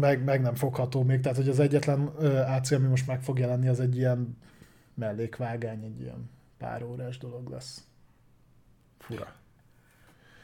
[0.00, 1.20] meg, meg nem fogható még.
[1.20, 2.06] Tehát, hogy az egyetlen
[2.46, 4.36] AC, ami most meg fog jelenni, az egy ilyen
[4.94, 7.84] mellékvágány, egy ilyen pár órás dolog lesz.
[8.98, 9.32] Fura.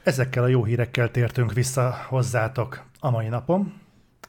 [0.02, 3.80] Ezekkel a jó hírekkel tértünk vissza hozzátok a mai napon.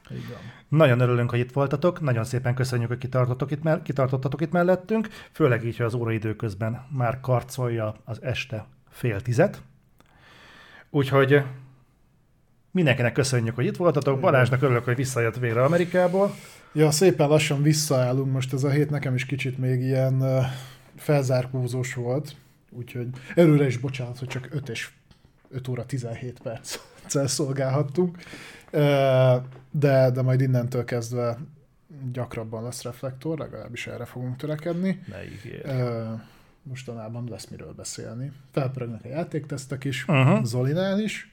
[0.08, 0.59] Van.
[0.70, 5.08] Nagyon örülünk, hogy itt voltatok, nagyon szépen köszönjük, hogy kitartottatok itt, mell- kitartottatok itt mellettünk,
[5.32, 9.62] főleg így, hogy az óraidő közben már karcolja az este fél tizet.
[10.90, 11.42] Úgyhogy
[12.70, 14.20] mindenkinek köszönjük, hogy itt voltatok.
[14.20, 16.34] Balázsnak örülök, hogy visszajött végre Amerikából.
[16.72, 18.32] Ja, szépen lassan visszaállunk.
[18.32, 20.44] Most ez a hét nekem is kicsit még ilyen uh,
[20.96, 22.36] felzárkózós volt.
[22.70, 24.90] Úgyhogy előre is bocsánat, hogy csak 5 és
[25.50, 28.18] 5 óra 17 perccel szolgálhattunk.
[29.70, 31.38] De, de majd innentől kezdve
[32.12, 35.02] gyakrabban lesz reflektor, legalábbis erre fogunk törekedni.
[35.06, 35.22] Ne
[36.62, 38.32] mostanában lesz miről beszélni.
[38.52, 40.44] Felpörögnek a játéktesztek is, Uh-huh.
[40.44, 41.32] Zolinál is,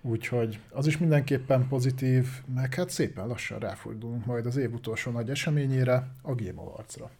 [0.00, 5.30] úgyhogy az is mindenképpen pozitív, meg hát szépen lassan ráfordulunk majd az év utolsó nagy
[5.30, 7.10] eseményére, a Game Awards-ra.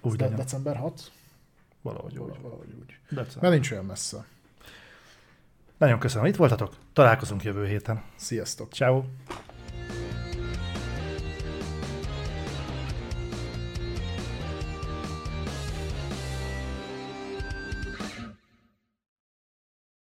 [0.00, 1.12] Úgy De, december 6?
[1.82, 2.98] Valahogy Valahogy, valahogy úgy.
[3.08, 3.42] December.
[3.42, 4.24] Mert nincs olyan messze.
[5.78, 6.74] Nagyon köszönöm, hogy itt voltatok.
[6.92, 8.02] Találkozunk jövő héten.
[8.16, 8.72] Sziasztok!
[8.72, 9.02] Ciao.